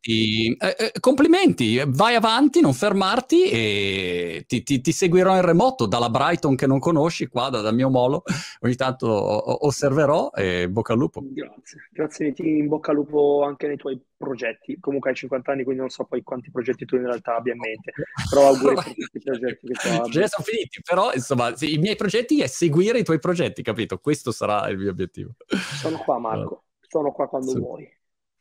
ti, 0.00 0.54
eh, 0.56 0.76
eh, 0.78 1.00
complimenti, 1.00 1.82
vai 1.84 2.14
avanti, 2.14 2.60
non 2.60 2.72
fermarti 2.72 3.50
e 3.50 4.44
ti, 4.46 4.62
ti, 4.62 4.80
ti, 4.80 4.92
seguirò 4.92 5.34
in 5.34 5.42
remoto 5.42 5.86
dalla 5.86 6.08
Brighton 6.08 6.54
che 6.54 6.68
non 6.68 6.78
conosci, 6.78 7.26
qua 7.26 7.48
da, 7.48 7.60
dal 7.60 7.74
mio 7.74 7.90
molo, 7.90 8.22
ogni 8.60 8.76
tanto 8.76 9.66
osserverò 9.66 10.30
e 10.30 10.68
bocca 10.68 10.92
al 10.92 10.98
lupo. 11.00 11.22
Grazie, 11.24 11.88
grazie, 11.90 12.32
ti 12.32 12.58
in 12.58 12.68
bocca 12.68 12.92
al 12.92 12.98
lupo 12.98 13.42
anche 13.42 13.66
nei 13.66 13.76
tuoi 13.76 14.00
progetti, 14.16 14.78
comunque 14.78 15.10
hai 15.10 15.16
50 15.16 15.50
anni 15.50 15.64
quindi 15.64 15.80
non 15.80 15.90
so 15.90 16.04
poi 16.04 16.22
quanti 16.22 16.52
progetti 16.52 16.84
tu 16.84 16.94
in 16.94 17.02
realtà 17.02 17.34
abbia 17.34 17.54
in 17.54 17.58
mente, 17.58 17.92
però 18.30 18.46
auguri 18.46 18.74
per 18.74 18.94
tutti 18.94 19.16
i 19.16 19.20
progetti 19.20 19.66
che 19.66 19.72
tu 19.72 19.88
abbia. 19.90 20.20
Già 20.20 20.26
sono 20.28 20.44
finiti, 20.44 20.80
però 20.84 21.12
insomma 21.12 21.56
sì, 21.56 21.74
i 21.74 21.78
miei 21.78 21.96
progetti 21.96 22.40
è 22.42 22.46
seguire 22.46 23.00
i 23.00 23.04
tuoi 23.04 23.18
progetti, 23.18 23.60
capito? 23.62 23.98
Questo 23.98 24.30
sarà 24.30 24.68
il 24.68 24.78
mio 24.78 24.90
obiettivo. 24.90 25.32
Sono 25.80 25.98
qua 25.98 26.20
Marco, 26.20 26.62
sono 26.86 27.10
qua 27.10 27.28
quando 27.28 27.50
sì. 27.50 27.58
vuoi. 27.58 27.97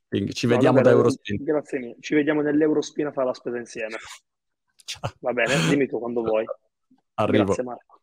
Ci 0.09 0.47
vediamo 0.47 0.77
no, 0.77 0.83
da 0.83 0.89
Eurospin. 0.91 1.43
Grazie 1.43 1.79
mille. 1.79 1.95
Ci 1.99 2.15
vediamo 2.15 2.41
nell'Eurospin 2.41 3.07
a 3.07 3.11
fare 3.11 3.27
la 3.27 3.33
spesa 3.33 3.57
insieme. 3.57 3.97
Ciao. 4.85 5.11
Va 5.19 5.33
bene, 5.33 5.53
dimmi 5.69 5.87
tu 5.87 5.99
quando 5.99 6.23
vuoi. 6.23 6.45
Arrivo. 7.15 7.43
Grazie 7.43 7.63
Marco. 7.63 7.96